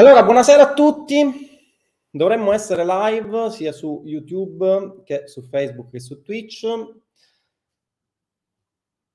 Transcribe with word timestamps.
Allora, 0.00 0.22
buonasera 0.22 0.62
a 0.62 0.72
tutti. 0.72 1.46
Dovremmo 2.10 2.52
essere 2.52 2.86
live 2.86 3.50
sia 3.50 3.70
su 3.70 4.00
YouTube 4.06 5.02
che 5.04 5.28
su 5.28 5.42
Facebook 5.42 5.90
che 5.90 6.00
su 6.00 6.22
Twitch. 6.22 6.66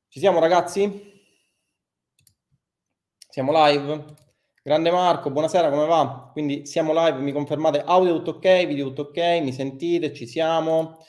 Ci 0.08 0.20
siamo 0.20 0.40
ragazzi? 0.40 1.12
Siamo 3.18 3.52
live? 3.66 4.06
Grande 4.62 4.92
Marco, 4.92 5.32
buonasera, 5.32 5.72
come 5.72 5.88
va? 5.88 6.30
Quindi 6.32 6.68
siamo 6.68 6.94
live, 6.94 7.18
mi 7.18 7.32
confermate 7.32 7.82
audio 7.82 8.18
tutto 8.18 8.38
ok, 8.38 8.68
video 8.68 8.86
tutto 8.94 9.10
ok, 9.10 9.18
mi 9.42 9.54
sentite, 9.54 10.14
ci 10.14 10.28
siamo? 10.28 11.04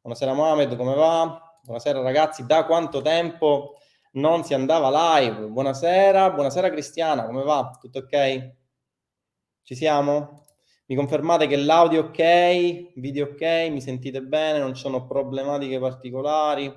Buonasera 0.00 0.32
Mohamed, 0.32 0.76
come 0.76 0.94
va? 0.94 1.58
Buonasera 1.64 2.02
ragazzi, 2.02 2.46
da 2.46 2.64
quanto 2.64 3.02
tempo 3.02 3.80
non 4.12 4.44
si 4.44 4.54
andava 4.54 5.18
live? 5.18 5.44
Buonasera, 5.48 6.30
buonasera 6.30 6.70
Cristiana, 6.70 7.26
come 7.26 7.42
va? 7.42 7.76
Tutto 7.80 7.98
ok? 7.98 8.66
Ci 9.68 9.74
siamo? 9.74 10.46
Mi 10.86 10.96
confermate 10.96 11.46
che 11.46 11.56
l'audio 11.56 12.04
ok, 12.04 12.94
video 12.94 13.26
ok, 13.26 13.68
mi 13.70 13.82
sentite 13.82 14.22
bene, 14.22 14.60
non 14.60 14.72
ci 14.72 14.80
sono 14.80 15.06
problematiche 15.06 15.78
particolari. 15.78 16.74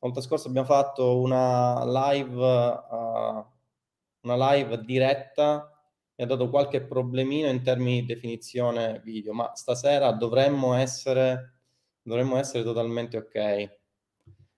Volta 0.00 0.20
scorsa 0.20 0.48
abbiamo 0.48 0.66
fatto 0.66 1.20
una 1.20 1.84
live, 1.84 2.34
uh, 2.34 3.46
una 4.22 4.50
live 4.50 4.82
diretta 4.82 5.70
e 6.16 6.24
ha 6.24 6.26
dato 6.26 6.50
qualche 6.50 6.82
problemino 6.82 7.48
in 7.48 7.62
termini 7.62 8.00
di 8.00 8.06
definizione 8.06 9.00
video, 9.04 9.32
ma 9.32 9.54
stasera 9.54 10.10
dovremmo 10.10 10.74
essere, 10.74 11.60
dovremmo 12.02 12.38
essere 12.38 12.64
totalmente 12.64 13.18
ok. 13.18 13.78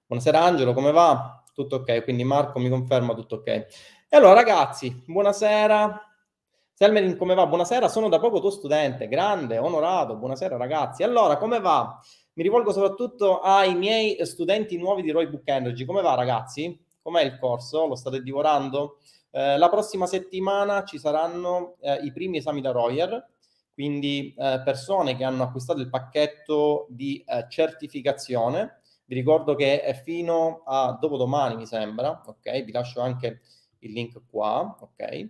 Buonasera 0.07 0.43
Angelo, 0.43 0.73
come 0.73 0.91
va? 0.91 1.45
Tutto 1.53 1.77
ok, 1.77 2.03
quindi 2.03 2.25
Marco 2.25 2.61
mi 2.61 2.71
conferma 2.71 3.13
tutto 3.13 3.35
ok. 3.35 3.47
E 3.47 4.17
allora 4.17 4.33
ragazzi, 4.33 5.03
buonasera, 5.05 6.08
Selmerin, 6.81 7.17
come 7.17 7.35
va? 7.35 7.45
Buonasera, 7.45 7.89
sono 7.89 8.09
da 8.09 8.21
poco 8.21 8.39
tuo 8.39 8.51
studente, 8.51 9.09
grande, 9.09 9.59
onorato, 9.59 10.15
buonasera 10.15 10.57
ragazzi. 10.57 11.03
Allora, 11.03 11.37
come 11.37 11.59
va? 11.59 11.99
Mi 12.35 12.45
rivolgo 12.45 12.71
soprattutto 12.71 13.41
ai 13.41 13.75
miei 13.75 14.25
studenti 14.25 14.79
nuovi 14.79 15.03
di 15.03 15.11
Roy 15.11 15.27
Book 15.27 15.43
Energy. 15.49 15.85
Come 15.85 16.03
va 16.03 16.15
ragazzi? 16.15 16.81
Com'è 17.03 17.23
il 17.25 17.37
corso? 17.41 17.89
Lo 17.89 17.97
state 17.97 18.23
divorando? 18.23 18.99
Eh, 19.33 19.59
la 19.59 19.69
prossima 19.69 20.07
settimana 20.07 20.85
ci 20.85 21.01
saranno 21.01 21.79
eh, 21.81 21.95
i 22.05 22.13
primi 22.13 22.37
esami 22.37 22.61
da 22.61 22.71
Royer, 22.71 23.29
quindi 23.75 24.33
eh, 24.39 24.63
persone 24.65 25.17
che 25.17 25.25
hanno 25.25 25.43
acquistato 25.43 25.81
il 25.81 25.89
pacchetto 25.89 26.87
di 26.91 27.25
eh, 27.27 27.47
certificazione. 27.49 28.83
Vi 29.05 29.17
ricordo 29.17 29.57
che 29.57 29.83
è 29.83 29.95
fino 29.95 30.63
a 30.65 30.97
dopodomani, 31.01 31.57
mi 31.57 31.67
sembra, 31.67 32.23
ok? 32.25 32.63
Vi 32.63 32.71
lascio 32.71 33.01
anche 33.01 33.41
il 33.81 33.91
link 33.91 34.21
qua, 34.31 34.77
ok? 34.79 35.29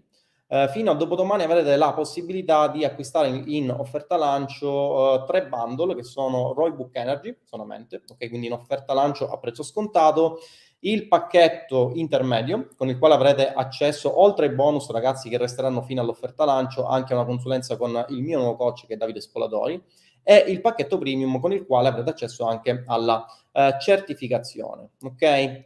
Eh, 0.51 0.69
fino 0.71 0.91
a 0.91 0.95
dopodomani 0.95 1.43
avrete 1.43 1.77
la 1.77 1.93
possibilità 1.93 2.69
di 2.69 2.83
acquistare 2.83 3.29
in, 3.29 3.45
in 3.47 3.71
offerta 3.71 4.17
lancio 4.17 5.23
eh, 5.23 5.27
tre 5.27 5.47
bundle 5.47 5.95
che 5.95 6.03
sono 6.03 6.55
Roy 6.55 6.73
Book 6.73 6.97
Energy 6.97 7.37
solamente, 7.45 8.03
ok? 8.09 8.29
Quindi 8.29 8.47
in 8.47 8.55
offerta 8.55 8.95
lancio 8.95 9.29
a 9.29 9.37
prezzo 9.39 9.63
scontato 9.63 10.39
il 10.81 11.07
pacchetto 11.07 11.91
intermedio 11.95 12.69
con 12.77 12.89
il 12.89 12.99
quale 12.99 13.15
avrete 13.15 13.53
accesso 13.53 14.23
oltre 14.23 14.47
ai 14.47 14.55
bonus 14.55 14.91
ragazzi 14.91 15.29
che 15.29 15.37
resteranno 15.37 15.83
fino 15.83 16.01
all'offerta 16.01 16.45
lancio 16.45 16.87
anche 16.87 17.13
a 17.13 17.17
una 17.17 17.27
consulenza 17.27 17.77
con 17.77 18.07
il 18.11 18.23
mio 18.23 18.39
nuovo 18.39 18.57
coach 18.57 18.87
che 18.87 18.95
è 18.95 18.97
Davide 18.97 19.21
Spoladori 19.21 19.83
e 20.23 20.37
il 20.47 20.61
pacchetto 20.61 20.97
premium 20.97 21.41
con 21.41 21.53
il 21.53 21.67
quale 21.67 21.89
avrete 21.89 22.11
accesso 22.11 22.47
anche 22.47 22.85
alla 22.87 23.27
eh, 23.51 23.75
certificazione 23.81 24.91
ok 25.03 25.65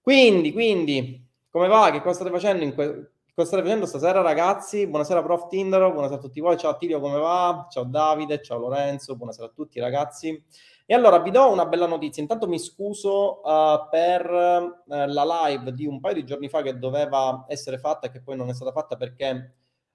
quindi 0.00 0.52
quindi 0.52 1.26
come 1.50 1.66
va 1.66 1.90
che 1.90 2.00
cosa 2.00 2.20
state 2.20 2.30
facendo 2.30 2.62
in 2.62 2.72
questo 2.72 3.10
Cosa 3.32 3.46
state 3.46 3.62
facendo 3.62 3.86
stasera, 3.86 4.22
ragazzi? 4.22 4.88
Buonasera, 4.88 5.22
prof. 5.22 5.46
Tindaro. 5.46 5.92
Buonasera 5.92 6.18
a 6.18 6.22
tutti 6.22 6.40
voi. 6.40 6.58
Ciao 6.58 6.72
Attilio, 6.72 6.98
come 6.98 7.16
va? 7.16 7.68
Ciao 7.70 7.84
Davide. 7.84 8.42
Ciao 8.42 8.58
Lorenzo. 8.58 9.14
Buonasera 9.14 9.46
a 9.46 9.50
tutti, 9.54 9.78
ragazzi. 9.78 10.42
E 10.84 10.94
allora 10.94 11.20
vi 11.20 11.30
do 11.30 11.48
una 11.48 11.64
bella 11.64 11.86
notizia. 11.86 12.20
Intanto 12.20 12.48
mi 12.48 12.58
scuso 12.58 13.40
uh, 13.44 13.88
per 13.88 14.28
uh, 14.28 14.82
la 14.84 15.46
live 15.46 15.72
di 15.72 15.86
un 15.86 16.00
paio 16.00 16.14
di 16.14 16.24
giorni 16.24 16.48
fa 16.48 16.60
che 16.62 16.76
doveva 16.76 17.44
essere 17.46 17.78
fatta 17.78 18.08
e 18.08 18.10
che 18.10 18.20
poi 18.20 18.36
non 18.36 18.48
è 18.48 18.52
stata 18.52 18.72
fatta 18.72 18.96
perché 18.96 19.52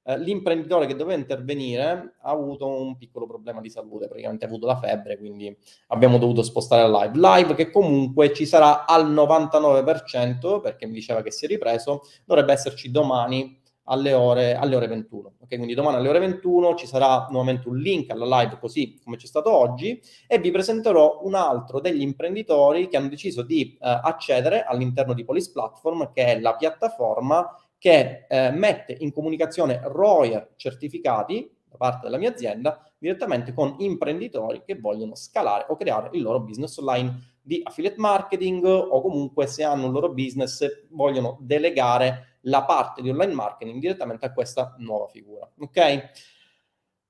eh, 0.07 0.19
l'imprenditore 0.19 0.85
che 0.85 0.95
doveva 0.95 1.19
intervenire 1.19 2.15
ha 2.21 2.29
avuto 2.29 2.67
un 2.67 2.95
piccolo 2.95 3.25
problema 3.25 3.59
di 3.59 3.69
salute, 3.71 4.07
praticamente 4.07 4.45
ha 4.45 4.47
avuto 4.47 4.67
la 4.67 4.77
febbre, 4.77 5.17
quindi 5.17 5.55
abbiamo 5.87 6.19
dovuto 6.19 6.43
spostare 6.43 6.87
la 6.87 7.05
live. 7.05 7.17
Live 7.17 7.55
che 7.55 7.71
comunque 7.71 8.31
ci 8.33 8.45
sarà 8.45 8.85
al 8.85 9.11
99% 9.11 10.61
perché 10.61 10.85
mi 10.85 10.93
diceva 10.93 11.23
che 11.23 11.31
si 11.31 11.45
è 11.45 11.47
ripreso, 11.47 12.01
dovrebbe 12.23 12.53
esserci 12.53 12.91
domani 12.91 13.61
alle 13.85 14.13
ore, 14.13 14.55
alle 14.55 14.75
ore 14.75 14.87
21. 14.87 15.33
Ok, 15.39 15.47
quindi 15.55 15.73
domani 15.73 15.97
alle 15.97 16.09
ore 16.09 16.19
21 16.19 16.75
ci 16.75 16.87
sarà 16.87 17.27
nuovamente 17.29 17.67
un 17.67 17.77
link 17.77 18.09
alla 18.09 18.41
live 18.41 18.57
così 18.59 18.99
come 19.03 19.17
c'è 19.17 19.27
stato 19.27 19.51
oggi 19.51 19.99
e 20.27 20.39
vi 20.39 20.51
presenterò 20.51 21.21
un 21.23 21.35
altro 21.35 21.79
degli 21.79 22.01
imprenditori 22.01 22.87
che 22.87 22.97
hanno 22.97 23.09
deciso 23.09 23.41
di 23.41 23.73
eh, 23.73 23.99
accedere 24.03 24.63
all'interno 24.63 25.13
di 25.13 25.23
Polis 25.23 25.49
Platform, 25.49 26.11
che 26.11 26.25
è 26.25 26.39
la 26.39 26.55
piattaforma 26.55 27.47
che 27.85 28.25
eh, 28.27 28.49
mette 28.49 28.95
in 28.97 29.13
comunicazione 29.13 29.79
ROIR 29.83 30.53
certificati 30.55 31.47
da 31.69 31.77
parte 31.77 32.05
della 32.05 32.17
mia 32.17 32.31
azienda 32.31 32.83
direttamente 32.97 33.53
con 33.53 33.75
imprenditori 33.77 34.63
che 34.65 34.73
vogliono 34.73 35.13
scalare 35.13 35.67
o 35.67 35.77
creare 35.77 36.09
il 36.13 36.23
loro 36.23 36.39
business 36.39 36.75
online 36.77 37.35
di 37.43 37.61
affiliate 37.63 37.99
marketing 37.99 38.65
o 38.65 39.01
comunque 39.01 39.45
se 39.45 39.63
hanno 39.63 39.85
un 39.85 39.91
loro 39.91 40.11
business 40.11 40.87
vogliono 40.89 41.37
delegare 41.41 42.39
la 42.45 42.63
parte 42.63 43.03
di 43.03 43.11
online 43.11 43.33
marketing 43.33 43.79
direttamente 43.79 44.25
a 44.25 44.33
questa 44.33 44.73
nuova 44.79 45.07
figura. 45.07 45.47
Ok? 45.59 46.09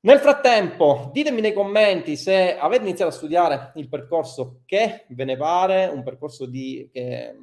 Nel 0.02 0.20
frattempo, 0.20 1.10
ditemi 1.14 1.40
nei 1.40 1.54
commenti 1.54 2.18
se 2.18 2.58
avete 2.58 2.84
iniziato 2.84 3.12
a 3.12 3.16
studiare 3.16 3.72
il 3.76 3.88
percorso 3.88 4.64
che 4.66 5.06
ve 5.08 5.24
ne 5.24 5.38
pare, 5.38 5.86
un 5.86 6.04
percorso 6.04 6.46
di, 6.46 6.90
che 6.92 7.34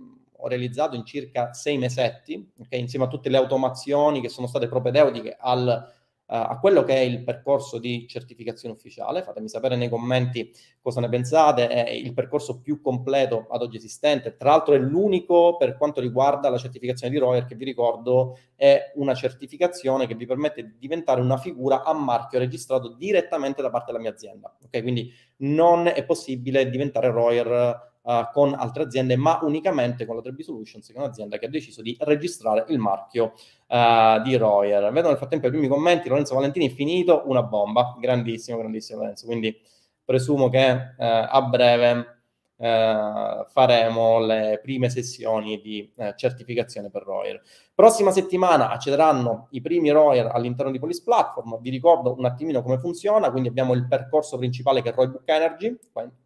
ho 0.43 0.49
realizzato 0.49 0.97
in 0.97 1.05
circa 1.05 1.53
sei 1.53 1.79
mesetti, 1.79 2.53
okay, 2.59 2.81
insieme 2.81 3.05
a 3.05 3.09
tutte 3.09 3.29
le 3.29 3.37
automazioni 3.37 4.21
che 4.21 4.29
sono 4.29 4.49
state 4.49 4.67
propedeutiche 4.67 5.37
al, 5.39 5.67
uh, 5.69 6.35
a 6.35 6.59
quello 6.59 6.83
che 6.83 6.97
è 6.97 6.99
il 6.99 7.23
percorso 7.23 7.79
di 7.79 8.07
certificazione 8.09 8.75
ufficiale. 8.75 9.23
Fatemi 9.23 9.49
sapere 9.49 9.77
nei 9.77 9.89
commenti 9.89 10.53
cosa 10.81 11.01
ne 11.01 11.09
pensate. 11.09 11.69
È 11.69 11.91
il 11.91 12.13
percorso 12.13 12.61
più 12.61 12.81
completo 12.81 13.47
ad 13.51 13.63
oggi 13.63 13.77
esistente. 13.77 14.37
Tra 14.37 14.51
l'altro 14.51 14.75
è 14.75 14.79
l'unico 14.79 15.57
per 15.57 15.77
quanto 15.77 16.01
riguarda 16.01 16.51
la 16.51 16.59
certificazione 16.59 17.13
di 17.13 17.21
Royer, 17.21 17.45
che 17.45 17.55
vi 17.55 17.65
ricordo 17.65 18.37
è 18.57 18.91
una 18.97 19.15
certificazione 19.15 20.09
che 20.09 20.17
vi 20.17 20.27
permette 20.27 20.65
di 20.65 20.75
diventare 20.77 21.21
una 21.21 21.37
figura 21.37 21.85
a 21.85 21.93
marchio 21.93 22.41
registrato 22.41 22.95
direttamente 22.95 23.63
da 23.63 23.71
parte 23.71 23.93
della 23.93 24.03
mia 24.03 24.11
azienda. 24.11 24.57
Ok, 24.61 24.83
quindi 24.83 25.09
non 25.39 25.87
è 25.87 26.05
possibile 26.05 26.69
diventare 26.69 27.11
Royer 27.11 27.91
uh, 28.03 28.31
con 28.33 28.55
altre 28.55 28.85
aziende, 28.85 29.17
ma 29.17 29.39
unicamente 29.43 30.07
con 30.07 30.17
la 30.17 30.23
3B 30.23 30.41
Solutions, 30.41 30.87
che 30.87 30.95
è 30.95 30.99
un'azienda 30.99 31.39
che 31.39 31.47
ha 31.47 31.49
deciso 31.49 31.83
di 31.83 31.97
registrare 32.01 32.65
il 32.69 32.79
marchio 32.79 33.33
uh, 33.69 34.21
di 34.23 34.37
Royer. 34.37 34.93
Vedo 34.93 35.09
nel 35.09 35.17
frattempo 35.17 35.47
i 35.47 35.51
primi 35.51 35.69
commenti, 35.69 36.09
Lorenzo 36.09 36.35
Valentini 36.35 36.71
finito, 36.71 37.23
una 37.27 37.43
bomba, 37.43 37.97
grandissimo, 37.99 38.59
grandissimo 38.59 39.01
Lorenzo, 39.01 39.27
quindi 39.27 39.59
presumo 40.05 40.49
che 40.49 40.71
uh, 40.71 40.95
a 40.97 41.43
breve 41.43 42.21
Uh, 42.63 43.45
faremo 43.49 44.21
le 44.21 44.61
prime 44.63 44.89
sessioni 44.89 45.61
di 45.61 45.93
uh, 45.97 46.13
certificazione 46.15 46.91
per 46.91 47.03
Royer. 47.03 47.43
Prossima 47.75 48.13
settimana 48.13 48.71
accederanno 48.71 49.49
i 49.51 49.61
primi 49.61 49.91
Royer 49.91 50.27
all'interno 50.27 50.71
di 50.71 50.79
Police 50.79 51.03
Platform. 51.03 51.61
Vi 51.61 51.71
ricordo 51.71 52.15
un 52.17 52.25
attimino 52.25 52.63
come 52.63 52.79
funziona, 52.79 53.33
quindi 53.33 53.49
abbiamo 53.49 53.73
il 53.75 53.89
percorso 53.89 54.39
principale 54.39 54.81
che 54.81 54.91
è 54.91 54.95
Roy 54.95 55.09
Book 55.09 55.29
Energy, 55.29 55.77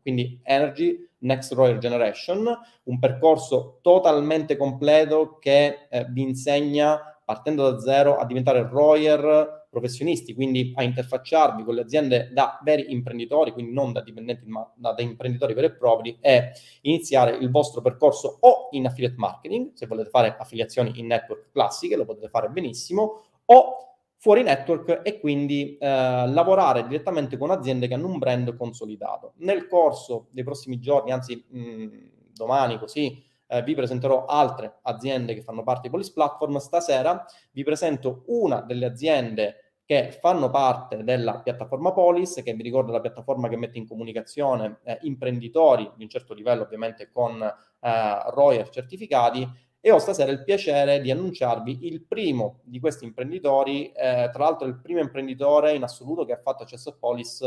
quindi 0.03 0.39
Energy 0.43 1.09
Next 1.27 1.53
Royal 1.53 1.79
Generation, 1.79 2.47
un 2.85 2.99
percorso 2.99 3.79
totalmente 3.83 4.57
completo 4.57 5.39
che 5.39 5.87
eh, 5.91 6.07
vi 6.09 6.23
insegna 6.23 7.19
partendo 7.25 7.69
da 7.69 7.81
zero 7.81 8.17
a 8.17 8.25
diventare 8.25 8.67
Royer 8.69 9.67
professionisti, 9.69 10.33
quindi 10.33 10.73
a 10.77 10.83
interfacciarvi 10.83 11.65
con 11.65 11.75
le 11.75 11.83
aziende 11.83 12.31
da 12.33 12.59
veri 12.63 12.93
imprenditori, 12.93 13.53
quindi 13.53 13.73
non 13.73 13.93
da 13.93 14.01
dipendenti, 14.01 14.47
ma 14.47 14.67
da, 14.75 14.93
da 14.93 15.03
imprenditori 15.03 15.53
veri 15.53 15.67
e 15.67 15.73
propri 15.73 16.17
e 16.21 16.53
iniziare 16.83 17.37
il 17.37 17.51
vostro 17.51 17.83
percorso 17.83 18.39
o 18.41 18.69
in 18.71 18.87
affiliate 18.87 19.17
marketing, 19.19 19.73
se 19.75 19.87
volete 19.87 20.09
fare 20.09 20.37
affiliazioni 20.39 20.99
in 20.99 21.07
network 21.07 21.51
classiche, 21.51 21.97
lo 21.97 22.07
potete 22.07 22.29
fare 22.29 22.49
benissimo, 22.49 23.25
o 23.47 23.96
fuori 24.27 24.43
network 24.43 25.03
e 25.05 25.21
quindi 25.21 25.77
eh, 25.77 25.87
lavorare 25.87 26.85
direttamente 26.89 27.37
con 27.37 27.53
aziende 27.53 27.87
che 27.87 27.95
hanno 27.95 28.09
un 28.09 28.19
brand 28.19 28.57
consolidato. 28.57 29.35
Nel 29.37 29.69
corso 29.69 30.27
dei 30.33 30.43
prossimi 30.43 30.81
giorni, 30.81 31.13
anzi 31.13 31.45
mh, 31.49 32.33
domani 32.33 32.77
così, 32.77 33.25
eh, 33.47 33.63
vi 33.63 33.77
presenterò 33.77 34.25
altre 34.25 34.79
aziende 34.83 35.33
che 35.33 35.43
fanno 35.43 35.63
parte 35.63 35.83
di 35.83 35.91
Police 35.91 36.11
Platform. 36.13 36.57
Stasera 36.57 37.25
vi 37.53 37.63
presento 37.63 38.25
una 38.27 38.63
delle 38.63 38.87
aziende 38.87 39.77
che 39.85 40.11
fanno 40.21 40.51
parte 40.51 41.05
della 41.05 41.39
piattaforma 41.39 41.93
Polis, 41.93 42.43
che 42.43 42.53
vi 42.53 42.65
ricordo 42.65 42.91
è 42.91 42.95
la 42.95 43.01
piattaforma 43.01 43.47
che 43.47 43.57
mette 43.57 43.79
in 43.79 43.87
comunicazione 43.87 44.81
eh, 44.83 44.99
imprenditori 45.03 45.89
di 45.95 46.03
un 46.03 46.09
certo 46.09 46.35
livello, 46.35 46.65
ovviamente 46.65 47.09
con 47.13 47.41
eh, 47.41 48.31
ROIR 48.31 48.71
certificati, 48.71 49.49
e 49.87 49.93
ho 49.93 49.99
stasera 49.99 50.33
il 50.33 50.43
piacere 50.43 51.01
di 51.01 51.13
annunciarvi 51.13 51.87
il 51.87 52.03
primo 52.03 52.59
di 52.65 52.81
questi 52.81 53.05
imprenditori, 53.05 53.93
eh, 53.93 54.29
tra 54.33 54.43
l'altro 54.43 54.67
il 54.67 54.81
primo 54.81 54.99
imprenditore 54.99 55.77
in 55.77 55.85
assoluto 55.85 56.25
che 56.25 56.33
ha 56.33 56.41
fatto 56.43 56.65
accesso 56.65 56.89
a 56.89 56.97
Polis 56.99 57.41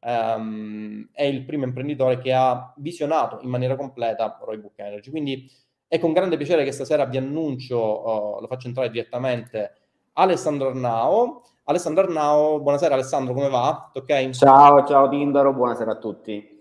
ehm, 0.00 1.10
è 1.12 1.22
il 1.22 1.44
primo 1.44 1.62
imprenditore 1.62 2.18
che 2.18 2.32
ha 2.32 2.74
visionato 2.78 3.38
in 3.42 3.50
maniera 3.50 3.76
completa 3.76 4.36
Roybook 4.44 4.76
Energy. 4.80 5.10
Quindi 5.10 5.48
è 5.86 6.00
con 6.00 6.12
grande 6.12 6.36
piacere 6.36 6.64
che 6.64 6.72
stasera 6.72 7.04
vi 7.04 7.18
annuncio, 7.18 7.76
oh, 7.78 8.40
lo 8.40 8.48
faccio 8.48 8.66
entrare 8.66 8.90
direttamente, 8.90 9.74
Alessandro 10.14 10.70
Arnao. 10.70 11.44
Alessandro 11.68 12.02
Arnao, 12.02 12.60
buonasera 12.62 12.94
Alessandro, 12.94 13.32
come 13.32 13.48
va? 13.48 13.92
Okay? 13.94 14.32
Ciao, 14.32 14.84
ciao 14.84 15.08
Tindaro, 15.08 15.52
buonasera 15.52 15.92
a 15.92 15.98
tutti. 15.98 16.55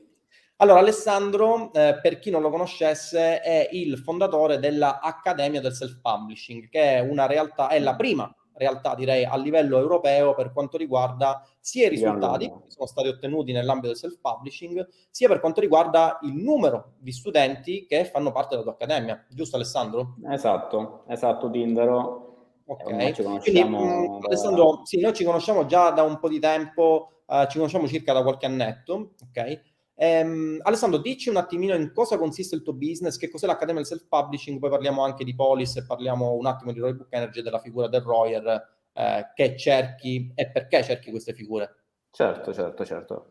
Allora, 0.58 0.80
Alessandro, 0.80 1.74
eh, 1.74 2.00
per 2.02 2.20
chi 2.20 2.30
non 2.30 2.42
lo 2.42 2.50
conoscesse, 2.50 3.42
è 3.42 3.68
il 3.74 3.98
fondatore 3.98 4.58
della 4.58 5.02
Accademia 5.02 5.60
del 5.60 5.74
Self-Publishing, 5.74 6.70
che 6.70 6.96
è 6.96 7.00
una 7.00 7.26
realtà, 7.26 7.68
è 7.68 7.80
la 7.80 7.96
prima 7.96 8.34
realtà, 8.54 8.96
direi, 8.96 9.26
a 9.26 9.36
livello 9.36 9.78
europeo 9.78 10.34
per 10.34 10.54
quanto 10.54 10.78
riguarda 10.78 11.46
sia 11.60 11.88
i 11.88 11.90
risultati 11.90 12.48
che 12.48 12.70
sono 12.72 12.86
stati 12.86 13.10
ottenuti 13.10 13.52
nell'ambito 13.52 13.88
del 13.88 13.98
self-publishing, 13.98 14.88
sia 15.10 15.28
per 15.28 15.40
quanto 15.40 15.60
riguarda 15.60 16.20
il 16.22 16.34
numero 16.34 16.94
di 17.00 17.12
studenti 17.12 17.86
che 17.86 18.06
fanno 18.06 18.32
parte 18.32 18.52
della 18.52 18.64
tua 18.64 18.72
accademia. 18.72 19.26
Giusto 19.30 19.58
Alessandro? 19.58 20.16
Esatto, 20.30 21.04
esatto 21.08 21.50
Tindaro. 21.50 22.22
Ok, 22.68 23.42
quindi 23.42 23.64
mh, 23.64 23.76
mm. 23.76 24.24
Alessandro, 24.24 24.82
sì, 24.86 25.00
noi 25.00 25.14
ci 25.14 25.24
conosciamo 25.24 25.66
già 25.66 25.92
da 25.92 26.02
un 26.04 26.18
po' 26.18 26.30
di 26.30 26.40
tempo, 26.40 27.24
uh, 27.26 27.46
ci 27.48 27.58
conosciamo 27.58 27.88
circa 27.88 28.14
da 28.14 28.24
qualche 28.24 28.46
annetto, 28.46 29.16
ok? 29.28 29.74
Um, 29.98 30.60
Alessandro, 30.64 31.00
dici 31.00 31.30
un 31.30 31.38
attimino 31.38 31.74
in 31.74 31.94
cosa 31.94 32.18
consiste 32.18 32.56
il 32.56 32.64
tuo 32.64 32.74
business, 32.74 33.18
che 33.18 33.30
cos'è 33.30 33.48
l'Accademia 33.48 33.82
del 33.82 33.86
Self-Publishing, 33.86 34.60
poi 34.60 34.70
parliamo 34.70 35.04
anche 35.04 35.24
di 35.24 35.34
Polis 35.34 35.78
e 35.78 35.86
parliamo 35.86 36.34
un 36.34 36.46
attimo 36.46 36.74
di 36.74 36.80
Roybook 36.80 37.08
Energy 37.10 37.40
e 37.40 37.44
della 37.44 37.60
figura 37.60 37.88
del 37.88 38.02
Royer 38.02 38.74
eh, 38.92 39.32
che 39.34 39.56
cerchi 39.56 40.32
e 40.36 40.50
perché 40.50 40.84
cerchi 40.84 41.12
queste 41.12 41.34
figure. 41.34 41.76
Certo, 42.12 42.54
certo, 42.54 42.86
certo. 42.86 43.26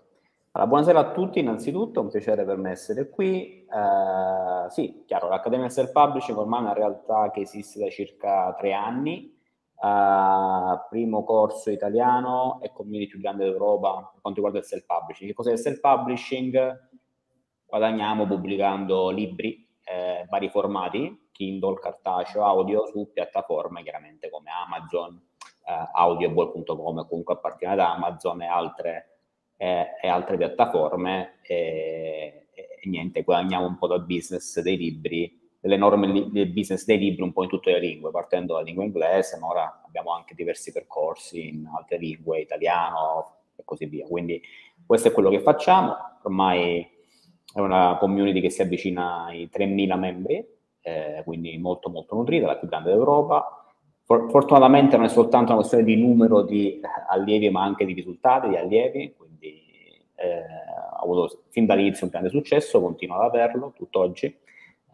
Allora, 0.52 0.70
buonasera 0.70 0.98
a 1.00 1.10
tutti, 1.12 1.40
innanzitutto, 1.40 2.00
un 2.00 2.08
piacere 2.08 2.44
per 2.44 2.56
me 2.56 2.70
essere 2.70 3.08
qui. 3.08 3.66
Uh, 3.68 4.70
sì, 4.70 5.02
chiaro, 5.04 5.28
l'Accademia 5.28 5.66
del 5.66 5.74
Self-Publishing 5.74 6.38
ormai 6.38 6.60
è 6.60 6.62
una 6.62 6.72
realtà 6.74 7.30
che 7.32 7.40
esiste 7.40 7.80
da 7.80 7.90
circa 7.90 8.54
tre 8.56 8.72
anni, 8.72 9.36
Uh, 9.76 10.78
primo 10.88 11.24
corso 11.24 11.70
italiano 11.70 12.58
e 12.62 12.72
community 12.72 13.10
più 13.10 13.20
grande 13.20 13.44
d'Europa 13.44 14.08
per 14.12 14.20
quanto 14.22 14.40
riguarda 14.40 14.58
il 14.58 14.64
self-publishing. 14.64 15.28
Che 15.28 15.34
cos'è 15.34 15.52
il 15.52 15.58
self-publishing? 15.58 16.88
Guadagniamo 17.66 18.26
pubblicando 18.26 19.10
libri, 19.10 19.68
eh, 19.84 20.26
vari 20.30 20.48
formati, 20.48 21.28
Kindle, 21.32 21.78
cartaceo, 21.80 22.44
audio, 22.44 22.86
su 22.86 23.10
piattaforme 23.12 23.82
chiaramente 23.82 24.30
come 24.30 24.50
Amazon, 24.50 25.20
eh, 25.66 25.90
audible.com, 25.92 27.06
comunque 27.06 27.34
appartiene 27.34 27.74
ad 27.74 27.80
Amazon 27.80 28.42
e 28.42 28.46
altre, 28.46 29.18
eh, 29.56 29.86
e 30.00 30.08
altre 30.08 30.36
piattaforme. 30.36 31.40
E, 31.42 32.46
e 32.54 32.88
niente, 32.88 33.22
guadagniamo 33.22 33.66
un 33.66 33.76
po' 33.76 33.88
dal 33.88 34.06
business 34.06 34.60
dei 34.60 34.76
libri 34.76 35.43
delle 35.64 35.78
norme 35.78 36.28
del 36.30 36.48
business 36.48 36.84
dei 36.84 36.98
libri 36.98 37.22
un 37.22 37.32
po' 37.32 37.42
in 37.42 37.48
tutte 37.48 37.72
le 37.72 37.80
lingue, 37.80 38.10
partendo 38.10 38.52
dalla 38.52 38.66
lingua 38.66 38.84
inglese, 38.84 39.38
ma 39.38 39.46
ora 39.46 39.82
abbiamo 39.86 40.12
anche 40.12 40.34
diversi 40.34 40.72
percorsi 40.72 41.48
in 41.48 41.66
altre 41.74 41.96
lingue, 41.96 42.40
italiano 42.40 43.36
e 43.56 43.62
così 43.64 43.86
via. 43.86 44.06
Quindi 44.06 44.42
questo 44.84 45.08
è 45.08 45.12
quello 45.12 45.30
che 45.30 45.40
facciamo, 45.40 45.96
ormai 46.22 46.86
è 47.50 47.60
una 47.60 47.96
community 47.98 48.42
che 48.42 48.50
si 48.50 48.60
avvicina 48.60 49.24
ai 49.24 49.48
3.000 49.50 49.98
membri, 49.98 50.46
eh, 50.82 51.22
quindi 51.24 51.56
molto 51.56 51.88
molto 51.88 52.14
nutrita, 52.14 52.44
la 52.44 52.58
più 52.58 52.68
grande 52.68 52.90
d'Europa. 52.90 53.64
For- 54.04 54.28
fortunatamente 54.28 54.98
non 54.98 55.06
è 55.06 55.08
soltanto 55.08 55.52
una 55.52 55.60
questione 55.60 55.84
di 55.84 55.96
numero 55.96 56.42
di 56.42 56.78
allievi, 57.08 57.48
ma 57.48 57.62
anche 57.62 57.86
di 57.86 57.94
risultati 57.94 58.50
di 58.50 58.56
allievi, 58.56 59.14
quindi 59.16 59.62
eh, 60.16 60.42
ha 60.92 61.00
avuto 61.00 61.44
fin 61.48 61.64
dall'inizio 61.64 62.04
un 62.04 62.10
grande 62.10 62.28
successo, 62.28 62.82
continua 62.82 63.16
ad 63.16 63.34
averlo 63.34 63.72
tutt'oggi 63.74 64.42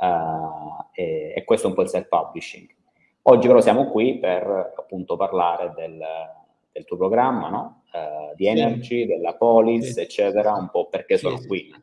uh, 0.00 0.86
e, 0.92 1.32
e, 1.36 1.44
questo 1.44 1.66
è 1.66 1.70
un 1.70 1.76
po' 1.76 1.82
il 1.82 1.88
self-publishing. 1.88 2.68
Oggi 3.22 3.46
però 3.46 3.60
siamo 3.60 3.90
qui 3.90 4.18
per 4.18 4.74
appunto 4.76 5.16
parlare 5.16 5.72
del, 5.76 6.02
del 6.72 6.84
tuo 6.84 6.96
programma, 6.96 7.48
no? 7.48 7.82
uh, 7.92 8.34
di 8.34 8.46
Energy, 8.46 9.02
sì. 9.02 9.06
della 9.06 9.34
Polis, 9.34 9.92
sì. 9.92 10.00
eccetera, 10.00 10.52
un 10.54 10.70
po' 10.70 10.88
perché 10.88 11.16
sì, 11.16 11.24
sono 11.24 11.40
qui. 11.46 11.74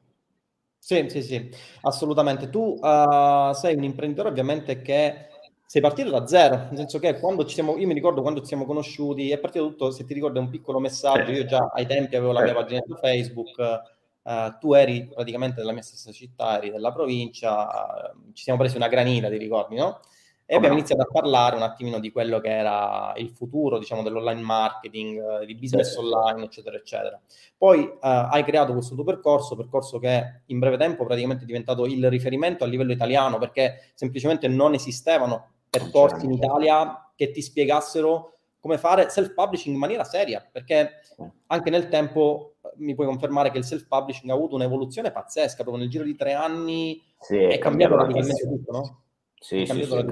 Sì, 0.79 1.05
sì, 1.09 1.21
sì, 1.21 1.49
assolutamente. 1.81 2.49
Tu 2.49 2.77
uh, 2.79 3.53
sei 3.53 3.75
un 3.75 3.83
imprenditore 3.83 4.29
ovviamente 4.29 4.81
che 4.81 5.27
sei 5.65 5.81
partito 5.81 6.09
da 6.09 6.25
zero, 6.25 6.55
nel 6.69 6.77
senso 6.77 6.97
che 6.97 7.19
quando 7.19 7.43
ci 7.43 7.53
siamo, 7.53 7.75
io 7.77 7.87
mi 7.87 7.93
ricordo 7.93 8.21
quando 8.21 8.39
ci 8.39 8.47
siamo 8.47 8.65
conosciuti, 8.65 9.31
è 9.31 9.37
partito 9.37 9.67
tutto, 9.67 9.91
se 9.91 10.05
ti 10.05 10.13
ricordi, 10.13 10.39
un 10.39 10.49
piccolo 10.49 10.79
messaggio, 10.79 11.31
io 11.31 11.45
già 11.45 11.71
ai 11.73 11.85
tempi 11.85 12.15
avevo 12.15 12.31
la 12.31 12.41
mia 12.41 12.53
pagina 12.53 12.81
su 12.87 12.95
Facebook, 12.95 13.81
Uh, 14.27 14.57
tu 14.59 14.73
eri 14.73 15.07
praticamente 15.07 15.61
della 15.61 15.71
mia 15.71 15.81
stessa 15.81 16.11
città, 16.11 16.57
eri 16.57 16.69
della 16.69 16.91
provincia, 16.91 18.11
uh, 18.13 18.33
ci 18.33 18.43
siamo 18.43 18.59
presi 18.59 18.75
una 18.75 18.89
granita, 18.89 19.29
ti 19.29 19.37
ricordi, 19.37 19.77
no? 19.77 20.01
E 20.45 20.53
abbiamo 20.53 20.75
iniziato 20.75 21.03
a 21.03 21.07
parlare 21.09 21.55
un 21.55 21.61
attimino 21.61 21.97
di 21.97 22.11
quello 22.11 22.41
che 22.41 22.49
era 22.49 23.13
il 23.15 23.29
futuro, 23.29 23.79
diciamo, 23.79 24.03
dell'online 24.03 24.41
marketing, 24.41 25.21
uh, 25.21 25.45
di 25.45 25.55
business 25.55 25.95
online, 25.95 26.43
eccetera, 26.43 26.75
eccetera. 26.75 27.17
Poi 27.57 27.89
hai 28.01 28.43
creato 28.43 28.73
questo 28.73 28.95
tuo 28.95 29.05
percorso, 29.05 29.55
percorso 29.55 29.97
che 29.97 30.41
in 30.47 30.59
breve 30.59 30.75
tempo 30.75 31.05
praticamente 31.05 31.43
è 31.43 31.45
diventato 31.45 31.85
il 31.85 32.09
riferimento 32.09 32.65
a 32.65 32.67
livello 32.67 32.91
italiano, 32.91 33.37
perché 33.37 33.91
semplicemente 33.93 34.49
non 34.49 34.73
esistevano 34.73 35.51
percorsi 35.69 36.25
in 36.25 36.33
Italia 36.33 37.11
che 37.15 37.31
ti 37.31 37.41
spiegassero 37.41 38.36
come 38.67 38.77
fare 38.77 39.09
self-publishing 39.09 39.73
in 39.73 39.79
maniera 39.79 40.03
seria, 40.03 40.45
perché 40.51 40.99
anche 41.47 41.69
nel 41.69 41.87
tempo 41.87 42.57
mi 42.75 42.93
puoi 42.93 43.07
confermare 43.07 43.49
che 43.49 43.57
il 43.57 43.63
self-publishing 43.63 44.29
ha 44.29 44.33
avuto 44.33 44.55
un'evoluzione 44.55 45.11
pazzesca, 45.11 45.63
proprio 45.63 45.77
nel 45.77 45.89
giro 45.89 46.03
di 46.03 46.15
tre 46.15 46.33
anni 46.33 47.01
sì, 47.17 47.37
è, 47.37 47.57
cambiato 47.57 47.95
radicalmente 47.95 48.43
tutto, 48.43 48.71
no? 48.71 49.01
Sì, 49.39 49.65
sì, 49.65 49.83
sì, 49.83 49.93
è 49.93 50.05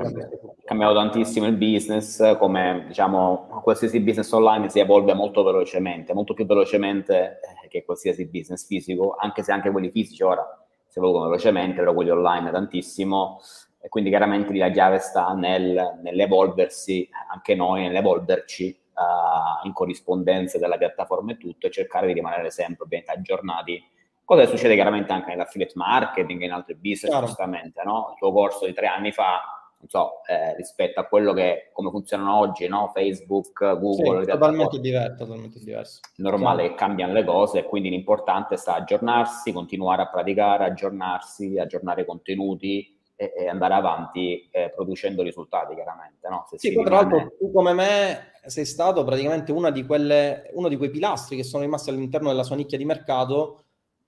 cambiato 0.66 0.94
tantissimo 0.94 1.48
il 1.48 1.58
business, 1.58 2.38
come 2.38 2.86
diciamo 2.88 3.60
qualsiasi 3.64 4.00
business 4.00 4.32
online 4.32 4.70
si 4.70 4.80
evolve 4.80 5.14
molto 5.14 5.44
velocemente, 5.44 6.14
molto 6.14 6.34
più 6.34 6.46
velocemente 6.46 7.40
eh, 7.64 7.68
che 7.68 7.84
qualsiasi 7.84 8.28
business 8.28 8.66
fisico, 8.66 9.16
anche 9.20 9.44
se 9.44 9.52
anche 9.52 9.72
quelli 9.72 9.90
fisici 9.90 10.24
ora 10.24 10.48
si 10.88 11.00
evolvono 11.00 11.26
velocemente, 11.26 11.80
però 11.80 11.94
quelli 11.94 12.12
online 12.12 12.52
tantissimo, 12.52 13.42
e 13.86 13.90
quindi 13.90 14.10
chiaramente 14.10 14.52
la 14.58 14.72
chiave 14.72 14.98
sta 14.98 15.34
nel, 15.34 16.00
nell'evolversi, 16.02 17.08
anche 17.32 17.54
noi 17.54 17.84
nell'evolverci 17.84 18.76
uh, 18.96 19.68
in 19.68 19.74
corrispondenza 19.74 20.58
della 20.58 20.76
piattaforma 20.78 21.34
e 21.34 21.38
tutto 21.38 21.68
e 21.68 21.70
cercare 21.70 22.08
di 22.08 22.14
rimanere 22.14 22.50
sempre 22.50 22.88
ben 22.88 23.04
aggiornati. 23.06 23.80
Cosa 24.24 24.48
succede 24.48 24.74
chiaramente 24.74 25.12
anche 25.14 25.30
nell'affiliate 25.30 25.74
marketing 25.76 26.42
e 26.42 26.46
in 26.46 26.52
altri 26.54 26.74
business, 26.74 27.12
Chiaro. 27.12 27.28
giustamente, 27.28 27.84
no? 27.84 28.08
Il 28.14 28.18
tuo 28.18 28.32
corso 28.32 28.66
di 28.66 28.74
tre 28.74 28.88
anni 28.88 29.12
fa, 29.12 29.42
non 29.78 29.88
so, 29.88 30.24
eh, 30.26 30.56
rispetto 30.56 31.00
a 31.00 31.06
quello 31.06 31.32
che, 31.34 31.70
come 31.72 31.92
funzionano 31.92 32.40
oggi, 32.40 32.68
no? 32.68 32.90
Facebook, 32.92 33.78
Google. 33.78 34.22
Sì, 34.24 34.32
totalmente 34.32 34.80
diverso, 34.80 35.26
totalmente 35.26 35.60
diverso. 35.60 36.00
Normale 36.16 36.62
Chiaro. 36.62 36.74
che 36.74 36.80
cambiano 36.80 37.14
le 37.14 37.24
cose 37.24 37.60
e 37.60 37.66
quindi 37.66 37.90
l'importante 37.90 38.58
sta 38.58 38.74
aggiornarsi, 38.74 39.52
continuare 39.52 40.02
a 40.02 40.10
praticare, 40.10 40.64
aggiornarsi, 40.64 41.60
aggiornare 41.60 42.02
i 42.02 42.06
contenuti, 42.06 42.94
e, 43.16 43.34
e 43.36 43.48
andare 43.48 43.74
avanti 43.74 44.48
eh, 44.52 44.72
producendo 44.74 45.24
risultati, 45.24 45.74
chiaramente. 45.74 46.28
No? 46.30 46.46
Se 46.50 46.58
sì, 46.58 46.74
tra 46.74 46.96
l'altro 46.96 47.34
tu 47.40 47.52
come 47.52 47.74
me 47.74 48.32
sei 48.46 48.66
stato 48.66 49.04
praticamente 49.04 49.52
una 49.52 49.72
di 49.72 49.86
quelle, 49.86 50.50
uno 50.54 50.68
di 50.68 50.78
quei 50.78 50.90
pilastri 50.90 51.36
che 51.36 51.44
sono 51.44 51.64
rimasti 51.64 51.90
all'interno 51.90 52.30
della 52.30 52.44
sua 52.44 52.56
nicchia 52.56 52.78
di 52.78 52.86
mercato 52.86 53.65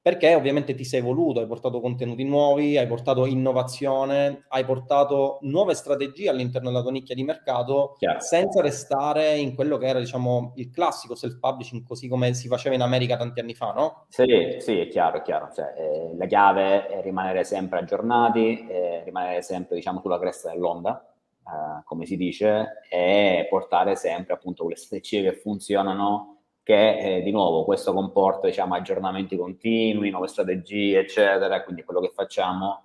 perché 0.08 0.36
ovviamente 0.36 0.74
ti 0.74 0.86
sei 0.86 1.02
evoluto, 1.02 1.42
hai 1.42 1.48
portato 1.48 1.82
contenuti 1.82 2.24
nuovi, 2.24 2.78
hai 2.78 2.88
portato 2.88 3.26
innovazione, 3.26 4.46
hai 4.48 4.64
portato 4.64 5.40
nuove 5.42 5.74
strategie 5.74 6.30
all'interno 6.30 6.70
della 6.70 6.82
tua 6.82 6.92
nicchia 6.92 7.14
di 7.14 7.26
mercato 7.26 7.96
chiaro. 7.98 8.22
senza 8.22 8.62
restare 8.62 9.36
in 9.36 9.54
quello 9.54 9.76
che 9.76 9.88
era 9.88 10.00
diciamo 10.00 10.54
il 10.56 10.70
classico 10.70 11.14
self-publishing 11.14 11.86
così 11.86 12.08
come 12.08 12.34
si 12.36 12.48
faceva 12.48 12.74
in 12.74 12.84
America 12.84 13.18
tanti 13.18 13.42
anni 13.42 13.54
fa, 13.54 13.74
no? 13.74 14.06
Sì, 14.08 14.56
sì, 14.60 14.80
è 14.80 14.88
chiaro, 14.88 15.18
è 15.18 15.22
chiaro. 15.24 15.50
Cioè, 15.54 15.74
eh, 15.76 16.16
la 16.16 16.26
chiave 16.26 16.88
è 16.88 17.02
rimanere 17.02 17.44
sempre 17.44 17.80
aggiornati, 17.80 18.66
eh, 18.66 19.02
rimanere 19.04 19.42
sempre 19.42 19.76
diciamo 19.76 20.00
sulla 20.00 20.20
cresta 20.20 20.50
dell'onda, 20.52 21.06
eh, 21.46 21.84
come 21.84 22.06
si 22.06 22.16
dice, 22.16 22.82
e 22.90 23.46
portare 23.50 23.98
sempre 23.98 24.36
appunto 24.36 24.64
quelle 24.64 24.78
strategie 24.78 25.22
che 25.24 25.34
funzionano 25.34 26.37
che 26.68 26.98
eh, 26.98 27.22
di 27.22 27.32
nuovo 27.32 27.64
questo 27.64 27.94
comporta 27.94 28.48
diciamo, 28.48 28.76
aggiornamenti 28.76 29.38
continui, 29.38 30.10
nuove 30.10 30.28
strategie, 30.28 31.00
eccetera, 31.00 31.64
quindi 31.64 31.86
quello 31.86 32.02
che 32.02 32.12
facciamo 32.14 32.84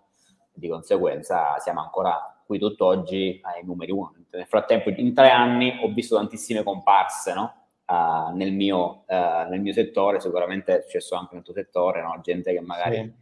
di 0.52 0.68
conseguenza 0.68 1.58
siamo 1.58 1.80
ancora 1.80 2.40
qui 2.46 2.60
tutt'oggi 2.60 3.40
ai 3.42 3.64
numeri 3.64 3.90
uno. 3.90 4.14
Nel 4.30 4.46
frattempo 4.46 4.88
in 4.90 5.12
tre 5.12 5.30
anni 5.30 5.80
ho 5.82 5.92
visto 5.92 6.14
tantissime 6.14 6.62
comparse 6.62 7.34
no? 7.34 7.54
uh, 7.86 8.32
nel, 8.36 8.52
mio, 8.52 9.02
uh, 9.04 9.48
nel, 9.50 9.60
mio, 9.60 9.72
settore, 9.72 10.20
sicuramente 10.20 10.78
è 10.78 10.82
successo 10.82 11.16
anche 11.16 11.34
nel 11.34 11.42
tuo 11.42 11.52
settore, 11.52 12.02
no? 12.02 12.20
gente 12.22 12.52
che 12.52 12.60
magari 12.60 12.94
sì. 12.94 13.12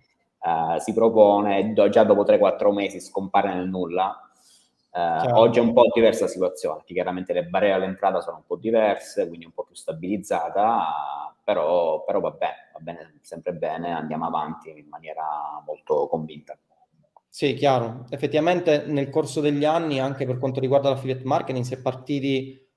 uh, 0.46 0.78
si 0.78 0.92
propone 0.92 1.72
già 1.88 2.04
dopo 2.04 2.22
3-4 2.22 2.70
mesi 2.70 3.00
scompare 3.00 3.54
nel 3.54 3.66
nulla 3.66 4.29
Uh, 4.92 5.38
oggi 5.38 5.60
è 5.60 5.62
un 5.62 5.72
po' 5.72 5.88
diversa 5.94 6.24
la 6.24 6.30
situazione, 6.30 6.82
chiaramente 6.84 7.32
le 7.32 7.44
barriere 7.44 7.74
all'entrata 7.74 8.20
sono 8.20 8.38
un 8.38 8.42
po' 8.44 8.56
diverse, 8.56 9.28
quindi 9.28 9.44
un 9.46 9.52
po' 9.52 9.62
più 9.62 9.76
stabilizzata, 9.76 11.32
però, 11.44 12.02
però 12.04 12.18
va 12.18 12.30
bene, 12.32 12.70
va 12.72 12.80
bene, 12.80 13.18
sempre 13.20 13.52
bene, 13.52 13.92
andiamo 13.92 14.26
avanti 14.26 14.70
in 14.70 14.88
maniera 14.88 15.62
molto 15.64 16.08
convinta. 16.08 16.58
Sì, 17.28 17.54
chiaro. 17.54 18.06
Effettivamente 18.10 18.84
nel 18.86 19.08
corso 19.08 19.40
degli 19.40 19.64
anni, 19.64 20.00
anche 20.00 20.26
per 20.26 20.38
quanto 20.38 20.58
riguarda 20.58 20.88
l'affiliate 20.90 21.24
marketing, 21.24 21.64
si 21.64 21.74
è 21.74 21.80
partiti 21.80 22.68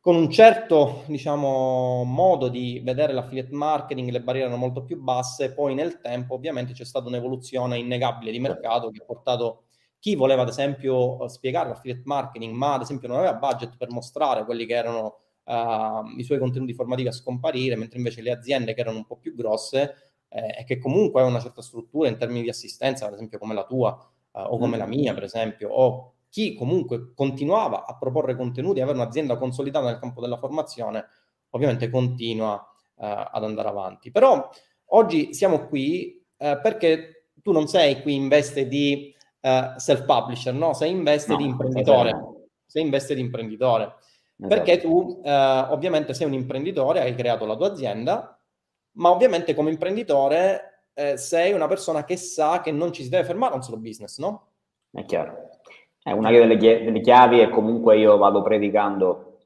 con 0.00 0.16
un 0.16 0.30
certo, 0.30 1.02
diciamo, 1.08 2.04
modo 2.04 2.48
di 2.48 2.80
vedere 2.82 3.12
l'affiliate 3.12 3.52
marketing, 3.54 4.08
le 4.08 4.22
barriere 4.22 4.46
erano 4.48 4.62
molto 4.62 4.82
più 4.82 4.98
basse, 4.98 5.52
poi 5.52 5.74
nel 5.74 6.00
tempo 6.00 6.34
ovviamente 6.34 6.72
c'è 6.72 6.86
stata 6.86 7.08
un'evoluzione 7.08 7.76
innegabile 7.76 8.30
di 8.32 8.40
mercato 8.40 8.88
che 8.88 9.02
ha 9.02 9.04
portato 9.04 9.64
chi 10.00 10.14
voleva 10.16 10.42
ad 10.42 10.48
esempio 10.48 11.28
spiegare 11.28 11.68
l'affiliate 11.68 12.02
marketing, 12.06 12.54
ma 12.54 12.72
ad 12.72 12.80
esempio 12.80 13.06
non 13.06 13.18
aveva 13.18 13.34
budget 13.34 13.76
per 13.76 13.90
mostrare 13.90 14.46
quelli 14.46 14.64
che 14.64 14.74
erano 14.74 15.18
uh, 15.44 16.18
i 16.18 16.24
suoi 16.24 16.38
contenuti 16.38 16.72
formativi 16.72 17.08
a 17.08 17.12
scomparire, 17.12 17.76
mentre 17.76 17.98
invece 17.98 18.22
le 18.22 18.30
aziende 18.30 18.72
che 18.72 18.80
erano 18.80 18.96
un 18.96 19.04
po' 19.04 19.16
più 19.16 19.34
grosse 19.34 20.14
eh, 20.30 20.60
e 20.60 20.64
che 20.64 20.78
comunque 20.78 21.20
avevano 21.20 21.36
una 21.36 21.44
certa 21.44 21.60
struttura 21.60 22.08
in 22.08 22.16
termini 22.16 22.42
di 22.42 22.48
assistenza, 22.48 23.06
ad 23.06 23.12
esempio 23.12 23.38
come 23.38 23.52
la 23.52 23.66
tua 23.66 23.90
uh, 24.32 24.40
o 24.40 24.56
come 24.56 24.78
la 24.78 24.86
mia, 24.86 25.12
per 25.12 25.24
esempio, 25.24 25.68
o 25.68 26.14
chi 26.30 26.54
comunque 26.54 27.12
continuava 27.14 27.84
a 27.84 27.98
proporre 27.98 28.36
contenuti, 28.36 28.80
avere 28.80 28.96
un'azienda 28.96 29.36
consolidata 29.36 29.84
nel 29.84 29.98
campo 29.98 30.22
della 30.22 30.38
formazione, 30.38 31.04
ovviamente 31.50 31.90
continua 31.90 32.54
uh, 32.54 33.04
ad 33.04 33.44
andare 33.44 33.68
avanti. 33.68 34.10
Però 34.10 34.48
oggi 34.92 35.34
siamo 35.34 35.66
qui 35.66 36.18
perché 36.40 37.26
tu 37.42 37.52
non 37.52 37.68
sei 37.68 38.00
qui 38.00 38.14
in 38.14 38.28
veste 38.28 38.66
di 38.66 39.14
uh, 39.40 39.76
self-publisher, 39.76 40.54
no? 40.54 40.72
Sei 40.72 40.90
in 40.90 41.02
veste 41.02 41.32
no, 41.32 41.38
di 41.38 41.44
imprenditore. 41.44 42.48
Sei 42.66 42.82
in 42.82 42.90
veste 42.90 43.14
di 43.14 43.20
imprenditore. 43.20 43.94
Esatto. 44.36 44.48
Perché 44.48 44.78
tu 44.78 45.20
uh, 45.22 45.72
ovviamente 45.72 46.14
sei 46.14 46.26
un 46.26 46.32
imprenditore, 46.32 47.00
hai 47.00 47.14
creato 47.14 47.44
la 47.44 47.56
tua 47.56 47.68
azienda, 47.68 48.38
ma 48.92 49.10
ovviamente 49.10 49.54
come 49.54 49.70
imprenditore 49.70 50.70
eh, 50.94 51.16
sei 51.16 51.52
una 51.52 51.66
persona 51.66 52.04
che 52.04 52.16
sa 52.16 52.60
che 52.60 52.72
non 52.72 52.92
ci 52.92 53.02
si 53.02 53.08
deve 53.08 53.24
fermare 53.24 53.52
a 53.52 53.56
un 53.56 53.62
solo 53.62 53.78
business, 53.78 54.18
no? 54.18 54.48
È 54.90 55.04
chiaro. 55.04 55.50
È 56.02 56.12
una 56.12 56.30
delle, 56.30 56.56
delle 56.56 57.00
chiavi 57.00 57.40
e 57.40 57.48
comunque 57.48 57.98
io 57.98 58.16
vado 58.16 58.42
predicando 58.42 59.38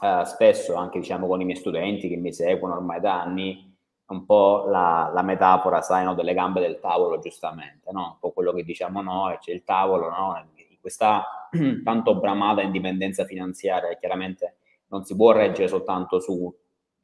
uh, 0.00 0.24
spesso 0.24 0.74
anche 0.74 0.98
diciamo 0.98 1.26
con 1.26 1.40
i 1.40 1.44
miei 1.44 1.56
studenti 1.56 2.08
che 2.08 2.16
mi 2.16 2.32
seguono 2.32 2.74
ormai 2.74 3.00
da 3.00 3.22
anni 3.22 3.69
un 4.12 4.24
po' 4.24 4.64
la, 4.68 5.10
la 5.12 5.22
metafora, 5.22 5.80
sai, 5.82 6.04
no, 6.04 6.14
delle 6.14 6.34
gambe 6.34 6.60
del 6.60 6.80
tavolo, 6.80 7.18
giustamente, 7.18 7.90
no? 7.92 8.12
Un 8.12 8.18
po' 8.18 8.32
quello 8.32 8.52
che 8.52 8.64
diciamo 8.64 9.02
noi, 9.02 9.38
c'è 9.38 9.52
il 9.52 9.64
tavolo, 9.64 10.08
no? 10.10 10.46
Questa 10.80 11.48
tanto 11.84 12.14
bramata 12.16 12.62
indipendenza 12.62 13.24
finanziaria, 13.24 13.96
chiaramente 13.96 14.56
non 14.88 15.04
si 15.04 15.14
può 15.14 15.32
reggere 15.32 15.68
soltanto 15.68 16.20
su, 16.20 16.52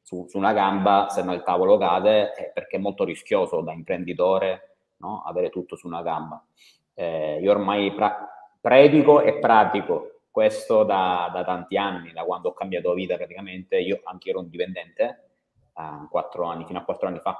su, 0.01 0.25
su 0.27 0.37
una 0.37 0.53
gamba, 0.53 1.07
se 1.09 1.23
no 1.23 1.33
il 1.33 1.43
tavolo 1.43 1.77
cade, 1.77 2.33
eh, 2.35 2.51
perché 2.53 2.77
è 2.77 2.79
molto 2.79 3.03
rischioso 3.03 3.61
da 3.61 3.71
imprenditore, 3.73 4.77
no? 4.97 5.21
Avere 5.25 5.49
tutto 5.49 5.75
su 5.75 5.87
una 5.87 6.01
gamba. 6.01 6.43
Eh, 6.93 7.39
io 7.41 7.51
ormai 7.51 7.93
pra- 7.93 8.27
predico 8.59 9.21
e 9.21 9.37
pratico 9.39 10.21
questo 10.31 10.83
da, 10.83 11.29
da 11.33 11.43
tanti 11.43 11.77
anni, 11.77 12.11
da 12.11 12.23
quando 12.23 12.49
ho 12.49 12.53
cambiato 12.53 12.93
vita 12.93 13.15
praticamente, 13.15 13.77
io 13.77 14.01
anche 14.03 14.29
ero 14.29 14.39
un 14.39 14.49
dipendente, 14.49 15.26
quattro 16.09 16.45
anni, 16.45 16.65
fino 16.65 16.79
a 16.79 16.83
quattro 16.83 17.07
anni 17.07 17.19
fa. 17.19 17.37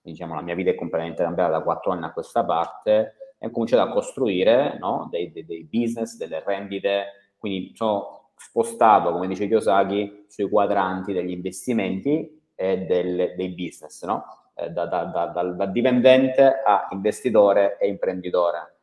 Diciamo, 0.00 0.34
la 0.34 0.42
mia 0.42 0.54
vita 0.54 0.70
è 0.70 0.74
completamente 0.74 1.22
cambiata 1.22 1.52
da 1.52 1.62
quattro 1.62 1.92
anni 1.92 2.04
a 2.04 2.12
questa 2.12 2.44
parte 2.44 3.16
e 3.38 3.46
ho 3.46 3.50
cominciato 3.50 3.88
a 3.88 3.92
costruire 3.92 4.76
no, 4.78 5.08
dei, 5.10 5.32
dei, 5.32 5.44
dei, 5.44 5.68
business, 5.70 6.16
delle 6.16 6.42
rendite, 6.44 7.34
quindi 7.38 7.72
sono 7.74 8.30
spostato, 8.36 9.12
come 9.12 9.28
dice 9.28 9.46
Kiyosaki, 9.46 10.26
sui 10.28 10.48
quadranti 10.48 11.12
degli 11.12 11.30
investimenti 11.30 12.40
e 12.54 12.78
del, 12.78 13.34
dei 13.36 13.48
business, 13.50 14.04
no? 14.04 14.24
eh, 14.54 14.70
da, 14.70 14.86
da, 14.86 15.04
da, 15.04 15.26
da 15.26 15.66
dipendente 15.66 16.62
a 16.64 16.88
investitore 16.90 17.78
e 17.78 17.88
imprenditore. 17.88 18.76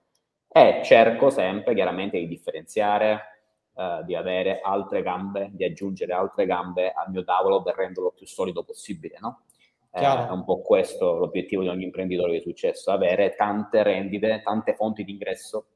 E 0.51 0.81
cerco 0.83 1.29
sempre 1.29 1.73
chiaramente 1.75 2.17
di 2.17 2.27
differenziare 2.27 3.38
eh, 3.79 4.03
di 4.03 4.13
avere 4.13 4.59
altre 4.59 5.01
gambe, 5.01 5.51
di 5.53 5.63
aggiungere 5.63 6.11
altre 6.11 6.45
gambe 6.45 6.91
al 6.91 7.09
mio 7.09 7.23
tavolo 7.23 7.63
per 7.63 7.75
renderlo 7.77 8.11
più 8.11 8.27
solido 8.27 8.63
possibile, 8.63 9.15
no? 9.21 9.43
Eh, 9.91 10.01
è 10.01 10.31
un 10.31 10.43
po' 10.43 10.59
questo 10.59 11.17
l'obiettivo 11.17 11.61
di 11.61 11.69
ogni 11.69 11.85
imprenditore 11.85 12.33
di 12.33 12.41
successo, 12.41 12.91
avere 12.91 13.35
tante 13.35 13.81
rendite, 13.81 14.41
tante 14.43 14.75
fonti 14.75 15.05
di 15.05 15.11
ingresso, 15.11 15.67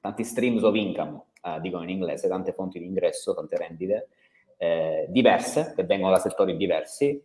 tanti 0.00 0.24
streams 0.24 0.62
of 0.62 0.74
income, 0.74 1.24
eh, 1.42 1.60
dicono 1.60 1.82
in 1.82 1.90
inglese, 1.90 2.26
tante 2.26 2.52
fonti 2.54 2.78
di 2.78 2.86
ingresso, 2.86 3.34
tante 3.34 3.58
rendite 3.58 4.08
eh, 4.56 5.04
diverse, 5.10 5.74
che 5.76 5.84
vengono 5.84 6.12
da 6.12 6.18
settori 6.18 6.56
diversi, 6.56 7.22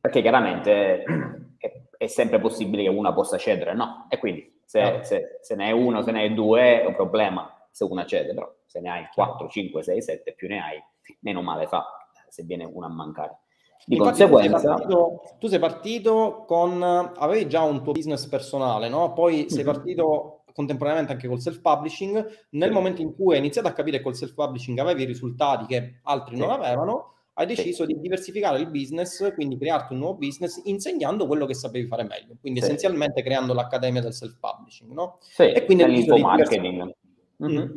perché 0.00 0.22
chiaramente 0.22 1.02
è, 1.58 1.82
è, 1.98 2.06
sempre 2.06 2.40
possibile 2.40 2.84
che 2.84 2.88
una 2.88 3.12
possa 3.12 3.36
cedere, 3.36 3.74
no? 3.74 4.06
E 4.08 4.16
quindi 4.16 4.60
se, 4.64 5.00
se, 5.02 5.38
se 5.42 5.54
ne 5.54 5.68
è 5.68 5.70
uno, 5.72 6.00
se 6.00 6.12
ne 6.12 6.24
è 6.24 6.30
due, 6.30 6.80
è 6.80 6.86
un 6.86 6.94
problema 6.94 7.68
se 7.70 7.84
una 7.84 8.06
cede, 8.06 8.32
però 8.32 8.50
se 8.70 8.80
ne 8.80 8.88
hai 8.88 9.08
4, 9.12 9.48
5, 9.48 9.82
6, 9.82 10.00
7, 10.00 10.32
più 10.34 10.46
ne 10.46 10.62
hai, 10.62 10.78
meno 11.22 11.42
male 11.42 11.66
fa 11.66 11.84
se 12.28 12.44
viene 12.44 12.64
una 12.64 12.86
a 12.86 12.90
mancare. 12.90 13.40
Di 13.84 13.96
Infatti 13.96 14.22
conseguenza... 14.22 14.58
Tu 14.58 14.60
sei, 14.60 14.68
partito, 14.70 15.22
tu 15.40 15.46
sei, 15.48 15.58
partito, 15.58 16.44
con... 16.46 16.82
avevi 16.82 17.48
già 17.48 17.62
un 17.62 17.82
tuo 17.82 17.92
business 17.92 18.26
personale, 18.28 18.88
no? 18.88 19.12
Poi 19.12 19.46
sei 19.48 19.64
mm-hmm. 19.64 19.72
partito 19.74 20.44
contemporaneamente 20.52 21.14
anche 21.14 21.26
col 21.26 21.40
self-publishing. 21.40 22.46
Nel 22.50 22.68
sì. 22.68 22.74
momento 22.74 23.02
in 23.02 23.12
cui 23.16 23.32
hai 23.32 23.40
iniziato 23.40 23.66
a 23.66 23.72
capire 23.72 23.96
che 23.96 24.04
col 24.04 24.14
self-publishing 24.14 24.78
avevi 24.78 25.04
risultati 25.04 25.66
che 25.66 25.98
altri 26.04 26.36
sì. 26.36 26.40
non 26.40 26.50
avevano, 26.50 27.14
hai 27.32 27.46
deciso 27.46 27.84
sì. 27.84 27.94
di 27.94 28.00
diversificare 28.00 28.60
il 28.60 28.68
business, 28.68 29.34
quindi 29.34 29.58
crearti 29.58 29.94
un 29.94 29.98
nuovo 29.98 30.18
business 30.18 30.60
insegnando 30.66 31.26
quello 31.26 31.46
che 31.46 31.54
sapevi 31.54 31.88
fare 31.88 32.04
meglio. 32.04 32.36
Quindi 32.38 32.60
essenzialmente 32.60 33.22
creando 33.24 33.54
l'accademia 33.54 34.00
del 34.00 34.12
self-publishing, 34.12 34.92
no? 34.92 35.16
Sì, 35.20 35.50
e 35.50 35.64
quindi 35.64 35.84
l'infomarketing. 35.84 36.94
Mm-hmm. 37.42 37.68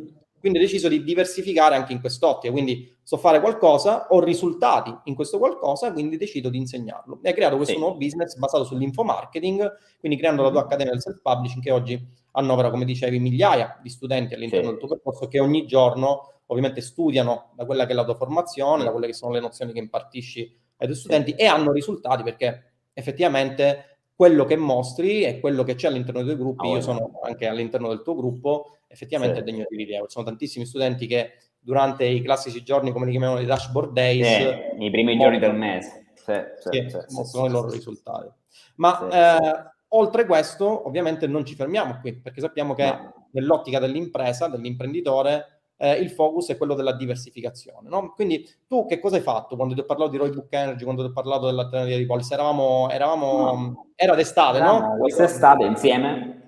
Quindi 0.44 0.60
ho 0.60 0.62
deciso 0.62 0.88
di 0.88 1.02
diversificare 1.02 1.74
anche 1.74 1.94
in 1.94 2.00
quest'ottica, 2.00 2.52
quindi 2.52 2.94
so 3.02 3.16
fare 3.16 3.40
qualcosa, 3.40 4.08
ho 4.10 4.20
risultati 4.20 4.94
in 5.04 5.14
questo 5.14 5.38
qualcosa, 5.38 5.90
quindi 5.90 6.18
decido 6.18 6.50
di 6.50 6.58
insegnarlo. 6.58 7.18
E 7.22 7.28
hai 7.28 7.34
creato 7.34 7.56
questo 7.56 7.72
sì. 7.72 7.80
nuovo 7.80 7.96
business 7.96 8.36
basato 8.36 8.64
sull'infomarketing, 8.64 9.72
quindi 10.00 10.18
creando 10.18 10.42
la 10.42 10.50
tua 10.50 10.58
mm-hmm. 10.58 10.66
accademia 10.66 10.92
del 10.92 11.00
self-publishing 11.00 11.62
che 11.62 11.70
oggi 11.70 12.06
annovera, 12.32 12.68
come 12.68 12.84
dicevi, 12.84 13.18
migliaia 13.18 13.80
di 13.82 13.88
studenti 13.88 14.34
all'interno 14.34 14.66
sì. 14.66 14.70
del 14.72 14.78
tuo 14.80 14.88
percorso 14.88 15.28
che 15.28 15.40
ogni 15.40 15.64
giorno 15.66 16.32
ovviamente 16.48 16.82
studiano 16.82 17.52
da 17.56 17.64
quella 17.64 17.86
che 17.86 17.92
è 17.92 17.94
la 17.94 18.04
tua 18.04 18.14
formazione, 18.14 18.84
da 18.84 18.90
quelle 18.90 19.06
che 19.06 19.14
sono 19.14 19.32
le 19.32 19.40
nozioni 19.40 19.72
che 19.72 19.78
impartisci 19.78 20.40
ai 20.76 20.86
tuoi 20.86 20.98
studenti 20.98 21.30
sì. 21.30 21.36
e 21.38 21.46
hanno 21.46 21.72
risultati 21.72 22.22
perché 22.22 22.72
effettivamente 22.92 24.00
quello 24.14 24.44
che 24.44 24.56
mostri 24.56 25.24
e 25.24 25.40
quello 25.40 25.64
che 25.64 25.74
c'è 25.74 25.88
all'interno 25.88 26.22
dei 26.22 26.34
tuoi 26.34 26.44
gruppi, 26.44 26.66
oh, 26.66 26.74
io 26.74 26.80
sono 26.82 27.18
anche 27.22 27.46
all'interno 27.46 27.88
del 27.88 28.02
tuo 28.02 28.14
gruppo, 28.14 28.76
effettivamente 28.94 29.36
sì. 29.36 29.40
è 29.42 29.44
degno 29.44 29.66
di 29.68 29.76
rilievo. 29.76 30.06
Ci 30.06 30.12
sono 30.12 30.24
tantissimi 30.24 30.64
studenti 30.64 31.06
che 31.06 31.32
durante 31.58 32.04
i 32.04 32.22
classici 32.22 32.62
giorni, 32.62 32.92
come 32.92 33.04
li 33.06 33.10
chiamiamo, 33.10 33.38
i 33.38 33.44
dashboard 33.44 33.92
days, 33.92 34.26
eh, 34.26 34.76
i 34.78 34.90
primi 34.90 35.18
giorni 35.18 35.38
del 35.38 35.54
mese, 35.54 36.06
sì, 36.14 36.32
sì, 36.58 36.88
sì, 36.88 37.14
mostrano 37.14 37.46
i 37.46 37.50
loro 37.50 37.70
risultati. 37.70 38.28
Ma 38.76 39.08
eh, 39.08 39.72
oltre 39.88 40.26
questo, 40.26 40.86
ovviamente 40.86 41.26
non 41.26 41.44
ci 41.44 41.54
fermiamo 41.54 41.98
qui, 42.00 42.14
perché 42.14 42.40
sappiamo 42.40 42.74
che 42.74 42.84
no. 42.84 43.28
nell'ottica 43.32 43.78
dell'impresa, 43.78 44.48
dell'imprenditore, 44.48 45.54
eh, 45.76 45.94
il 45.94 46.10
focus 46.10 46.48
è 46.50 46.56
quello 46.56 46.74
della 46.74 46.92
diversificazione. 46.92 47.88
No? 47.88 48.12
Quindi 48.14 48.48
tu 48.66 48.86
che 48.86 49.00
cosa 49.00 49.16
hai 49.16 49.22
fatto 49.22 49.56
quando 49.56 49.74
ti 49.74 49.80
ho 49.80 49.84
parlato 49.84 50.10
di 50.10 50.16
Roy 50.18 50.30
Book 50.30 50.52
Energy, 50.52 50.84
quando 50.84 51.02
ti 51.02 51.08
ho 51.10 51.12
parlato 51.12 51.46
dell'alternativa 51.46 51.96
di 51.96 52.06
Polis? 52.06 52.30
Eravamo, 52.30 52.90
eravamo 52.90 53.42
no. 53.42 53.86
era 53.94 54.14
d'estate, 54.14 54.60
no? 54.60 54.96
Quest'estate 54.98 55.64
insieme, 55.64 56.43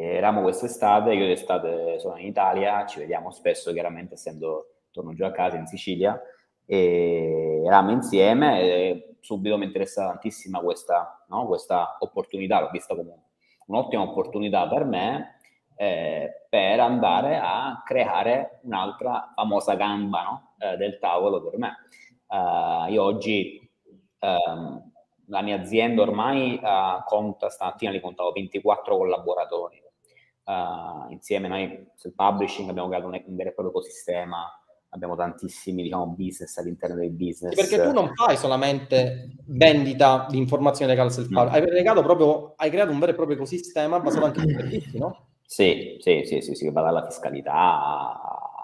eravamo 0.00 0.42
quest'estate, 0.42 1.12
io 1.12 1.26
d'estate 1.26 1.98
sono 1.98 2.16
in 2.16 2.26
Italia, 2.26 2.86
ci 2.86 2.98
vediamo 2.98 3.30
spesso 3.30 3.72
chiaramente 3.72 4.14
essendo 4.14 4.68
torno 4.90 5.14
giù 5.14 5.24
a 5.24 5.32
casa 5.32 5.56
in 5.56 5.66
Sicilia, 5.66 6.20
e 6.66 7.62
eravamo 7.64 7.92
insieme 7.92 8.60
e 8.60 9.16
subito 9.20 9.56
mi 9.58 9.64
interessa 9.64 10.06
tantissima 10.06 10.60
questa, 10.60 11.24
no? 11.28 11.46
questa 11.46 11.96
opportunità, 12.00 12.60
l'ho 12.60 12.70
vista 12.70 12.94
come 12.94 13.22
un'ottima 13.66 14.02
opportunità 14.02 14.68
per 14.68 14.84
me 14.84 15.38
eh, 15.76 16.46
per 16.48 16.80
andare 16.80 17.38
a 17.38 17.82
creare 17.84 18.60
un'altra 18.62 19.32
famosa 19.34 19.74
gamba 19.74 20.22
no? 20.22 20.54
eh, 20.58 20.76
del 20.76 20.98
tavolo 20.98 21.42
per 21.42 21.58
me. 21.58 21.76
Uh, 22.26 22.90
io 22.90 23.02
oggi 23.02 23.70
um, 24.20 24.92
la 25.26 25.42
mia 25.42 25.60
azienda 25.60 26.02
ormai 26.02 26.58
uh, 26.60 27.02
conta, 27.04 27.48
stamattina 27.48 27.90
li 27.90 28.00
contavo 28.00 28.32
24 28.32 28.96
collaboratori. 28.96 29.82
Uh, 30.44 31.10
insieme 31.10 31.48
noi 31.48 31.90
sul 31.94 32.12
publishing 32.14 32.68
abbiamo 32.68 32.88
creato 32.88 33.06
un, 33.06 33.18
un 33.24 33.34
vero 33.34 33.48
e 33.48 33.52
proprio 33.52 33.70
ecosistema, 33.70 34.46
abbiamo 34.90 35.16
tantissimi 35.16 35.82
diciamo, 35.82 36.06
business 36.08 36.56
all'interno 36.58 36.96
del 36.96 37.10
business. 37.10 37.54
Perché 37.54 37.82
tu 37.82 37.92
non 37.92 38.12
fai 38.14 38.36
solamente 38.36 39.36
vendita 39.46 40.26
di 40.28 40.36
informazioni 40.36 40.90
legate 40.90 41.08
al 41.08 41.14
self-publishing, 41.14 41.86
hai, 41.86 42.02
proprio, 42.02 42.52
hai 42.56 42.70
creato 42.70 42.90
un 42.92 42.98
vero 42.98 43.12
e 43.12 43.14
proprio 43.14 43.36
ecosistema 43.36 44.00
basato 44.00 44.26
anche 44.26 44.40
sui 44.40 44.52
servizi, 44.52 44.98
no? 44.98 45.26
Sì, 45.46 45.96
sì, 46.00 46.22
sì, 46.24 46.40
sì, 46.40 46.54
sì, 46.54 46.70
va 46.70 46.82
dalla 46.82 47.04
fiscalità 47.04 47.52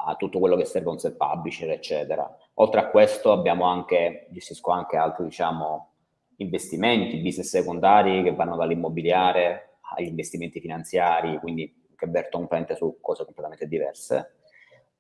a 0.03 0.15
tutto 0.17 0.39
quello 0.39 0.57
che 0.57 0.65
serve 0.65 0.91
un 0.91 0.99
set 0.99 1.17
publisher, 1.17 1.71
eccetera. 1.71 2.29
Oltre 2.55 2.81
a 2.81 2.89
questo 2.89 3.33
abbiamo 3.33 3.65
anche, 3.65 4.27
gestisco 4.31 4.71
anche 4.71 4.97
altri, 4.97 5.25
diciamo, 5.25 5.93
investimenti, 6.37 7.19
business 7.19 7.49
secondari 7.49 8.23
che 8.23 8.35
vanno 8.35 8.57
dall'immobiliare 8.57 9.70
agli 9.95 10.07
investimenti 10.07 10.61
finanziari, 10.61 11.39
quindi 11.39 11.73
che 11.97 12.07
vertono 12.07 12.47
completamente 12.47 12.77
su 12.77 12.99
cose 13.01 13.25
completamente 13.25 13.67
diverse. 13.69 14.35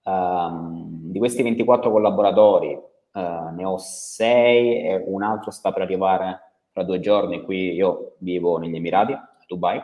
Um, 0.02 1.10
di 1.10 1.18
questi 1.18 1.42
24 1.42 1.90
collaboratori 1.90 2.74
uh, 2.74 3.54
ne 3.54 3.64
ho 3.64 3.76
6 3.76 4.82
e 4.82 5.02
un 5.06 5.22
altro 5.22 5.50
sta 5.50 5.72
per 5.72 5.82
arrivare 5.82 6.40
tra 6.72 6.82
due 6.84 7.00
giorni. 7.00 7.42
Qui 7.42 7.72
io 7.72 8.16
vivo 8.18 8.58
negli 8.58 8.76
Emirati, 8.76 9.12
a 9.12 9.28
Dubai, 9.46 9.82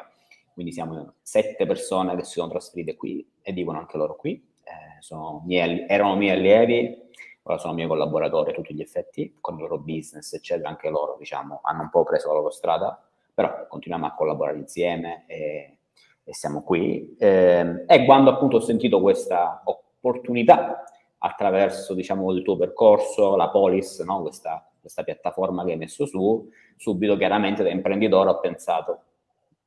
quindi 0.53 0.73
siamo 0.73 1.15
7 1.23 1.67
persone 1.67 2.17
che 2.17 2.25
si 2.25 2.33
sono 2.33 2.49
trasferite 2.49 2.97
qui 2.97 3.27
e 3.43 3.53
vivono 3.53 3.79
anche 3.79 3.97
loro 3.97 4.17
qui. 4.17 4.35
Eh, 4.63 5.15
miei, 5.45 5.87
erano 5.89 6.17
miei 6.17 6.37
allievi, 6.37 7.05
ora 7.43 7.59
sono 7.59 7.75
miei 7.75 7.89
collaboratori 7.89 8.51
a 8.51 8.55
tutti 8.55 8.75
gli 8.75 8.81
effetti, 8.81 9.37
con 9.41 9.55
il 9.55 9.61
loro 9.63 9.79
business, 9.79 10.33
eccetera, 10.33 10.69
anche 10.69 10.89
loro, 10.89 11.17
diciamo, 11.19 11.61
hanno 11.63 11.83
un 11.83 11.91
po' 11.91 12.05
preso 12.05 12.29
la 12.29 12.35
loro 12.35 12.51
strada, 12.51 13.07
però 13.37 13.66
continuiamo 13.69 14.07
a 14.07 14.14
collaborare 14.14 14.57
insieme 14.57 15.25
e, 15.26 15.76
e 16.25 16.33
siamo 16.33 16.62
qui. 16.62 17.14
Eh, 17.19 17.85
e 17.87 18.05
quando 18.07 18.31
appunto 18.31 18.57
ho 18.57 18.61
sentito 18.61 18.99
questa 18.99 19.61
opportunità 19.62 20.85
attraverso, 21.19 21.93
diciamo, 21.93 22.33
il 22.33 22.43
tuo 22.43 22.57
percorso, 22.57 23.37
la 23.37 23.50
Polis, 23.50 24.00
no? 24.00 24.23
questa, 24.23 24.66
questa 24.81 25.02
piattaforma 25.02 25.66
che 25.66 25.73
hai 25.73 25.76
messo 25.76 26.07
su, 26.07 26.50
subito 26.76 27.19
chiaramente 27.19 27.62
da 27.62 27.69
imprenditore 27.69 28.31
ho 28.31 28.40
pensato, 28.40 29.02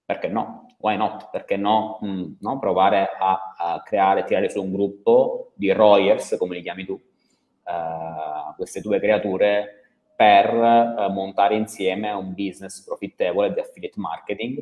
perché 0.03 0.29
no? 0.29 0.65
Why 0.79 0.97
not? 0.97 1.29
Perché 1.29 1.55
no, 1.55 1.99
mm, 2.03 2.31
no? 2.39 2.57
provare 2.57 3.07
a, 3.19 3.53
a, 3.55 3.83
creare, 3.83 4.23
tirare 4.23 4.49
su 4.49 4.63
un 4.63 4.71
gruppo 4.71 5.51
di 5.53 5.71
Royers, 5.71 6.37
come 6.39 6.55
li 6.55 6.63
chiami 6.63 6.85
tu, 6.85 6.93
uh, 6.93 8.55
queste 8.55 8.81
due 8.81 8.99
creature 8.99 9.78
per 10.19 10.53
uh, 10.53 11.09
montare 11.13 11.55
insieme 11.55 12.11
un 12.11 12.33
business 12.33 12.83
profittevole 12.83 13.53
di 13.53 13.61
affiliate 13.61 13.97
marketing 13.97 14.61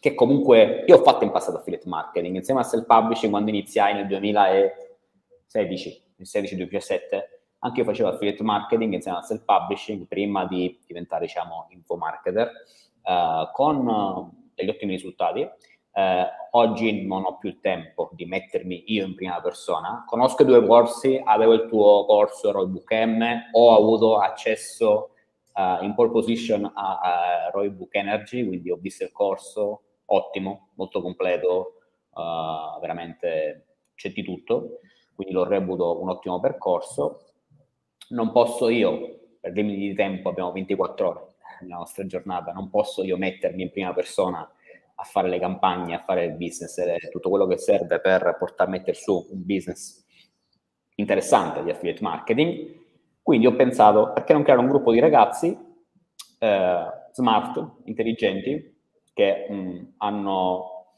che 0.00 0.16
comunque 0.16 0.82
io 0.84 0.96
ho 0.96 1.02
fatto 1.04 1.22
in 1.22 1.30
passato 1.30 1.58
affiliate 1.58 1.88
marketing 1.88 2.34
insieme 2.34 2.58
a 2.58 2.64
self 2.64 2.84
publishing 2.84 3.30
quando 3.30 3.50
iniziai 3.50 3.94
nel 3.94 4.08
2016 4.08 6.02
nel 6.16 6.26
16-2017 6.28 6.98
anche 7.60 7.78
io 7.78 7.86
facevo 7.86 8.08
affiliate 8.08 8.42
marketing 8.42 8.94
insieme 8.94 9.18
a 9.18 9.22
self 9.22 9.44
publishing 9.44 10.08
prima 10.08 10.44
di 10.44 10.76
diventare 10.84 11.26
diciamo 11.26 11.68
info 11.68 11.96
marketer 11.96 12.50
uh, 13.04 13.52
con 13.52 14.28
degli 14.56 14.70
ottimi 14.70 14.90
risultati 14.90 15.48
eh, 15.96 16.26
oggi 16.50 17.06
non 17.06 17.24
ho 17.24 17.38
più 17.38 17.48
il 17.48 17.60
tempo 17.60 18.10
di 18.12 18.26
mettermi 18.26 18.84
io 18.88 19.06
in 19.06 19.14
prima 19.14 19.40
persona. 19.40 20.04
Conosco 20.06 20.42
i 20.42 20.46
due 20.46 20.64
corsi, 20.66 21.20
avevo 21.22 21.52
il 21.52 21.68
tuo 21.68 22.04
corso 22.04 22.50
Roybook 22.50 22.92
M, 22.92 23.22
ho 23.52 23.76
avuto 23.76 24.18
accesso 24.18 25.10
uh, 25.54 25.82
in 25.84 25.94
pole 25.94 26.10
position 26.10 26.64
a, 26.64 26.98
a 26.98 27.50
Roybook 27.50 27.94
Energy, 27.94 28.44
quindi 28.46 28.70
ho 28.70 28.76
visto 28.76 29.04
il 29.04 29.12
corso, 29.12 29.82
ottimo, 30.06 30.70
molto 30.74 31.00
completo, 31.00 31.74
uh, 32.10 32.80
veramente 32.80 33.66
c'è 33.94 34.10
di 34.10 34.24
tutto, 34.24 34.80
quindi 35.14 35.32
l'ho 35.32 35.44
reputo 35.44 36.00
un 36.02 36.08
ottimo 36.08 36.40
percorso. 36.40 37.20
Non 38.10 38.32
posso 38.32 38.68
io, 38.68 39.36
per 39.40 39.52
limiti 39.52 39.78
di 39.78 39.94
tempo, 39.94 40.28
abbiamo 40.28 40.52
24 40.52 41.08
ore 41.08 41.26
nella 41.60 41.76
nostra 41.76 42.04
giornata, 42.04 42.52
non 42.52 42.68
posso 42.68 43.04
io 43.04 43.16
mettermi 43.16 43.62
in 43.62 43.70
prima 43.70 43.92
persona 43.94 44.48
a 44.96 45.04
fare 45.04 45.28
le 45.28 45.38
campagne, 45.38 45.94
a 45.94 46.00
fare 46.00 46.24
il 46.24 46.32
business, 46.32 46.80
tutto 47.10 47.28
quello 47.30 47.46
che 47.46 47.58
serve 47.58 48.00
per 48.00 48.36
portare 48.38 48.70
a 48.70 48.72
mettere 48.72 48.94
su 48.94 49.26
un 49.30 49.44
business 49.44 50.04
interessante 50.96 51.62
di 51.62 51.70
affiliate 51.70 52.02
marketing. 52.02 52.82
Quindi 53.22 53.46
ho 53.46 53.54
pensato, 53.54 54.12
perché 54.12 54.32
non 54.32 54.42
creare 54.42 54.60
un 54.60 54.68
gruppo 54.68 54.92
di 54.92 55.00
ragazzi 55.00 55.56
eh, 56.38 56.86
smart, 57.12 57.76
intelligenti, 57.84 58.72
che 59.12 59.46
mh, 59.48 59.54
mm, 59.54 59.84
hanno 59.98 60.88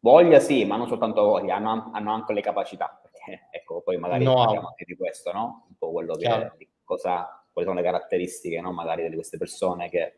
voglia, 0.00 0.38
sì, 0.38 0.64
ma 0.64 0.76
non 0.76 0.86
soltanto 0.86 1.22
voglia, 1.22 1.56
hanno, 1.56 1.90
hanno 1.92 2.12
anche 2.12 2.32
le 2.32 2.40
capacità. 2.40 3.00
Perché, 3.02 3.48
ecco, 3.50 3.80
poi 3.82 3.96
magari 3.96 4.24
no. 4.24 4.34
parliamo 4.34 4.68
anche 4.68 4.84
di 4.84 4.96
questo, 4.96 5.32
no? 5.32 5.66
Un 5.68 5.76
po' 5.76 5.90
quello 5.90 6.14
che, 6.14 6.52
di 6.56 6.68
cosa, 6.84 7.37
quali 7.58 7.64
sono 7.64 7.74
le 7.74 7.82
caratteristiche, 7.82 8.60
no? 8.60 8.72
Magari 8.72 9.08
di 9.08 9.14
queste 9.14 9.36
persone 9.36 9.88
che 9.88 10.14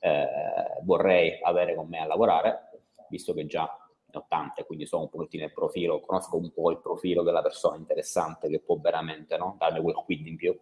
eh, 0.00 0.26
vorrei 0.82 1.38
avere 1.42 1.74
con 1.74 1.88
me 1.88 1.98
a 1.98 2.06
lavorare, 2.06 2.70
visto 3.08 3.32
che 3.32 3.46
già 3.46 3.62
ne 4.04 4.18
ho 4.18 4.24
tante, 4.28 4.64
quindi 4.64 4.86
so 4.86 5.00
un 5.00 5.08
pochettino 5.08 5.44
il 5.44 5.52
profilo, 5.52 6.00
conosco 6.00 6.36
un 6.36 6.52
po' 6.52 6.70
il 6.70 6.80
profilo 6.80 7.22
della 7.22 7.42
persona 7.42 7.76
interessante 7.76 8.48
che 8.48 8.60
può 8.60 8.78
veramente 8.78 9.36
no, 9.36 9.56
darmi 9.58 9.80
quel 9.80 9.94
quid 9.94 10.26
in 10.26 10.36
più. 10.36 10.58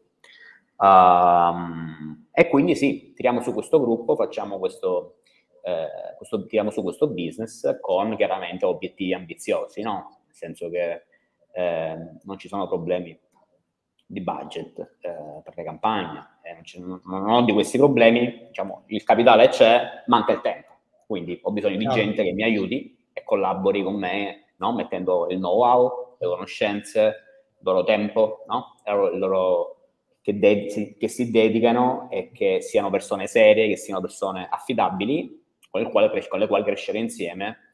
Um, 0.77 2.29
e 2.33 2.49
quindi 2.49 2.75
sì, 2.75 3.13
tiriamo 3.15 3.41
su 3.41 3.53
questo 3.53 3.81
gruppo, 3.81 4.17
facciamo 4.17 4.59
questo, 4.59 5.17
eh, 5.63 6.15
questo, 6.17 6.47
tiriamo 6.47 6.71
su 6.71 6.83
questo 6.83 7.09
business 7.09 7.79
con 7.81 8.17
chiaramente 8.17 8.65
obiettivi 8.65 9.13
ambiziosi, 9.15 9.83
no? 9.83 10.21
Nel 10.27 10.35
senso 10.35 10.69
che 10.71 11.05
eh, 11.53 11.97
non 12.23 12.39
ci 12.39 12.49
sono 12.49 12.67
problemi 12.67 13.19
di 14.11 14.21
budget 14.23 14.77
eh, 15.03 15.41
per 15.45 15.55
le 15.55 15.63
campagne, 15.63 16.39
eh, 16.43 16.81
non, 16.81 17.31
ho 17.31 17.43
di 17.43 17.53
questi 17.53 17.79
problemi, 17.79 18.47
diciamo, 18.49 18.83
il 18.87 19.05
capitale 19.05 19.49
c'è, 19.49 20.03
manca 20.07 20.33
il 20.33 20.41
tempo, 20.41 20.73
quindi 21.07 21.39
ho 21.41 21.53
bisogno 21.53 21.77
di 21.77 21.87
gente 21.87 22.25
che 22.25 22.33
mi 22.33 22.43
aiuti 22.43 23.07
e 23.13 23.23
collabori 23.23 23.85
con 23.85 23.95
me, 23.95 24.55
no? 24.57 24.73
mettendo 24.73 25.29
il 25.29 25.37
know-how, 25.37 26.17
le 26.19 26.27
conoscenze, 26.27 27.01
il 27.01 27.61
loro 27.61 27.85
tempo, 27.85 28.45
no? 28.49 28.75
il 29.13 29.19
loro, 29.19 29.77
che, 30.21 30.37
de- 30.37 30.97
che, 30.99 31.09
si 31.09 31.31
dedicano 31.31 32.09
e 32.11 32.33
che 32.33 32.61
siano 32.63 32.91
persone 32.91 33.29
serie, 33.29 33.69
che 33.69 33.77
siano 33.77 34.01
persone 34.01 34.49
affidabili, 34.51 35.41
con 35.71 35.83
le 35.83 35.89
quali, 35.89 36.09
con 36.29 36.41
le 36.41 36.49
quali 36.49 36.65
crescere 36.65 36.99
insieme 36.99 37.70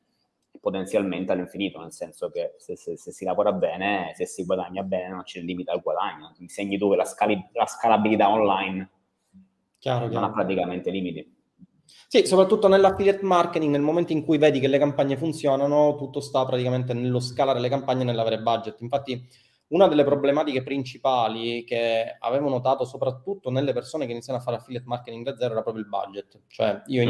potenzialmente 0.61 1.33
all'infinito, 1.33 1.81
nel 1.81 1.93
senso 1.93 2.31
che 2.31 2.55
se, 2.59 2.77
se, 2.77 2.97
se, 2.97 3.13
si 3.13 3.25
lavora 3.25 3.53
bene, 3.53 4.13
se 4.15 4.27
si 4.27 4.45
guadagna 4.45 4.83
bene, 4.83 5.09
non 5.09 5.23
c'è 5.23 5.41
limite 5.41 5.71
al 5.71 5.81
guadagno. 5.81 6.35
Insegni 6.39 6.79
che 6.79 6.97
la, 6.97 7.05
scali- 7.05 7.51
la 7.53 7.67
scalabilità 7.67 8.29
online 8.29 8.91
chiaro, 9.79 10.01
non 10.01 10.11
chiaro. 10.11 10.27
ha 10.27 10.31
praticamente 10.31 10.91
limiti. 10.91 11.35
Sì, 12.09 12.27
soprattutto 12.27 12.69
nell'affiliate 12.69 13.25
marketing, 13.25 13.73
nel 13.73 13.81
momento 13.81 14.13
in 14.13 14.25
cui 14.25 14.39
vedi 14.39 14.61
che 14.61 14.69
le 14.69 14.79
campagne 14.79 15.17
funzionano, 15.17 15.97
tutto 15.97 16.21
sta 16.21 16.45
praticamente 16.45 16.93
nello 16.93 17.21
scalare 17.21 17.61
le 17.61 17.69
campagne 17.69 18.03
e 18.03 18.05
nell'avere 18.05 18.41
budget. 18.41 18.81
Infatti, 18.81 19.29
una 19.69 19.89
delle 19.89 20.05
problematiche 20.05 20.63
principali 20.63 21.65
che 21.65 22.17
avevo 22.21 22.49
notato 22.49 22.85
soprattutto 22.85 23.51
nelle 23.51 23.73
persone 23.73 24.07
che 24.07 24.13
iniziano 24.13 24.39
a 24.39 24.43
fare 24.43 24.59
affiliate 24.59 24.87
marketing 24.87 25.25
da 25.25 25.37
zero 25.37 25.53
era 25.53 25.63
proprio 25.63 25.83
il 25.83 25.89
budget. 25.89 26.43
Cioè, 26.47 26.83
io 26.87 27.05
mm. 27.05 27.09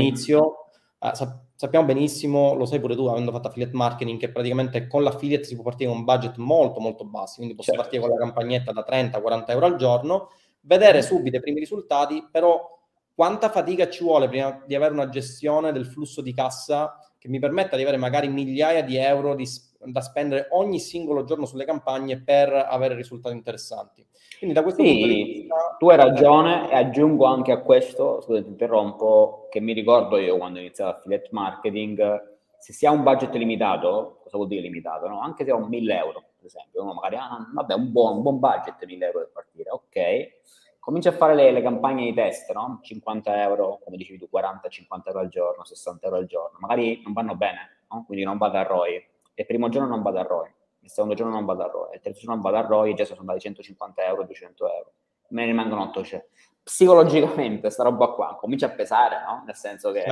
Inizio, 1.06 1.24
Uh, 1.24 1.44
sappiamo 1.54 1.86
benissimo, 1.86 2.54
lo 2.54 2.66
sai 2.66 2.80
pure 2.80 2.94
tu, 2.94 3.06
avendo 3.06 3.32
fatto 3.32 3.48
affiliate 3.48 3.74
marketing, 3.74 4.18
che 4.18 4.30
praticamente 4.30 4.86
con 4.86 5.02
l'affiliate 5.02 5.44
si 5.44 5.54
può 5.54 5.64
partire 5.64 5.88
con 5.88 5.98
un 5.98 6.04
budget 6.04 6.36
molto 6.36 6.80
molto 6.80 7.04
basso, 7.04 7.36
quindi 7.36 7.54
posso 7.54 7.72
certo. 7.72 7.82
partire 7.82 8.02
con 8.02 8.12
la 8.12 8.24
campagnetta 8.24 8.72
da 8.72 8.84
30-40 8.88 9.44
euro 9.48 9.66
al 9.66 9.76
giorno, 9.76 10.30
vedere 10.60 11.02
subito 11.02 11.36
i 11.36 11.40
primi 11.40 11.60
risultati, 11.60 12.26
però 12.30 12.76
quanta 13.14 13.48
fatica 13.48 13.88
ci 13.88 14.04
vuole 14.04 14.28
prima 14.28 14.62
di 14.66 14.74
avere 14.74 14.92
una 14.92 15.08
gestione 15.08 15.72
del 15.72 15.86
flusso 15.86 16.20
di 16.20 16.34
cassa 16.34 16.98
che 17.18 17.28
mi 17.28 17.38
permetta 17.38 17.76
di 17.76 17.82
avere 17.82 17.96
magari 17.96 18.28
migliaia 18.28 18.82
di 18.82 18.96
euro 18.96 19.34
di, 19.34 19.48
da 19.84 20.00
spendere 20.00 20.48
ogni 20.50 20.78
singolo 20.78 21.24
giorno 21.24 21.46
sulle 21.46 21.64
campagne 21.64 22.20
per 22.20 22.52
avere 22.52 22.94
risultati 22.94 23.34
interessanti. 23.34 24.06
Quindi 24.38 24.54
da 24.54 24.62
questo 24.62 24.82
sì, 24.82 24.90
punto 24.90 25.06
di 25.06 25.22
vista... 25.22 25.76
Tu 25.78 25.88
hai 25.88 25.96
ragione 25.96 26.70
e 26.70 26.76
aggiungo 26.76 27.24
anche 27.24 27.52
a 27.52 27.60
questo, 27.60 28.20
scusa 28.20 28.42
ti 28.42 28.48
interrompo, 28.48 29.48
che 29.50 29.60
mi 29.60 29.72
ricordo 29.72 30.18
io 30.18 30.36
quando 30.36 30.58
ho 30.58 30.62
iniziato 30.62 30.96
affiliate 30.96 31.28
marketing, 31.32 32.34
se 32.58 32.72
si 32.72 32.86
ha 32.86 32.90
un 32.90 33.02
budget 33.02 33.34
limitato, 33.34 34.18
cosa 34.22 34.36
vuol 34.36 34.48
dire 34.48 34.62
limitato? 34.62 35.08
No? 35.08 35.20
Anche 35.20 35.44
se 35.44 35.52
ho 35.52 35.58
1000 35.58 35.96
euro, 35.96 36.24
per 36.36 36.46
esempio, 36.46 36.82
uno 36.82 36.94
magari, 36.94 37.16
ah, 37.16 37.46
vabbè, 37.52 37.74
un 37.74 37.92
buon, 37.92 38.16
un 38.16 38.22
buon 38.22 38.38
budget 38.38 38.84
1000 38.84 39.06
euro 39.06 39.18
per 39.20 39.30
partire, 39.32 39.70
ok, 39.70 40.34
comincia 40.80 41.10
a 41.10 41.12
fare 41.12 41.34
le, 41.34 41.50
le, 41.50 41.62
campagne 41.62 42.04
di 42.04 42.14
test, 42.14 42.52
no? 42.52 42.78
50 42.82 43.42
euro, 43.42 43.80
come 43.82 43.96
dicevi 43.96 44.18
tu, 44.18 44.28
40, 44.28 44.68
50 44.68 45.08
euro 45.10 45.20
al 45.20 45.28
giorno, 45.28 45.64
60 45.64 46.06
euro 46.06 46.18
al 46.18 46.26
giorno, 46.26 46.58
magari 46.60 47.02
non 47.04 47.12
vanno 47.12 47.34
bene, 47.34 47.78
no? 47.90 48.04
quindi 48.06 48.24
non 48.24 48.38
vado 48.38 48.58
a 48.58 48.62
ROI, 48.62 49.04
il 49.36 49.46
primo 49.46 49.68
giorno 49.68 49.88
non 49.88 50.02
vado 50.02 50.18
a 50.18 50.22
ROI, 50.22 50.50
il 50.80 50.90
secondo 50.90 51.14
giorno 51.14 51.34
non 51.34 51.44
vado 51.44 51.62
a 51.62 51.66
ROI, 51.66 51.94
il 51.94 52.00
terzo 52.00 52.20
giorno 52.20 52.34
non 52.34 52.42
vado 52.42 52.56
a 52.56 52.66
ROI 52.66 52.90
e 52.90 52.94
già 52.94 53.04
sono 53.04 53.20
andati 53.20 53.40
150 53.40 54.04
euro, 54.04 54.24
200 54.24 54.72
euro, 54.72 54.92
me 55.28 55.42
ne 55.42 55.46
rimangono 55.46 55.82
800. 55.82 56.26
Psicologicamente 56.62 57.70
sta 57.70 57.84
roba 57.84 58.08
qua 58.08 58.36
comincia 58.40 58.66
a 58.66 58.70
pesare, 58.70 59.22
no? 59.24 59.42
Nel 59.44 59.54
senso 59.54 59.92
che 59.92 60.02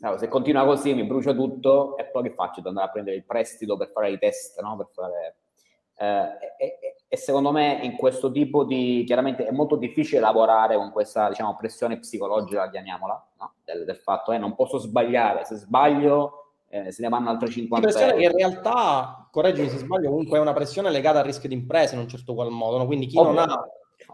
allora, 0.00 0.18
se 0.18 0.28
continua 0.28 0.64
così 0.64 0.94
mi 0.94 1.04
brucio 1.04 1.34
tutto 1.34 1.96
e 1.96 2.06
poi 2.06 2.24
che 2.24 2.34
faccio? 2.34 2.56
Devo 2.56 2.68
andare 2.68 2.88
a 2.88 2.90
prendere 2.90 3.16
il 3.16 3.24
prestito 3.24 3.76
per 3.76 3.90
fare 3.90 4.10
i 4.10 4.18
test, 4.18 4.60
no? 4.60 4.76
Per 4.76 4.88
fare... 4.92 5.36
Eh, 5.98 6.54
e, 6.58 6.78
e, 6.80 6.96
e, 7.08 7.16
secondo 7.16 7.52
me 7.52 7.80
in 7.82 7.96
questo 7.96 8.30
tipo 8.30 8.64
di 8.64 9.02
chiaramente 9.06 9.46
è 9.46 9.50
molto 9.50 9.76
difficile 9.76 10.20
lavorare 10.20 10.76
con 10.76 10.90
questa 10.92 11.30
diciamo 11.30 11.56
pressione 11.56 11.98
psicologica 11.98 12.68
chiamiamola 12.68 13.28
no? 13.38 13.54
del, 13.64 13.86
del, 13.86 13.96
fatto 13.96 14.30
eh, 14.32 14.36
non 14.36 14.54
posso 14.54 14.76
sbagliare 14.76 15.46
se 15.46 15.54
sbaglio 15.54 16.45
eh, 16.68 16.90
se 16.90 17.02
ne 17.02 17.08
vanno 17.08 17.30
altri 17.30 17.50
50 17.50 17.88
euro. 17.88 18.16
che 18.16 18.22
in 18.22 18.32
realtà 18.32 19.28
correggimi 19.30 19.68
se 19.68 19.78
sbaglio, 19.78 20.10
comunque 20.10 20.38
è 20.38 20.40
una 20.40 20.52
pressione 20.52 20.90
legata 20.90 21.18
al 21.18 21.24
rischio 21.24 21.48
di 21.48 21.54
impresa 21.54 21.94
in 21.94 22.00
un 22.00 22.08
certo 22.08 22.34
qual 22.34 22.50
modo, 22.50 22.78
no? 22.78 22.86
quindi 22.86 23.06
chi 23.06 23.18
Ovvio. 23.18 23.32
non 23.32 23.50
ha 23.50 23.64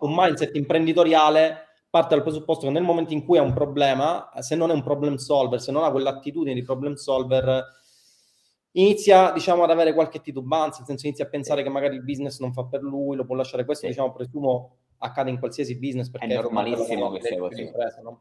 un 0.01 0.15
mindset 0.17 0.55
imprenditoriale 0.57 1.67
parte 1.88 2.15
dal 2.15 2.23
presupposto 2.23 2.67
che 2.67 2.73
nel 2.73 2.83
momento 2.83 3.12
in 3.12 3.25
cui 3.25 3.37
ha 3.37 3.43
un 3.43 3.53
problema, 3.53 4.31
se 4.38 4.57
non 4.57 4.71
è 4.71 4.73
un 4.73 4.83
problem 4.83 5.17
solver, 5.17 5.61
se 5.61 5.73
non 5.73 5.85
ha 5.85 5.91
quell'attitudine 5.91 6.55
di 6.55 6.62
problem 6.62 6.95
solver, 6.95 7.65
inizia 8.73 9.31
diciamo 9.33 9.62
ad 9.62 9.71
avere 9.71 9.93
qualche 9.93 10.21
titubanza, 10.21 10.79
nel 10.79 10.87
senso 10.87 11.07
inizia 11.07 11.27
a 11.27 11.29
pensare 11.29 11.62
che 11.62 11.69
magari 11.69 11.97
il 11.97 12.03
business 12.03 12.41
non 12.41 12.55
fa 12.55 12.65
per 12.65 12.81
lui, 12.81 13.15
lo 13.15 13.27
può 13.27 13.35
lasciare 13.35 13.67
questo, 13.67 13.85
sì. 13.85 13.93
diciamo 13.93 14.12
presumo 14.12 14.77
accade 14.99 15.31
in 15.31 15.38
qualsiasi 15.38 15.79
business 15.79 16.09
perché 16.09 16.29
è 16.29 16.41
normalissimo 16.41 17.11
che 17.11 17.21
sia 17.21 17.38
così. 17.38 17.62
Impresa, 17.62 18.01
no? 18.01 18.21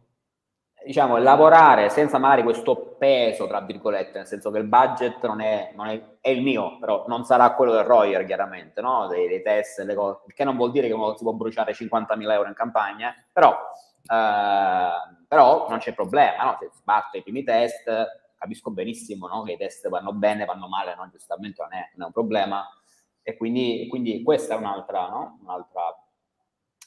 Diciamo, 0.85 1.17
lavorare 1.17 1.89
senza 1.89 2.17
magari 2.17 2.43
questo 2.43 2.95
peso, 2.97 3.47
tra 3.47 3.61
virgolette, 3.61 4.17
nel 4.19 4.27
senso 4.27 4.51
che 4.51 4.57
il 4.57 4.65
budget 4.67 5.25
non 5.25 5.41
è, 5.41 5.71
non 5.75 5.87
è, 5.87 6.17
è 6.19 6.29
il 6.29 6.41
mio, 6.41 6.77
però 6.79 7.05
non 7.07 7.23
sarà 7.23 7.53
quello 7.53 7.73
del 7.73 7.83
Royer, 7.83 8.25
chiaramente, 8.25 8.81
no? 8.81 9.07
dei, 9.07 9.27
dei 9.27 9.41
test, 9.41 9.79
le 9.79 9.93
cose, 9.93 10.19
che 10.33 10.43
non 10.43 10.55
vuol 10.55 10.71
dire 10.71 10.87
che 10.87 10.93
uno 10.93 11.15
si 11.15 11.23
può 11.23 11.33
bruciare 11.33 11.73
50.000 11.73 12.31
euro 12.31 12.47
in 12.47 12.53
campagna, 12.53 13.13
però, 13.31 13.55
eh, 14.05 15.25
però 15.27 15.67
non 15.69 15.77
c'è 15.79 15.93
problema, 15.93 16.43
no? 16.43 16.57
se 16.59 16.69
sbatto 16.73 17.17
i 17.17 17.23
primi 17.23 17.43
test, 17.43 17.89
capisco 18.37 18.71
benissimo 18.71 19.27
no? 19.27 19.43
che 19.43 19.53
i 19.53 19.57
test 19.57 19.87
vanno 19.89 20.13
bene, 20.13 20.45
vanno 20.45 20.67
male, 20.67 20.95
no? 20.95 21.07
giustamente 21.11 21.61
non 21.61 21.73
è, 21.73 21.89
non 21.95 22.03
è 22.03 22.05
un 22.05 22.11
problema, 22.11 22.67
e 23.23 23.37
quindi, 23.37 23.87
quindi 23.87 24.23
questa 24.23 24.55
è 24.55 24.57
un'altra, 24.57 25.07
no? 25.07 25.39
un'altra 25.43 25.95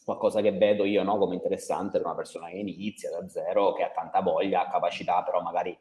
qualcosa 0.04 0.42
che 0.42 0.52
vedo 0.52 0.84
io 0.84 1.02
no, 1.02 1.16
come 1.16 1.34
interessante 1.34 1.96
per 1.98 2.06
una 2.06 2.14
persona 2.14 2.48
che 2.48 2.56
inizia 2.56 3.10
da 3.10 3.26
zero, 3.28 3.72
che 3.72 3.82
ha 3.82 3.90
tanta 3.90 4.20
voglia, 4.20 4.68
capacità, 4.68 5.22
però 5.22 5.40
magari 5.40 5.76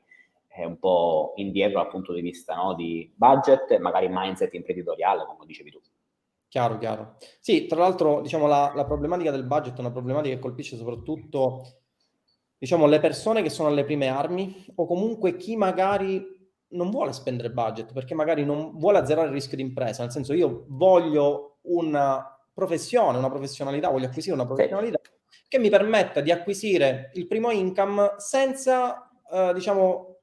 è 0.47 0.63
un 0.63 0.77
po' 0.79 1.33
indietro 1.36 1.81
dal 1.81 1.89
punto 1.89 2.13
di 2.13 2.21
vista 2.21 2.55
no, 2.55 2.73
di 2.73 3.12
budget 3.15 3.71
e 3.71 3.79
magari 3.79 4.07
mindset 4.09 4.53
imprenditoriale, 4.53 5.25
come 5.25 5.45
dicevi 5.45 5.71
tu. 5.71 5.81
Chiaro, 6.47 6.77
chiaro. 6.77 7.15
Sì, 7.39 7.65
tra 7.65 7.79
l'altro, 7.79 8.21
diciamo, 8.21 8.47
la, 8.47 8.71
la 8.75 8.86
problematica 8.86 9.31
del 9.31 9.43
budget 9.43 9.75
è 9.75 9.79
una 9.79 9.91
problematica 9.91 10.36
che 10.36 10.41
colpisce 10.41 10.77
soprattutto, 10.77 11.79
diciamo, 12.57 12.86
le 12.86 12.99
persone 12.99 13.41
che 13.41 13.49
sono 13.49 13.69
alle 13.69 13.83
prime 13.83 14.07
armi 14.07 14.65
o 14.75 14.86
comunque 14.86 15.36
chi 15.36 15.55
magari 15.55 16.31
non 16.73 16.89
vuole 16.91 17.12
spendere 17.12 17.51
budget 17.51 17.91
perché 17.91 18.13
magari 18.15 18.45
non 18.45 18.77
vuole 18.77 18.99
azzerare 18.99 19.27
il 19.27 19.33
rischio 19.33 19.57
di 19.57 19.63
impresa, 19.63 20.03
nel 20.03 20.12
senso 20.12 20.33
io 20.33 20.65
voglio 20.69 21.57
una 21.63 22.33
professione, 22.54 23.18
una 23.18 23.30
professionalità, 23.30 23.89
voglio 23.89 24.06
acquisire 24.08 24.36
una 24.36 24.46
professionalità 24.46 25.00
sì. 25.02 25.42
che 25.48 25.60
mi 25.60 25.70
permetta 25.70 26.22
di 26.22 26.32
acquisire 26.32 27.12
il 27.16 27.28
primo 27.28 27.52
income 27.52 28.13
senza, 28.18 29.10
eh, 29.32 29.52
diciamo, 29.54 30.13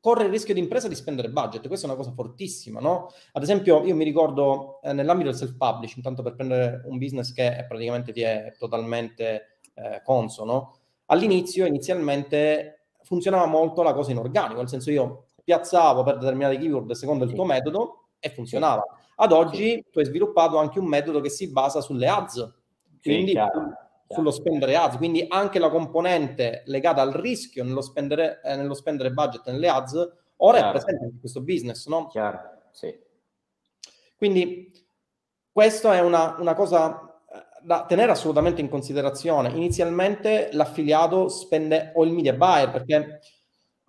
correre 0.00 0.26
il 0.26 0.32
rischio 0.32 0.54
di 0.54 0.60
impresa 0.60 0.88
di 0.88 0.94
spendere 0.94 1.28
budget. 1.28 1.66
Questa 1.66 1.86
è 1.86 1.90
una 1.90 1.98
cosa 1.98 2.12
fortissima, 2.12 2.80
no? 2.80 3.08
Ad 3.32 3.42
esempio, 3.42 3.84
io 3.84 3.94
mi 3.94 4.04
ricordo 4.04 4.80
eh, 4.82 4.92
nell'ambito 4.92 5.28
del 5.28 5.38
self-publishing, 5.38 5.98
intanto 5.98 6.22
per 6.22 6.34
prendere 6.34 6.82
un 6.86 6.98
business 6.98 7.32
che 7.32 7.56
è, 7.56 7.66
praticamente 7.66 8.12
ti 8.12 8.22
è 8.22 8.54
totalmente 8.58 9.58
eh, 9.74 10.00
consono, 10.02 10.76
all'inizio, 11.06 11.66
inizialmente, 11.66 12.86
funzionava 13.02 13.46
molto 13.46 13.82
la 13.82 13.92
cosa 13.92 14.10
in 14.10 14.18
organico, 14.18 14.58
nel 14.58 14.68
senso 14.68 14.90
io 14.90 15.26
piazzavo 15.42 16.02
per 16.02 16.18
determinate 16.18 16.58
keyword 16.58 16.92
secondo 16.92 17.24
il 17.24 17.32
tuo 17.32 17.44
metodo 17.44 18.08
e 18.18 18.30
funzionava. 18.30 18.84
Ad 19.22 19.32
oggi 19.32 19.84
tu 19.90 19.98
hai 19.98 20.06
sviluppato 20.06 20.56
anche 20.56 20.78
un 20.78 20.86
metodo 20.86 21.20
che 21.20 21.28
si 21.28 21.50
basa 21.52 21.82
sulle 21.82 22.08
ads, 22.08 22.54
quindi 23.02 23.26
sì, 23.26 23.32
chiaro, 23.32 23.50
chiaro. 23.50 23.74
sullo 24.08 24.30
spendere 24.30 24.76
ads, 24.76 24.96
quindi 24.96 25.26
anche 25.28 25.58
la 25.58 25.68
componente 25.68 26.62
legata 26.64 27.02
al 27.02 27.12
rischio 27.12 27.62
nello 27.62 27.82
spendere, 27.82 28.40
eh, 28.42 28.56
nello 28.56 28.72
spendere 28.72 29.10
budget 29.10 29.46
nelle 29.50 29.68
ads 29.68 29.92
ora 30.36 30.56
chiaro. 30.56 30.68
è 30.68 30.80
presente 30.80 31.04
in 31.04 31.20
questo 31.20 31.42
business, 31.42 31.86
no? 31.86 32.06
Chiaro, 32.06 32.40
sì. 32.70 32.98
Quindi 34.16 34.72
questa 35.52 35.94
è 35.94 36.00
una, 36.00 36.36
una 36.38 36.54
cosa 36.54 37.20
eh, 37.30 37.42
da 37.60 37.84
tenere 37.84 38.12
assolutamente 38.12 38.62
in 38.62 38.70
considerazione. 38.70 39.50
Inizialmente 39.50 40.48
l'affiliato 40.52 41.28
spende 41.28 41.92
o 41.94 42.04
il 42.04 42.12
media 42.12 42.32
buyer 42.32 42.70
perché 42.70 43.20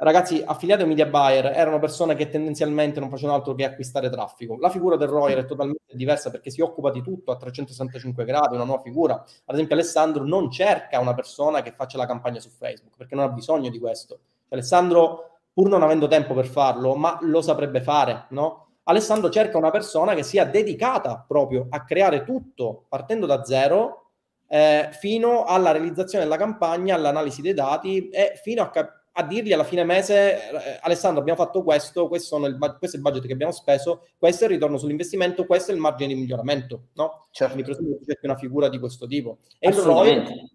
ragazzi, 0.05 0.41
affiliati 0.43 0.81
o 0.81 0.87
media 0.87 1.05
buyer 1.05 1.45
erano 1.45 1.77
persone 1.77 2.15
che 2.15 2.27
tendenzialmente 2.27 2.99
non 2.99 3.09
facevano 3.09 3.37
altro 3.37 3.53
che 3.53 3.65
acquistare 3.65 4.09
traffico. 4.09 4.57
La 4.59 4.69
figura 4.71 4.95
del 4.95 5.07
Royer 5.07 5.37
è 5.37 5.45
totalmente 5.45 5.95
diversa 5.95 6.31
perché 6.31 6.49
si 6.49 6.59
occupa 6.59 6.89
di 6.89 7.03
tutto 7.03 7.31
a 7.31 7.37
365 7.37 8.25
gradi, 8.25 8.55
una 8.55 8.63
nuova 8.63 8.81
figura. 8.81 9.13
Ad 9.13 9.53
esempio, 9.53 9.75
Alessandro 9.75 10.23
non 10.23 10.49
cerca 10.49 10.99
una 10.99 11.13
persona 11.13 11.61
che 11.61 11.71
faccia 11.71 11.97
la 11.97 12.07
campagna 12.07 12.39
su 12.39 12.49
Facebook 12.49 12.97
perché 12.97 13.13
non 13.13 13.25
ha 13.25 13.29
bisogno 13.29 13.69
di 13.69 13.77
questo. 13.77 14.15
Cioè, 14.15 14.57
Alessandro, 14.57 15.39
pur 15.53 15.69
non 15.69 15.83
avendo 15.83 16.07
tempo 16.07 16.33
per 16.33 16.47
farlo, 16.47 16.95
ma 16.95 17.19
lo 17.21 17.41
saprebbe 17.41 17.81
fare, 17.81 18.25
no? 18.29 18.69
Alessandro 18.85 19.29
cerca 19.29 19.59
una 19.59 19.69
persona 19.69 20.15
che 20.15 20.23
sia 20.23 20.45
dedicata 20.45 21.23
proprio 21.27 21.67
a 21.69 21.83
creare 21.83 22.23
tutto 22.23 22.85
partendo 22.89 23.27
da 23.27 23.43
zero 23.43 24.09
eh, 24.47 24.89
fino 24.93 25.43
alla 25.43 25.71
realizzazione 25.71 26.23
della 26.23 26.37
campagna, 26.37 26.95
all'analisi 26.95 27.43
dei 27.43 27.53
dati 27.53 28.09
e 28.09 28.33
fino 28.41 28.63
a 28.63 28.69
capire 28.71 28.99
a 29.13 29.23
dirgli 29.23 29.51
alla 29.51 29.63
fine 29.63 29.83
mese, 29.83 30.35
eh, 30.35 30.79
Alessandro, 30.81 31.19
abbiamo 31.19 31.43
fatto 31.43 31.63
questo, 31.63 32.07
questo, 32.07 32.37
il, 32.45 32.57
questo, 32.57 32.95
è 32.95 32.99
il 32.99 33.01
budget 33.01 33.25
che 33.25 33.33
abbiamo 33.33 33.51
speso, 33.51 34.07
questo 34.17 34.43
è 34.43 34.47
il 34.47 34.53
ritorno 34.53 34.77
sull'investimento, 34.77 35.45
questo 35.45 35.71
è 35.71 35.73
il 35.73 35.81
margine 35.81 36.13
di 36.13 36.19
miglioramento, 36.19 36.87
no? 36.93 37.27
Certo. 37.31 37.55
Mi 37.55 37.63
presumo 37.63 37.97
che 38.05 38.15
c'è 38.15 38.25
una 38.25 38.37
figura 38.37 38.69
di 38.69 38.79
questo 38.79 39.07
tipo. 39.07 39.39
E 39.59 39.69
il 39.69 39.75
ROI, 39.75 40.49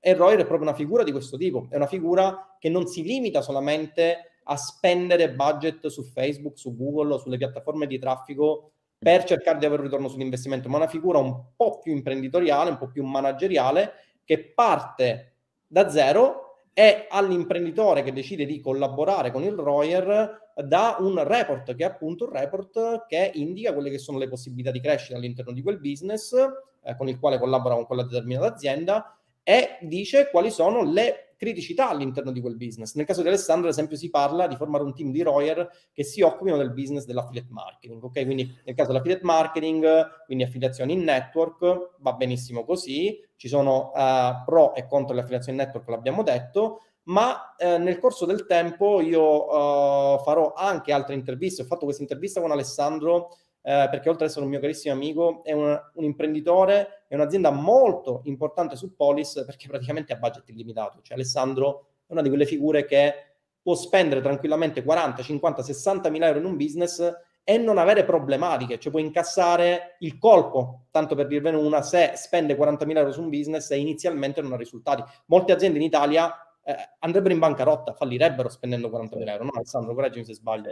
e 0.00 0.10
il 0.10 0.16
ROI 0.16 0.34
è 0.34 0.44
proprio 0.44 0.68
una 0.68 0.74
figura 0.74 1.02
di 1.02 1.12
questo 1.12 1.38
tipo, 1.38 1.66
è 1.70 1.76
una 1.76 1.86
figura 1.86 2.56
che 2.58 2.68
non 2.68 2.86
si 2.86 3.02
limita 3.02 3.40
solamente 3.40 4.38
a 4.44 4.56
spendere 4.56 5.32
budget 5.32 5.86
su 5.86 6.02
Facebook, 6.02 6.58
su 6.58 6.76
Google 6.76 7.14
o 7.14 7.18
sulle 7.18 7.38
piattaforme 7.38 7.86
di 7.86 7.98
traffico 7.98 8.72
per 8.98 9.24
cercare 9.24 9.58
di 9.58 9.64
avere 9.64 9.80
un 9.80 9.86
ritorno 9.86 10.08
sull'investimento, 10.08 10.68
ma 10.68 10.76
una 10.76 10.88
figura 10.88 11.18
un 11.18 11.54
po' 11.56 11.78
più 11.78 11.92
imprenditoriale, 11.92 12.70
un 12.70 12.76
po' 12.76 12.90
più 12.90 13.02
manageriale, 13.04 13.92
che 14.24 14.52
parte 14.52 15.36
da 15.66 15.88
zero 15.88 16.43
e 16.74 17.06
all'imprenditore 17.08 18.02
che 18.02 18.12
decide 18.12 18.44
di 18.44 18.60
collaborare 18.60 19.30
con 19.30 19.44
il 19.44 19.52
Royer 19.52 20.52
da 20.56 20.96
un 20.98 21.22
report, 21.22 21.74
che 21.74 21.84
è 21.84 21.86
appunto 21.86 22.24
un 22.24 22.32
report 22.32 23.06
che 23.06 23.30
indica 23.34 23.72
quelle 23.72 23.90
che 23.90 23.98
sono 23.98 24.18
le 24.18 24.28
possibilità 24.28 24.72
di 24.72 24.80
crescita 24.80 25.16
all'interno 25.16 25.52
di 25.52 25.62
quel 25.62 25.78
business 25.78 26.34
eh, 26.82 26.96
con 26.96 27.08
il 27.08 27.18
quale 27.18 27.38
collabora 27.38 27.76
con 27.76 27.86
quella 27.86 28.02
determinata 28.02 28.52
azienda 28.52 29.16
e 29.42 29.78
dice 29.82 30.28
quali 30.30 30.50
sono 30.50 30.82
le 30.82 31.33
criticità 31.44 31.90
all'interno 31.90 32.32
di 32.32 32.40
quel 32.40 32.56
business. 32.56 32.94
Nel 32.94 33.04
caso 33.04 33.20
di 33.20 33.28
Alessandro, 33.28 33.66
ad 33.66 33.74
esempio, 33.74 33.96
si 33.96 34.08
parla 34.08 34.46
di 34.46 34.56
formare 34.56 34.82
un 34.82 34.94
team 34.94 35.12
di 35.12 35.22
Royer 35.22 35.68
che 35.92 36.02
si 36.02 36.22
occupino 36.22 36.56
del 36.56 36.72
business 36.72 37.04
dell'affiliate 37.04 37.48
marketing. 37.50 38.02
Ok, 38.02 38.24
quindi 38.24 38.50
nel 38.64 38.74
caso 38.74 38.88
dell'affiliate 38.88 39.24
marketing, 39.24 40.24
quindi 40.24 40.44
affiliazioni 40.44 40.94
in 40.94 41.02
network, 41.02 41.96
va 41.98 42.12
benissimo 42.14 42.64
così. 42.64 43.20
Ci 43.36 43.48
sono 43.48 43.92
uh, 43.94 44.42
pro 44.44 44.74
e 44.74 44.86
contro 44.86 45.14
le 45.14 45.20
affiliazioni 45.20 45.58
in 45.58 45.64
network, 45.64 45.88
l'abbiamo 45.88 46.22
detto. 46.22 46.80
Ma 47.06 47.54
eh, 47.58 47.76
nel 47.76 47.98
corso 47.98 48.24
del 48.24 48.46
tempo 48.46 49.02
io 49.02 49.44
uh, 49.44 50.18
farò 50.22 50.54
anche 50.54 50.90
altre 50.90 51.14
interviste. 51.14 51.60
Ho 51.60 51.66
fatto 51.66 51.84
questa 51.84 52.00
intervista 52.00 52.40
con 52.40 52.50
Alessandro 52.50 53.36
eh, 53.66 53.88
perché 53.90 54.10
oltre 54.10 54.24
ad 54.24 54.30
essere 54.30 54.44
un 54.44 54.50
mio 54.50 54.60
carissimo 54.60 54.92
amico, 54.92 55.42
è 55.42 55.52
un, 55.52 55.80
un, 55.94 56.04
imprenditore, 56.04 57.04
è 57.08 57.14
un'azienda 57.14 57.50
molto 57.50 58.20
importante 58.24 58.76
su 58.76 58.94
Polis 58.94 59.42
perché 59.46 59.68
praticamente 59.68 60.12
ha 60.12 60.16
budget 60.16 60.46
illimitato. 60.50 61.00
Cioè 61.00 61.16
Alessandro 61.16 61.86
è 62.06 62.12
una 62.12 62.20
di 62.20 62.28
quelle 62.28 62.44
figure 62.44 62.84
che 62.84 63.14
può 63.62 63.74
spendere 63.74 64.20
tranquillamente 64.20 64.84
40, 64.84 65.22
50, 65.22 65.62
60 65.62 66.10
mila 66.10 66.26
euro 66.26 66.40
in 66.40 66.44
un 66.44 66.56
business 66.58 67.10
e 67.42 67.56
non 67.56 67.78
avere 67.78 68.04
problematiche, 68.04 68.78
cioè 68.78 68.92
può 68.92 69.00
incassare 69.00 69.96
il 70.00 70.18
colpo, 70.18 70.86
tanto 70.90 71.14
per 71.14 71.26
dirvene 71.26 71.56
una, 71.56 71.80
se 71.80 72.12
spende 72.16 72.56
40 72.56 72.84
euro 72.84 73.12
su 73.12 73.22
un 73.22 73.30
business 73.30 73.70
e 73.70 73.78
inizialmente 73.78 74.42
non 74.42 74.52
ha 74.52 74.56
risultati. 74.56 75.02
Molte 75.26 75.52
aziende 75.52 75.78
in 75.78 75.84
Italia 75.84 76.30
eh, 76.62 76.76
andrebbero 76.98 77.32
in 77.32 77.40
bancarotta, 77.40 77.94
fallirebbero 77.94 78.50
spendendo 78.50 78.90
40 78.90 79.18
euro, 79.20 79.44
no 79.44 79.50
Alessandro, 79.54 79.94
correggimi 79.94 80.26
se 80.26 80.34
sbaglio. 80.34 80.70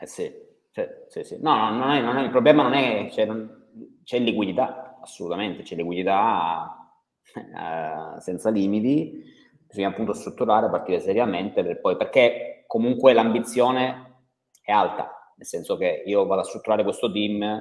Eh 0.00 0.06
sì, 0.06 0.32
sì, 1.06 1.22
sì, 1.22 1.24
sì. 1.24 1.38
No, 1.40 1.56
no 1.56 1.78
non 1.78 1.90
è, 1.90 2.00
non 2.00 2.16
è, 2.16 2.22
il 2.22 2.30
problema 2.30 2.62
non 2.62 2.74
è, 2.74 3.08
cioè, 3.10 3.24
non, 3.24 3.66
c'è 4.04 4.18
liquidità, 4.18 4.98
assolutamente, 5.02 5.62
c'è 5.62 5.76
liquidità 5.76 6.92
eh, 7.34 8.20
senza 8.20 8.50
limiti, 8.50 9.22
bisogna 9.66 9.88
appunto 9.88 10.12
strutturare, 10.12 10.70
partire 10.70 11.00
seriamente 11.00 11.62
per 11.62 11.80
poi, 11.80 11.96
perché 11.96 12.64
comunque 12.66 13.12
l'ambizione 13.12 14.26
è 14.62 14.72
alta, 14.72 15.32
nel 15.36 15.46
senso 15.46 15.76
che 15.76 16.02
io 16.06 16.26
vado 16.26 16.42
a 16.42 16.44
strutturare 16.44 16.84
questo 16.84 17.10
team 17.10 17.60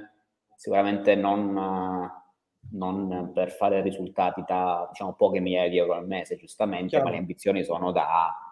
sicuramente 0.56 1.16
non, 1.16 1.54
non 2.72 3.32
per 3.34 3.52
fare 3.52 3.82
risultati 3.82 4.44
da 4.46 4.88
diciamo 4.90 5.14
poche 5.14 5.40
migliaia 5.40 5.70
di 5.70 5.78
euro 5.78 5.94
al 5.94 6.08
mese, 6.08 6.36
giustamente, 6.36 6.90
Chiaro. 6.90 7.06
ma 7.06 7.12
le 7.12 7.18
ambizioni 7.18 7.64
sono 7.64 7.92
da 7.92 8.47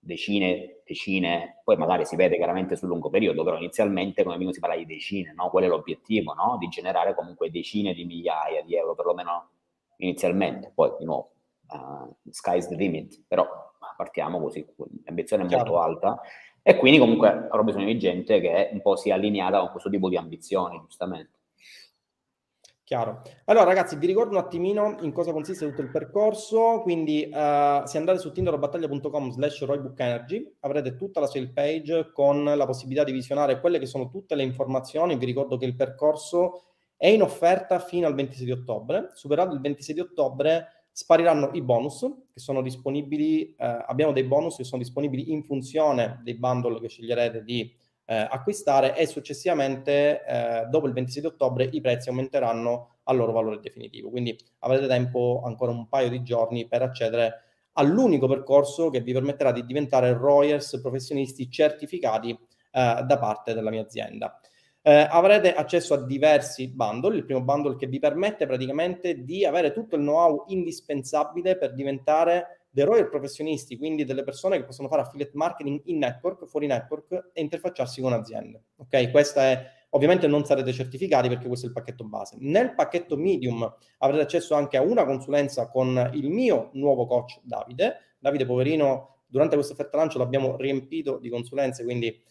decine, 0.00 0.80
decine, 0.84 1.60
poi 1.62 1.76
magari 1.76 2.06
si 2.06 2.16
vede 2.16 2.36
chiaramente 2.36 2.74
sul 2.74 2.88
lungo 2.88 3.10
periodo, 3.10 3.44
però 3.44 3.58
inizialmente 3.58 4.22
come 4.22 4.36
minimo 4.36 4.52
si 4.52 4.60
parla 4.60 4.76
di 4.76 4.86
decine, 4.86 5.32
no? 5.34 5.50
Qual 5.50 5.64
è 5.64 5.68
l'obiettivo, 5.68 6.32
no? 6.32 6.56
Di 6.58 6.68
generare 6.68 7.14
comunque 7.14 7.50
decine 7.50 7.92
di 7.92 8.04
migliaia 8.04 8.62
di 8.62 8.74
euro, 8.74 8.94
perlomeno 8.94 9.50
inizialmente, 9.96 10.72
poi 10.74 10.92
di 10.98 11.04
nuovo, 11.04 11.32
uh, 11.68 12.30
sky's 12.30 12.66
the 12.68 12.74
limit, 12.74 13.22
però 13.28 13.46
partiamo 13.96 14.40
così, 14.40 14.66
l'ambizione 15.04 15.44
è 15.44 15.54
molto 15.54 15.78
alta 15.78 16.20
e 16.62 16.76
quindi 16.76 16.98
comunque 16.98 17.28
avrò 17.28 17.62
bisogno 17.62 17.84
di 17.84 17.98
gente 17.98 18.40
che 18.40 18.70
un 18.72 18.80
po' 18.80 18.96
sia 18.96 19.14
allineata 19.14 19.60
con 19.60 19.70
questo 19.70 19.90
tipo 19.90 20.08
di 20.08 20.16
ambizioni, 20.16 20.80
giustamente. 20.80 21.39
Chiaro. 22.90 23.22
Allora 23.44 23.66
ragazzi, 23.66 23.94
vi 23.94 24.08
ricordo 24.08 24.32
un 24.32 24.42
attimino 24.42 24.96
in 25.02 25.12
cosa 25.12 25.30
consiste 25.30 25.64
tutto 25.64 25.80
il 25.80 25.92
percorso, 25.92 26.80
quindi 26.82 27.22
uh, 27.24 27.86
se 27.86 27.98
andate 27.98 28.18
su 28.18 28.32
tinderobattaglia.com 28.32 29.30
slash 29.30 29.64
roybookenergy 29.64 30.56
avrete 30.58 30.96
tutta 30.96 31.20
la 31.20 31.28
sale 31.28 31.52
page 31.52 32.10
con 32.12 32.42
la 32.42 32.66
possibilità 32.66 33.04
di 33.04 33.12
visionare 33.12 33.60
quelle 33.60 33.78
che 33.78 33.86
sono 33.86 34.08
tutte 34.08 34.34
le 34.34 34.42
informazioni. 34.42 35.16
Vi 35.16 35.24
ricordo 35.24 35.56
che 35.56 35.66
il 35.66 35.76
percorso 35.76 36.64
è 36.96 37.06
in 37.06 37.22
offerta 37.22 37.78
fino 37.78 38.08
al 38.08 38.14
26 38.16 38.44
di 38.44 38.50
ottobre. 38.50 39.10
Superato 39.12 39.54
il 39.54 39.60
26 39.60 39.94
di 39.94 40.00
ottobre 40.00 40.86
spariranno 40.90 41.50
i 41.52 41.62
bonus 41.62 42.00
che 42.32 42.40
sono 42.40 42.60
disponibili, 42.60 43.54
eh, 43.54 43.84
abbiamo 43.86 44.10
dei 44.10 44.24
bonus 44.24 44.56
che 44.56 44.64
sono 44.64 44.82
disponibili 44.82 45.30
in 45.30 45.44
funzione 45.44 46.20
dei 46.24 46.34
bundle 46.34 46.80
che 46.80 46.88
sceglierete 46.88 47.44
di 47.44 47.72
acquistare 48.14 48.96
e 48.96 49.06
successivamente 49.06 50.24
eh, 50.24 50.66
dopo 50.68 50.86
il 50.86 50.92
26 50.92 51.24
ottobre 51.26 51.68
i 51.70 51.80
prezzi 51.80 52.08
aumenteranno 52.08 52.96
al 53.04 53.16
loro 53.16 53.32
valore 53.32 53.60
definitivo. 53.60 54.10
Quindi 54.10 54.36
avrete 54.60 54.86
tempo 54.86 55.42
ancora 55.44 55.70
un 55.70 55.88
paio 55.88 56.08
di 56.08 56.22
giorni 56.22 56.66
per 56.66 56.82
accedere 56.82 57.44
all'unico 57.74 58.26
percorso 58.26 58.90
che 58.90 59.00
vi 59.00 59.12
permetterà 59.12 59.52
di 59.52 59.64
diventare 59.64 60.12
Royers 60.12 60.80
professionisti 60.80 61.48
certificati 61.48 62.30
eh, 62.30 62.36
da 63.04 63.18
parte 63.18 63.54
della 63.54 63.70
mia 63.70 63.82
azienda. 63.82 64.40
Eh, 64.82 65.06
avrete 65.10 65.54
accesso 65.54 65.94
a 65.94 66.04
diversi 66.04 66.68
bundle. 66.68 67.16
Il 67.16 67.24
primo 67.24 67.42
bundle 67.42 67.76
che 67.76 67.86
vi 67.86 67.98
permette 67.98 68.46
praticamente 68.46 69.24
di 69.24 69.44
avere 69.44 69.72
tutto 69.72 69.96
il 69.96 70.02
know-how 70.02 70.44
indispensabile 70.48 71.56
per 71.58 71.74
diventare 71.74 72.59
dei 72.70 72.84
royal 72.84 73.08
professionisti, 73.08 73.76
quindi 73.76 74.04
delle 74.04 74.22
persone 74.22 74.56
che 74.56 74.64
possono 74.64 74.88
fare 74.88 75.02
affiliate 75.02 75.32
marketing 75.34 75.82
in 75.84 75.98
network, 75.98 76.46
fuori 76.46 76.66
network 76.66 77.30
e 77.32 77.40
interfacciarsi 77.40 78.00
con 78.00 78.12
aziende. 78.12 78.62
Ok, 78.76 79.10
questa 79.10 79.42
è 79.42 79.78
ovviamente 79.90 80.26
non 80.26 80.44
sarete 80.44 80.72
certificati 80.72 81.28
perché 81.28 81.46
questo 81.46 81.66
è 81.66 81.68
il 81.68 81.74
pacchetto 81.74 82.04
base. 82.04 82.36
Nel 82.40 82.74
pacchetto 82.74 83.16
medium 83.16 83.68
avrete 83.98 84.22
accesso 84.22 84.54
anche 84.54 84.76
a 84.76 84.82
una 84.82 85.04
consulenza 85.04 85.68
con 85.68 86.10
il 86.14 86.30
mio 86.30 86.70
nuovo 86.74 87.06
coach 87.06 87.40
Davide. 87.42 88.14
Davide 88.18 88.46
Poverino, 88.46 89.22
durante 89.26 89.54
questa 89.56 89.72
offerta 89.72 89.96
lancio 89.96 90.18
l'abbiamo 90.18 90.56
riempito 90.56 91.18
di 91.18 91.28
consulenze, 91.28 91.82
quindi 91.84 92.06
eh, 92.06 92.22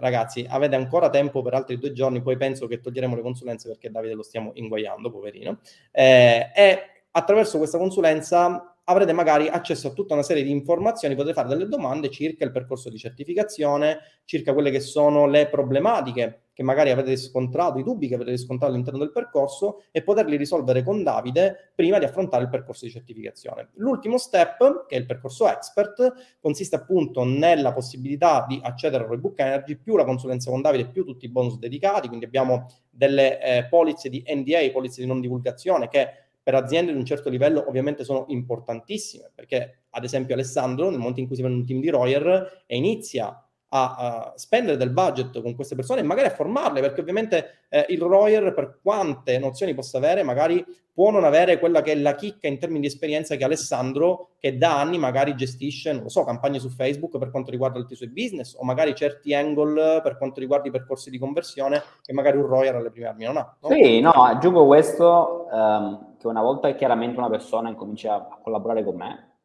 ragazzi, 0.00 0.46
avete 0.48 0.76
ancora 0.76 1.08
tempo 1.10 1.42
per 1.42 1.54
altri 1.54 1.78
due 1.78 1.92
giorni, 1.92 2.22
poi 2.22 2.36
penso 2.36 2.66
che 2.66 2.80
toglieremo 2.80 3.16
le 3.16 3.22
consulenze 3.22 3.68
perché 3.68 3.90
Davide 3.90 4.14
lo 4.14 4.22
stiamo 4.22 4.52
inguaiando, 4.54 5.10
poverino. 5.10 5.60
Eh, 5.90 6.50
e 6.54 6.78
attraverso 7.10 7.58
questa 7.58 7.78
consulenza 7.78 8.71
avrete 8.84 9.12
magari 9.12 9.48
accesso 9.48 9.88
a 9.88 9.92
tutta 9.92 10.14
una 10.14 10.22
serie 10.22 10.42
di 10.42 10.50
informazioni, 10.50 11.14
potete 11.14 11.34
fare 11.34 11.48
delle 11.48 11.68
domande 11.68 12.10
circa 12.10 12.44
il 12.44 12.50
percorso 12.50 12.90
di 12.90 12.98
certificazione, 12.98 14.00
circa 14.24 14.52
quelle 14.52 14.70
che 14.70 14.80
sono 14.80 15.26
le 15.26 15.48
problematiche 15.48 16.42
che 16.54 16.62
magari 16.62 16.90
avete 16.90 17.10
riscontrato, 17.10 17.78
i 17.78 17.82
dubbi 17.82 18.08
che 18.08 18.14
avete 18.14 18.30
riscontrato 18.30 18.72
all'interno 18.72 18.98
del 18.98 19.10
percorso 19.10 19.84
e 19.90 20.02
poterli 20.02 20.36
risolvere 20.36 20.82
con 20.82 21.02
Davide 21.02 21.72
prima 21.74 21.98
di 21.98 22.04
affrontare 22.04 22.42
il 22.42 22.50
percorso 22.50 22.84
di 22.84 22.90
certificazione. 22.90 23.70
L'ultimo 23.76 24.18
step, 24.18 24.86
che 24.86 24.96
è 24.96 24.98
il 24.98 25.06
percorso 25.06 25.48
expert, 25.48 26.36
consiste 26.40 26.76
appunto 26.76 27.24
nella 27.24 27.72
possibilità 27.72 28.44
di 28.46 28.60
accedere 28.62 29.04
al 29.04 29.10
Rebook 29.10 29.38
Energy, 29.38 29.76
più 29.76 29.96
la 29.96 30.04
consulenza 30.04 30.50
con 30.50 30.60
Davide, 30.60 30.88
più 30.88 31.04
tutti 31.04 31.24
i 31.24 31.30
bonus 31.30 31.58
dedicati, 31.58 32.08
quindi 32.08 32.26
abbiamo 32.26 32.66
delle 32.90 33.40
eh, 33.40 33.64
polizze 33.68 34.10
di 34.10 34.22
NDA, 34.26 34.70
polizze 34.72 35.00
di 35.00 35.06
non 35.06 35.20
divulgazione, 35.20 35.88
che 35.88 36.21
per 36.42 36.54
aziende 36.54 36.92
di 36.92 36.98
un 36.98 37.04
certo 37.04 37.28
livello 37.28 37.64
ovviamente 37.68 38.04
sono 38.04 38.24
importantissime, 38.28 39.30
perché 39.34 39.84
ad 39.90 40.04
esempio 40.04 40.34
Alessandro, 40.34 40.90
nel 40.90 40.98
momento 40.98 41.20
in 41.20 41.26
cui 41.26 41.36
si 41.36 41.42
prende 41.42 41.60
un 41.60 41.66
team 41.66 41.80
di 41.80 41.90
Royer 41.90 42.64
e 42.66 42.76
inizia 42.76 43.46
a, 43.74 43.94
a, 43.96 44.32
spendere 44.36 44.76
del 44.76 44.90
budget 44.90 45.40
con 45.40 45.54
queste 45.54 45.74
persone 45.74 46.00
e 46.00 46.04
magari 46.04 46.28
a 46.28 46.32
formarle, 46.32 46.80
perché 46.80 47.00
ovviamente 47.00 47.64
eh, 47.68 47.86
il 47.88 48.00
Royer, 48.00 48.52
per 48.52 48.78
quante 48.82 49.38
nozioni 49.38 49.74
possa 49.74 49.98
avere, 49.98 50.22
magari 50.22 50.64
può 50.92 51.10
non 51.10 51.24
avere 51.24 51.58
quella 51.58 51.80
che 51.80 51.92
è 51.92 51.96
la 51.96 52.14
chicca 52.14 52.48
in 52.48 52.58
termini 52.58 52.80
di 52.80 52.86
esperienza 52.86 53.34
che 53.36 53.44
Alessandro, 53.44 54.32
che 54.38 54.58
da 54.58 54.78
anni 54.78 54.98
magari 54.98 55.34
gestisce, 55.34 55.92
non 55.92 56.02
lo 56.02 56.08
so, 56.10 56.22
campagne 56.22 56.58
su 56.58 56.68
Facebook 56.68 57.16
per 57.16 57.30
quanto 57.30 57.50
riguarda 57.50 57.78
altri 57.78 57.96
suoi 57.96 58.10
business, 58.10 58.54
o 58.58 58.64
magari 58.64 58.94
certi 58.94 59.32
angle 59.32 60.00
per 60.02 60.18
quanto 60.18 60.40
riguarda 60.40 60.68
i 60.68 60.70
percorsi 60.72 61.08
di 61.08 61.18
conversione 61.18 61.82
che 62.02 62.12
magari 62.12 62.36
un 62.36 62.46
Royer 62.46 62.74
alle 62.74 62.90
prime 62.90 63.06
armi 63.06 63.24
non 63.24 63.38
ha. 63.38 63.56
No? 63.62 63.68
Sì, 63.70 64.00
no, 64.00 64.10
aggiungo 64.10 64.66
questo, 64.66 65.46
um, 65.50 66.11
che 66.22 66.28
una 66.28 66.40
volta 66.40 66.72
chiaramente 66.74 67.18
una 67.18 67.28
persona 67.28 67.68
incomincia 67.68 68.14
a 68.14 68.38
collaborare 68.40 68.84
con 68.84 68.96
me, 68.96 69.38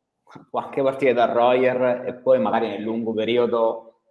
può 0.50 0.60
anche 0.60 0.84
partire 0.84 1.14
da 1.14 1.26
Royer 1.26 2.04
e 2.06 2.14
poi 2.14 2.40
magari 2.40 2.68
nel 2.68 2.84
lungo 2.84 3.14
periodo 3.14 4.02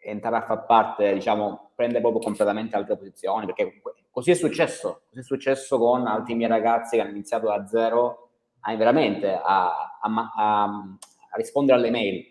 entrare 0.00 0.36
a 0.36 0.42
far 0.42 0.66
parte, 0.66 1.14
diciamo, 1.14 1.70
prendere 1.74 2.00
proprio 2.00 2.22
completamente 2.22 2.76
altre 2.76 2.96
posizioni, 2.96 3.46
perché 3.46 3.80
così 4.10 4.32
è 4.32 4.34
successo, 4.34 5.02
così 5.08 5.20
è 5.20 5.22
successo 5.22 5.78
con 5.78 6.06
altri 6.06 6.34
miei 6.34 6.48
ragazzi 6.48 6.96
che 6.96 7.02
hanno 7.02 7.10
iniziato 7.10 7.46
da 7.46 7.66
zero 7.66 8.30
a, 8.60 8.74
veramente 8.76 9.32
a, 9.32 9.98
a, 10.00 10.32
a 10.36 11.36
rispondere 11.36 11.78
alle 11.78 11.90
mail, 11.90 12.24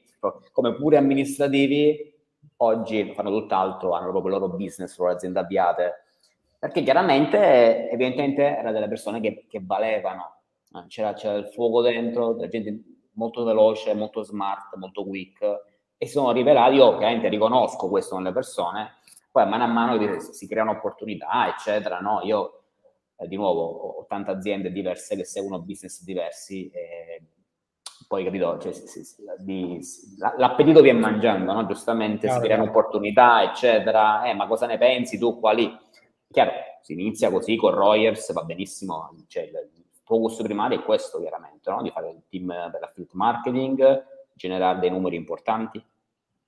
come 0.52 0.74
pure 0.76 0.98
amministrativi, 0.98 2.14
oggi 2.58 3.14
fanno 3.14 3.30
tutt'altro, 3.30 3.94
hanno 3.94 4.10
proprio 4.10 4.34
il 4.34 4.42
loro 4.42 4.54
business, 4.54 4.98
le 4.98 5.04
loro 5.04 5.16
aziende 5.16 5.40
avviate, 5.40 6.05
perché 6.66 6.82
chiaramente, 6.82 7.92
evidentemente, 7.92 8.42
erano 8.42 8.72
delle 8.72 8.88
persone 8.88 9.20
che, 9.20 9.46
che 9.48 9.62
valevano, 9.64 10.42
eh, 10.74 10.88
c'era, 10.88 11.14
c'era 11.14 11.36
il 11.36 11.46
fuoco 11.50 11.84
dentro, 11.84 12.34
della 12.34 12.48
gente 12.48 12.82
molto 13.14 13.44
veloce, 13.44 13.94
molto 13.94 14.24
smart, 14.24 14.76
molto 14.78 15.06
quick, 15.06 15.44
e 15.96 16.08
si 16.08 16.14
sono 16.14 16.32
rivelati, 16.32 16.78
io 16.78 16.86
ovviamente 16.86 17.30
riconosco 17.30 17.88
questo 17.88 18.18
nelle 18.18 18.34
persone, 18.34 18.96
poi 19.32 19.44
a 19.44 19.46
mano 19.46 19.64
a 19.64 19.68
mano 19.68 20.20
si 20.20 20.48
creano 20.48 20.72
opportunità, 20.72 21.48
eccetera, 21.50 22.00
no? 22.00 22.22
Io, 22.24 22.64
eh, 23.18 23.28
di 23.28 23.36
nuovo, 23.36 23.62
ho 24.00 24.06
tante 24.08 24.32
aziende 24.32 24.72
diverse 24.72 25.16
che 25.16 25.24
seguono 25.24 25.62
business 25.62 26.02
diversi 26.02 26.68
e 26.72 27.22
poi, 28.08 28.24
capito, 28.24 28.58
cioè, 28.58 28.72
si, 28.72 29.04
si, 29.04 29.24
di, 29.38 29.80
l'appetito 30.38 30.82
viene 30.82 31.00
mangiando, 31.00 31.54
no? 31.54 31.68
Giustamente 31.68 32.26
Chiaro, 32.26 32.42
si 32.42 32.48
creano 32.48 32.70
opportunità, 32.70 33.44
eccetera, 33.44 34.24
eh, 34.24 34.34
ma 34.34 34.48
cosa 34.48 34.66
ne 34.66 34.80
pensi 34.80 35.20
tu, 35.20 35.40
quali? 35.40 35.84
Chiaro, 36.36 36.52
si 36.82 36.92
inizia 36.92 37.32
così 37.32 37.56
con 37.56 37.72
Royers, 37.72 38.34
va 38.34 38.44
benissimo, 38.44 39.10
cioè, 39.30 39.44
il 39.44 39.70
tuo 40.04 40.20
gusto 40.20 40.44
primario 40.44 40.78
è 40.78 40.84
questo, 40.84 41.22
chiaramente, 41.22 41.70
no? 41.70 41.82
Di 41.82 41.92
fare 41.92 42.10
il 42.10 42.24
team 42.28 42.48
per 42.48 42.82
l'affiliate 42.82 43.16
marketing, 43.16 44.06
generare 44.34 44.80
dei 44.80 44.90
numeri 44.90 45.16
importanti, 45.16 45.82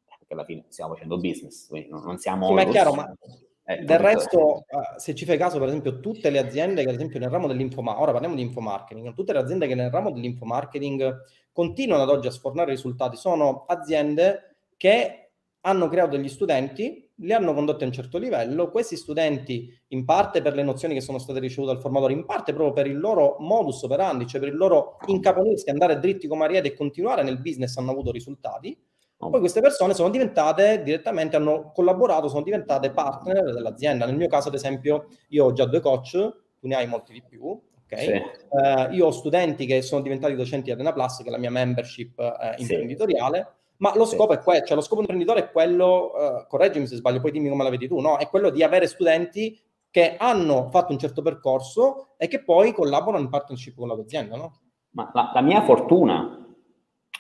perché 0.04 0.34
alla 0.34 0.44
fine 0.44 0.66
stiamo 0.68 0.94
facendo 0.94 1.18
business, 1.18 1.70
quindi 1.70 1.88
non 1.88 2.18
siamo... 2.18 2.48
Sì, 2.48 2.54
ma 2.54 2.62
è 2.64 2.68
chiaro, 2.68 2.94
ma 2.96 3.16
eh, 3.64 3.78
del 3.86 4.00
resto, 4.00 4.66
uh, 4.68 4.98
se 4.98 5.16
ci 5.16 5.24
fai 5.24 5.38
caso, 5.38 5.58
per 5.58 5.70
esempio, 5.70 6.02
tutte 6.02 6.32
le 6.32 6.40
aziende 6.40 6.84
che 6.84 6.90
ad 6.90 6.96
esempio 6.96 7.20
nel 7.20 7.30
ramo 7.30 7.48
dell'infomarketing, 7.48 8.04
ora 8.04 8.12
parliamo 8.12 8.36
di 8.36 8.42
infomarketing, 8.42 9.14
tutte 9.14 9.32
le 9.32 9.40
aziende 9.40 9.68
che 9.68 9.76
nel 9.76 9.90
ramo 9.90 10.12
dell'infomarketing 10.12 11.24
continuano 11.54 12.04
ad 12.04 12.10
oggi 12.10 12.28
a 12.28 12.32
sfornare 12.32 12.72
risultati 12.72 13.16
sono 13.16 13.64
aziende 13.68 14.56
che 14.76 15.27
hanno 15.68 15.90
creato 15.90 16.16
degli 16.16 16.30
studenti 16.30 17.06
li 17.22 17.34
hanno 17.34 17.54
condotti 17.54 17.84
a 17.84 17.88
un 17.88 17.94
certo 17.94 18.18
livello, 18.18 18.70
questi 18.70 18.96
studenti 18.96 19.70
in 19.88 20.06
parte 20.06 20.42
per 20.42 20.54
le 20.54 20.64
nozioni 20.64 20.94
che 20.94 21.02
sono 21.02 21.18
state 21.18 21.40
ricevute 21.40 21.74
dal 21.74 21.82
formatore, 21.82 22.14
in 22.14 22.26
parte 22.26 22.54
proprio 22.54 22.74
per 22.74 22.88
il 22.88 23.00
loro 23.00 23.38
modus 23.40 23.82
operandi, 23.84 24.28
cioè 24.28 24.40
per 24.40 24.50
il 24.50 24.56
loro 24.56 24.98
incaponirsi, 25.08 25.70
andare 25.70 26.00
dritti 26.00 26.28
come 26.28 26.46
ariete 26.46 26.70
e 26.70 26.74
continuare 26.76 27.24
nel 27.24 27.40
business 27.40 27.76
hanno 27.78 27.92
avuto 27.92 28.12
risultati. 28.12 28.78
Poi 29.18 29.40
queste 29.40 29.62
persone 29.62 29.96
sono 29.96 30.10
diventate 30.10 30.84
direttamente, 30.84 31.36
hanno 31.36 31.72
collaborato, 31.74 32.28
sono 32.28 32.44
diventate 32.44 32.92
partner 32.92 33.52
dell'azienda. 33.52 34.06
Nel 34.06 34.16
mio 34.16 34.28
caso, 34.28 34.50
ad 34.50 34.54
esempio, 34.54 35.08
io 35.30 35.46
ho 35.46 35.54
già 35.54 35.66
due 35.66 35.80
coach, 35.80 36.12
tu 36.12 36.68
ne 36.68 36.76
hai 36.76 36.86
molti 36.86 37.14
di 37.14 37.24
più. 37.28 37.60
Okay? 37.86 38.06
Sì. 38.06 38.22
Uh, 38.50 38.94
io 38.94 39.08
ho 39.08 39.12
studenti 39.12 39.66
che 39.66 39.82
sono 39.82 40.04
diventati 40.04 40.36
docenti 40.36 40.66
di 40.66 40.72
Arena 40.72 40.94
Plus, 40.94 41.18
che 41.18 41.30
è 41.30 41.32
la 41.32 41.40
mia 41.40 41.50
membership 41.50 42.14
uh, 42.20 42.62
imprenditoriale. 42.62 43.38
Sì 43.38 43.66
ma 43.78 43.96
lo 43.96 44.06
scopo 44.06 44.34
sì. 44.34 44.40
è 44.40 44.42
quello, 44.42 44.66
cioè 44.66 44.76
lo 44.76 44.82
scopo 44.82 45.02
imprenditore 45.02 45.40
è 45.42 45.52
quello, 45.52 46.12
uh, 46.14 46.48
correggimi 46.48 46.88
se 46.88 46.96
sbaglio, 46.96 47.22
poi 47.22 47.32
dimmi 47.32 47.50
come 47.50 47.64
la 47.64 47.70
vedi 47.70 47.88
tu, 47.88 48.00
no? 48.00 48.18
È 48.18 48.28
quello 48.28 48.50
di 48.50 48.64
avere 48.64 48.88
studenti 48.88 49.60
che 49.90 50.16
hanno 50.18 50.70
fatto 50.70 50.92
un 50.92 51.00
certo 51.00 51.22
percorso 51.22 52.10
e 52.18 52.28
che 52.28 52.44
poi 52.44 52.74
collaborano 52.74 53.24
in 53.24 53.30
partnership 53.30 53.76
con 53.76 53.88
la 53.88 53.94
tua 53.94 54.04
azienda, 54.04 54.36
no? 54.36 54.60
Ma 54.92 55.10
la, 55.14 55.32
la, 55.34 55.42
mia 55.42 55.62
fortuna 55.62 56.46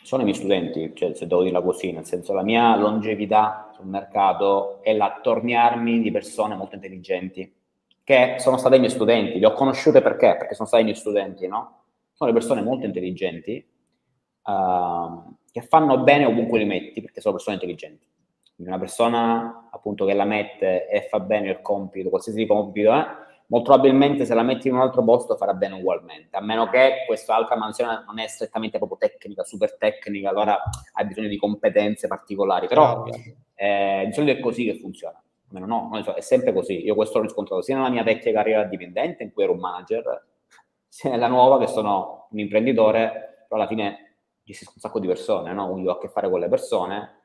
sono 0.04 0.22
i 0.22 0.26
miei 0.26 0.38
studenti, 0.38 0.94
cioè 0.96 1.14
se 1.14 1.28
devo 1.28 1.44
dirla 1.44 1.62
così, 1.62 1.92
nel 1.92 2.06
senso 2.06 2.34
la 2.34 2.44
mia 2.44 2.76
longevità 2.76 3.72
sul 3.76 3.86
mercato 3.86 4.82
è 4.82 4.94
l'attorniarmi 4.94 6.02
di 6.02 6.12
persone 6.12 6.56
molto 6.56 6.76
intelligenti, 6.76 7.54
che 8.04 8.36
sono 8.40 8.58
state 8.58 8.78
i 8.78 8.80
miei 8.80 8.92
studenti, 8.92 9.38
le 9.38 9.46
ho 9.46 9.54
conosciute 9.54 10.02
perché? 10.02 10.36
Perché 10.38 10.56
sono 10.56 10.68
stati 10.68 10.84
i 10.84 10.86
miei 10.86 10.98
studenti, 10.98 11.46
no? 11.48 11.84
Sono 12.14 12.32
le 12.32 12.38
persone 12.38 12.62
molto 12.64 12.86
intelligenti, 12.86 13.64
uh, 14.44 15.37
che 15.52 15.62
fanno 15.62 16.00
bene 16.00 16.26
ovunque 16.26 16.60
li 16.60 16.66
metti, 16.66 17.02
perché 17.02 17.22
sono 17.22 17.36
persone 17.36 17.56
intelligenti. 17.56 18.06
Quindi 18.56 18.74
una 18.74 18.82
persona 18.82 19.70
appunto 19.72 20.06
che 20.06 20.14
la 20.14 20.26
mette 20.26 20.88
e 20.88 21.08
fa 21.10 21.20
bene 21.20 21.50
il 21.50 21.62
compito, 21.62 22.10
qualsiasi 22.10 22.46
compito, 22.46 22.94
eh, 22.94 23.06
molto 23.48 23.72
probabilmente 23.72 24.26
se 24.26 24.34
la 24.34 24.44
metti 24.44 24.68
in 24.68 24.74
un 24.74 24.82
altro 24.82 25.04
posto 25.04 25.36
farà 25.36 25.54
bene 25.54 25.76
ugualmente, 25.76 26.36
a 26.36 26.42
meno 26.42 26.68
che 26.70 27.04
questa 27.06 27.36
altra 27.36 27.56
mansione 27.56 28.04
non 28.06 28.20
è 28.20 28.28
strettamente 28.28 28.78
proprio 28.78 28.98
tecnica, 28.98 29.44
super 29.44 29.78
tecnica, 29.78 30.30
allora 30.30 30.60
hai 30.94 31.06
bisogno 31.06 31.28
di 31.28 31.38
competenze 31.38 32.08
particolari, 32.08 32.68
però 32.68 33.06
eh, 33.56 34.04
di 34.08 34.14
solito 34.14 34.38
è 34.38 34.40
così 34.40 34.66
che 34.66 34.80
funziona. 34.80 35.22
Almeno 35.50 35.66
no, 35.66 35.90
no, 35.92 36.14
è 36.14 36.22
sempre 36.22 36.52
così. 36.52 36.84
Io 36.84 36.94
questo 36.94 37.20
l'ho 37.20 37.24
riscontrato 37.24 37.62
sia 37.62 37.78
nella 37.78 37.90
mia 37.90 38.04
vecchia 38.04 38.34
carriera 38.34 38.64
dipendente, 38.64 39.24
in 39.24 39.32
cui 39.32 39.44
ero 39.44 39.54
un 39.54 39.60
manager, 39.60 40.26
sia 40.88 41.10
nella 41.10 41.28
nuova, 41.28 41.58
che 41.58 41.68
sono 41.68 42.28
un 42.32 42.40
imprenditore, 42.40 43.46
però 43.48 43.62
alla 43.62 43.70
fine 43.70 44.07
gestisco 44.48 44.74
un 44.76 44.80
sacco 44.80 45.00
di 45.00 45.08
persone, 45.08 45.52
no? 45.52 45.70
quindi 45.70 45.90
ho 45.90 45.94
a 45.94 46.00
che 46.00 46.08
fare 46.08 46.30
con 46.30 46.40
le 46.40 46.48
persone. 46.48 47.16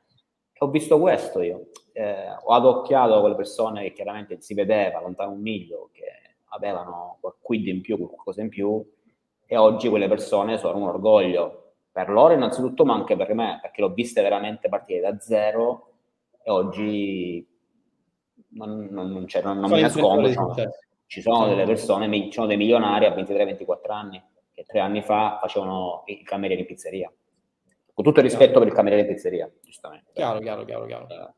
E 0.51 0.57
ho 0.59 0.69
visto 0.69 0.99
questo 0.99 1.41
io. 1.41 1.69
Eh, 1.93 2.29
ho 2.29 2.53
adocchiato 2.53 3.19
quelle 3.21 3.35
persone 3.35 3.83
che 3.83 3.93
chiaramente 3.93 4.41
si 4.41 4.53
vedeva 4.53 4.99
lontano 4.99 5.31
un 5.31 5.39
miglio, 5.39 5.89
che 5.93 6.05
avevano 6.49 7.17
quel 7.21 7.35
quid 7.39 7.67
in 7.67 7.81
più, 7.81 7.97
qualcosa 7.97 8.41
in 8.41 8.49
più, 8.49 8.85
e 9.45 9.57
oggi 9.57 9.87
quelle 9.89 10.07
persone 10.07 10.57
sono 10.57 10.77
un 10.77 10.87
orgoglio 10.87 11.75
per 11.91 12.09
loro 12.09 12.33
innanzitutto, 12.33 12.83
ma 12.83 12.93
anche 12.93 13.15
per 13.15 13.33
me, 13.33 13.59
perché 13.61 13.81
l'ho 13.81 13.93
viste 13.93 14.21
veramente 14.21 14.67
partire 14.67 14.99
da 14.99 15.19
zero 15.19 15.91
e 16.43 16.51
oggi 16.51 17.47
non, 18.49 18.87
non, 18.91 19.11
non, 19.11 19.25
c'è, 19.25 19.41
non, 19.41 19.59
mi 19.59 19.81
nascondo, 19.81 20.27
ci 21.05 21.21
sono 21.21 21.47
delle 21.47 21.65
persone, 21.65 22.11
ci 22.11 22.31
sono 22.31 22.47
dei 22.47 22.57
milionari 22.57 23.05
a 23.05 23.13
23-24 23.13 23.91
anni 23.91 24.21
che 24.53 24.63
tre 24.63 24.79
anni 24.79 25.01
fa 25.01 25.39
facevano 25.41 26.03
i 26.05 26.23
camerieri 26.23 26.61
in 26.61 26.67
pizzeria. 26.67 27.11
Con 27.93 28.03
tutto 28.03 28.19
il 28.19 28.25
rispetto 28.25 28.45
chiaro. 28.45 28.59
per 28.59 28.69
il 28.69 28.73
cameriere 28.75 29.07
in 29.07 29.13
pizzeria, 29.13 29.51
giustamente. 29.61 30.11
Chiaro, 30.13 30.39
chiaro, 30.39 30.65
chiaro, 30.65 30.85
chiaro. 30.85 31.07
Eh. 31.09 31.33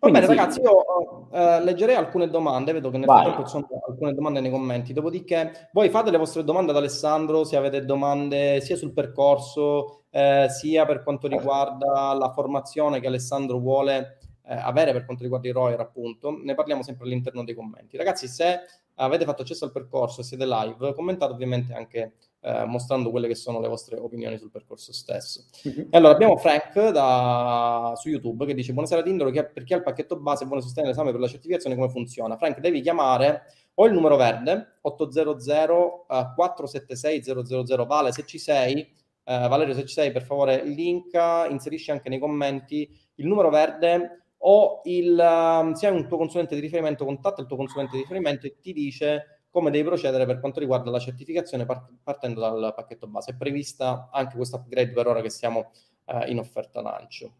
Va 0.00 0.10
bene, 0.10 0.26
sì. 0.26 0.34
ragazzi, 0.34 0.60
io 0.60 1.30
eh, 1.30 1.62
leggerei 1.62 1.94
alcune 1.94 2.28
domande, 2.28 2.72
vedo 2.72 2.88
che 2.88 2.96
nel 2.96 3.06
frattempo 3.06 3.42
ci 3.42 3.50
sono 3.50 3.68
alcune 3.86 4.14
domande 4.14 4.40
nei 4.40 4.50
commenti. 4.50 4.94
Dopodiché, 4.94 5.68
voi 5.72 5.90
fate 5.90 6.10
le 6.10 6.16
vostre 6.16 6.42
domande 6.42 6.70
ad 6.70 6.78
Alessandro, 6.78 7.44
se 7.44 7.56
avete 7.56 7.84
domande 7.84 8.62
sia 8.62 8.76
sul 8.76 8.94
percorso, 8.94 10.04
eh, 10.10 10.46
sia 10.48 10.86
per 10.86 11.02
quanto 11.02 11.28
riguarda 11.28 12.14
la 12.14 12.32
formazione 12.32 12.98
che 12.98 13.08
Alessandro 13.08 13.58
vuole 13.58 14.18
eh, 14.46 14.54
avere 14.54 14.92
per 14.92 15.04
quanto 15.04 15.22
riguarda 15.22 15.48
i 15.48 15.52
ROIR, 15.52 15.78
appunto, 15.78 16.34
ne 16.42 16.54
parliamo 16.54 16.82
sempre 16.82 17.04
all'interno 17.04 17.44
dei 17.44 17.54
commenti. 17.54 17.98
Ragazzi, 17.98 18.26
se 18.26 18.60
avete 19.04 19.24
fatto 19.24 19.42
accesso 19.42 19.64
al 19.64 19.72
percorso 19.72 20.20
e 20.20 20.24
siete 20.24 20.46
live, 20.46 20.94
commentate 20.94 21.32
ovviamente 21.32 21.72
anche 21.72 22.14
eh, 22.40 22.64
mostrando 22.64 23.10
quelle 23.10 23.28
che 23.28 23.34
sono 23.34 23.60
le 23.60 23.68
vostre 23.68 23.98
opinioni 23.98 24.38
sul 24.38 24.50
percorso 24.50 24.92
stesso. 24.92 25.44
Mm-hmm. 25.66 25.88
E 25.90 25.96
allora 25.96 26.14
abbiamo 26.14 26.36
Frank 26.36 26.90
da, 26.90 27.92
su 27.96 28.08
YouTube 28.08 28.46
che 28.46 28.54
dice 28.54 28.72
buonasera 28.72 29.02
Tindolo, 29.02 29.30
che 29.30 29.44
per 29.44 29.64
chi 29.64 29.74
ha 29.74 29.76
il 29.76 29.82
pacchetto 29.82 30.18
base 30.18 30.44
e 30.44 30.46
vuole 30.46 30.62
sostenere 30.62 30.92
l'esame 30.92 31.12
per 31.12 31.20
la 31.20 31.28
certificazione 31.28 31.74
come 31.76 31.88
funziona? 31.88 32.36
Frank, 32.36 32.60
devi 32.60 32.80
chiamare 32.80 33.44
o 33.74 33.86
il 33.86 33.92
numero 33.92 34.16
verde 34.16 34.78
800 34.82 36.06
uh, 36.08 36.34
476 36.34 37.22
000 37.22 37.86
Vale 37.86 38.12
se 38.12 38.24
ci 38.26 38.38
sei, 38.38 38.80
uh, 39.24 39.48
Valerio 39.48 39.74
se 39.74 39.86
ci 39.86 39.94
sei 39.94 40.12
per 40.12 40.22
favore 40.22 40.64
link, 40.64 41.14
inserisci 41.48 41.90
anche 41.90 42.08
nei 42.08 42.18
commenti 42.18 42.88
il 43.14 43.26
numero 43.26 43.48
verde 43.48 44.20
o 44.42 44.80
il, 44.84 45.18
um, 45.18 45.72
se 45.72 45.86
hai 45.86 45.94
un 45.94 46.06
tuo 46.06 46.16
consulente 46.16 46.54
di 46.54 46.60
riferimento, 46.60 47.04
contatta 47.04 47.40
il 47.40 47.46
tuo 47.46 47.56
consulente 47.56 47.96
di 47.96 48.02
riferimento 48.02 48.46
e 48.46 48.56
ti 48.60 48.72
dice 48.72 49.40
come 49.50 49.70
devi 49.70 49.84
procedere 49.84 50.26
per 50.26 50.38
quanto 50.38 50.60
riguarda 50.60 50.90
la 50.90 51.00
certificazione 51.00 51.66
part- 51.66 51.92
partendo 52.02 52.40
dal 52.40 52.72
pacchetto 52.74 53.08
base. 53.08 53.32
È 53.32 53.36
prevista 53.36 54.08
anche 54.12 54.36
questo 54.36 54.56
upgrade 54.56 54.92
per 54.92 55.08
ora 55.08 55.20
che 55.20 55.30
siamo 55.30 55.72
uh, 56.06 56.28
in 56.28 56.38
offerta 56.38 56.80
lancio. 56.80 57.34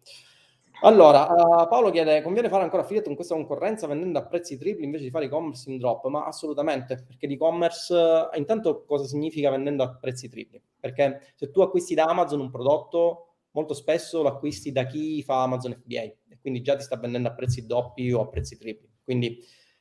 Allora, 0.83 1.27
uh, 1.31 1.69
Paolo 1.69 1.91
chiede, 1.91 2.21
conviene 2.23 2.49
fare 2.49 2.65
ancora 2.65 2.83
affiliate 2.83 3.07
con 3.07 3.15
questa 3.15 3.35
concorrenza 3.35 3.87
vendendo 3.87 4.19
a 4.19 4.27
prezzi 4.27 4.59
tripli 4.59 4.85
invece 4.85 5.05
di 5.05 5.11
fare 5.11 5.27
e-commerce 5.27 5.71
in 5.71 5.79
drop? 5.79 6.07
Ma 6.07 6.25
assolutamente, 6.25 7.05
perché 7.07 7.27
l'e-commerce, 7.27 7.95
uh, 7.95 8.37
intanto 8.37 8.85
cosa 8.85 9.05
significa 9.05 9.51
vendendo 9.51 9.85
a 9.85 9.95
prezzi 9.95 10.29
tripli? 10.29 10.61
Perché 10.81 11.33
se 11.37 11.51
tu 11.51 11.61
acquisti 11.61 11.95
da 11.95 12.05
Amazon 12.05 12.41
un 12.41 12.51
prodotto, 12.51 13.35
molto 13.53 13.75
spesso 13.75 14.23
lo 14.23 14.29
acquisti 14.29 14.73
da 14.73 14.85
chi 14.87 15.23
fa 15.23 15.43
Amazon 15.43 15.75
FBA 15.75 16.13
quindi 16.41 16.63
già 16.63 16.77
ti 16.77 16.83
sta 16.83 16.97
vendendo 16.97 17.29
a 17.29 17.33
prezzi 17.33 17.67
doppi 17.67 18.13
o 18.13 18.23
a 18.23 18.29
prezzi 18.29 18.57
tripli. 18.57 18.89
Quindi 19.03 19.39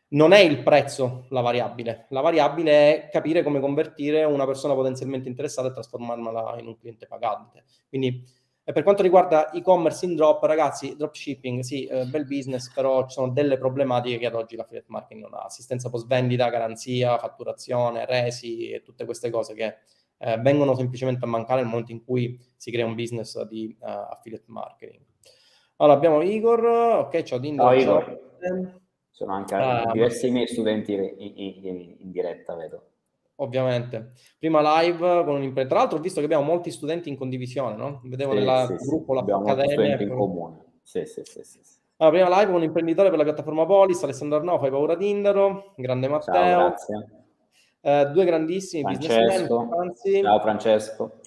non 0.10 0.32
è 0.32 0.40
il 0.40 0.64
prezzo 0.64 1.26
la 1.30 1.42
variabile, 1.42 2.08
la 2.10 2.22
variabile 2.22 2.72
è 2.72 3.10
capire 3.10 3.44
come 3.44 3.60
convertire 3.60 4.24
una 4.24 4.46
persona 4.46 4.74
potenzialmente 4.74 5.30
interessata 5.30 5.68
e 5.68 5.72
trasformarla 5.72 6.58
in 6.60 6.68
un 6.68 6.78
cliente 6.78 7.06
pagante. 7.06 7.64
Quindi 7.88 8.24
per 8.72 8.84
quanto 8.84 9.02
riguarda 9.02 9.50
e-commerce 9.52 10.06
in 10.06 10.16
drop, 10.16 10.44
ragazzi, 10.44 10.96
dropshipping, 10.96 11.62
sì, 11.62 11.86
eh, 11.86 12.06
bel 12.06 12.26
business, 12.26 12.72
però 12.72 13.08
ci 13.08 13.14
sono 13.14 13.30
delle 13.30 13.58
problematiche 13.58 14.20
che 14.20 14.28
ad 14.28 14.36
oggi 14.36 14.56
la 14.56 14.62
l'affiliate 14.62 14.88
marketing 14.90 15.24
non 15.24 15.34
ha. 15.34 15.44
Assistenza 15.44 15.90
post 15.90 16.06
vendita, 16.06 16.50
garanzia, 16.50 17.18
fatturazione, 17.18 18.06
resi 18.06 18.70
e 18.70 18.84
tutte 18.84 19.06
queste 19.06 19.32
cose 19.32 19.56
che 19.56 19.78
eh, 20.18 20.38
vengono 20.38 20.76
semplicemente 20.76 21.26
a 21.26 21.28
mancare 21.28 21.62
nel 21.62 21.70
momento 21.70 21.92
in 21.92 22.04
cui 22.04 22.40
si 22.56 22.72
crea 22.72 22.86
un 22.86 22.94
business 22.94 23.42
di 23.44 23.76
uh, 23.80 23.86
affiliate 23.86 24.46
marketing. 24.48 25.04
Allora 25.82 25.96
abbiamo 25.96 26.22
Igor, 26.22 26.66
ok, 26.66 27.24
ciao 27.24 27.38
Dindo. 27.38 27.64
Ciao 27.64 27.74
Igor. 27.74 28.20
Sono 29.12 29.34
anche 29.34 29.56
uh, 29.56 29.92
diversi 29.92 30.30
miei 30.30 30.48
studenti 30.48 30.94
in, 30.94 31.14
in, 31.18 31.96
in, 32.00 32.12
diretta, 32.12 32.56
vedo. 32.56 32.84
Ovviamente. 33.36 34.12
Prima 34.38 34.82
live 34.82 35.24
con 35.24 35.36
un 35.36 35.44
imprenditore. 35.44 35.68
Tra 35.68 35.78
l'altro 35.80 35.98
ho 35.98 36.02
visto 36.02 36.20
che 36.20 36.26
abbiamo 36.26 36.44
molti 36.44 36.72
studenti 36.72 37.08
in 37.08 37.18
condivisione, 37.18 37.78
no? 37.78 38.02
Vedevo 38.04 38.34
sì, 38.34 38.44
nel 38.44 38.76
sì, 38.78 38.88
gruppo 38.88 39.12
sì. 39.12 39.14
la 39.14 39.20
abbiamo 39.22 39.42
accademia. 39.44 40.02
in 40.02 40.10
comune. 40.10 40.66
Sì, 40.84 41.06
sì, 41.06 41.22
sì, 41.24 41.44
sì. 41.44 41.60
Allora, 41.98 42.18
prima 42.18 42.40
live 42.40 42.52
con 42.52 42.62
un 42.62 42.64
imprenditore 42.64 43.10
per 43.10 43.18
la 43.18 43.24
piattaforma 43.24 43.66
Polis, 43.66 44.04
Alessandro 44.04 44.38
Arnau, 44.38 44.60
fai 44.60 44.70
paura 44.70 44.98
Tindaro, 44.98 45.74
grande 45.78 46.08
Matteo. 46.10 46.34
Ciao, 46.34 46.68
grazie. 46.68 47.10
Eh, 47.82 48.06
due 48.12 48.26
grandissimi 48.26 48.84
Francesco. 48.84 49.66
businessmen. 49.66 50.24
Ciao 50.24 50.40
Francesco. 50.42 51.20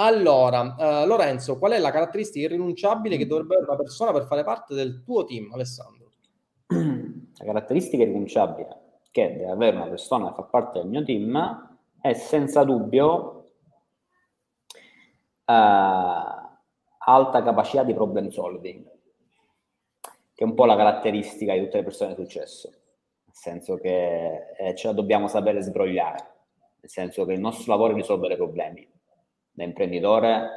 Allora, 0.00 0.60
uh, 0.60 1.06
Lorenzo, 1.06 1.58
qual 1.58 1.72
è 1.72 1.78
la 1.78 1.90
caratteristica 1.90 2.46
irrinunciabile 2.46 3.16
che 3.16 3.26
dovrebbe 3.26 3.54
avere 3.54 3.70
una 3.70 3.78
persona 3.78 4.12
per 4.12 4.26
fare 4.26 4.44
parte 4.44 4.74
del 4.74 5.02
tuo 5.02 5.24
team, 5.24 5.52
Alessandro? 5.52 6.12
La 6.68 7.44
caratteristica 7.44 8.02
irrinunciabile 8.02 8.76
che 9.10 9.32
deve 9.32 9.50
avere 9.50 9.76
una 9.76 9.88
persona 9.88 10.28
che 10.28 10.34
fa 10.34 10.42
parte 10.42 10.78
del 10.80 10.88
mio 10.88 11.02
team 11.02 11.78
è 12.00 12.12
senza 12.12 12.62
dubbio 12.62 13.50
uh, 15.44 15.52
alta 16.98 17.42
capacità 17.42 17.82
di 17.82 17.94
problem 17.94 18.28
solving, 18.28 18.84
che 20.34 20.44
è 20.44 20.46
un 20.46 20.54
po' 20.54 20.64
la 20.64 20.76
caratteristica 20.76 21.54
di 21.54 21.60
tutte 21.60 21.78
le 21.78 21.84
persone 21.84 22.14
di 22.14 22.22
successo 22.22 22.70
senso 23.38 23.76
che 23.76 24.48
eh, 24.56 24.74
ce 24.74 24.88
la 24.88 24.92
dobbiamo 24.92 25.28
sapere 25.28 25.62
sbrogliare, 25.62 26.18
nel 26.80 26.90
senso 26.90 27.24
che 27.24 27.34
il 27.34 27.40
nostro 27.40 27.70
lavoro 27.72 27.92
è 27.92 27.96
risolvere 27.96 28.34
problemi. 28.34 28.86
Da 29.58 29.64
imprenditore, 29.64 30.50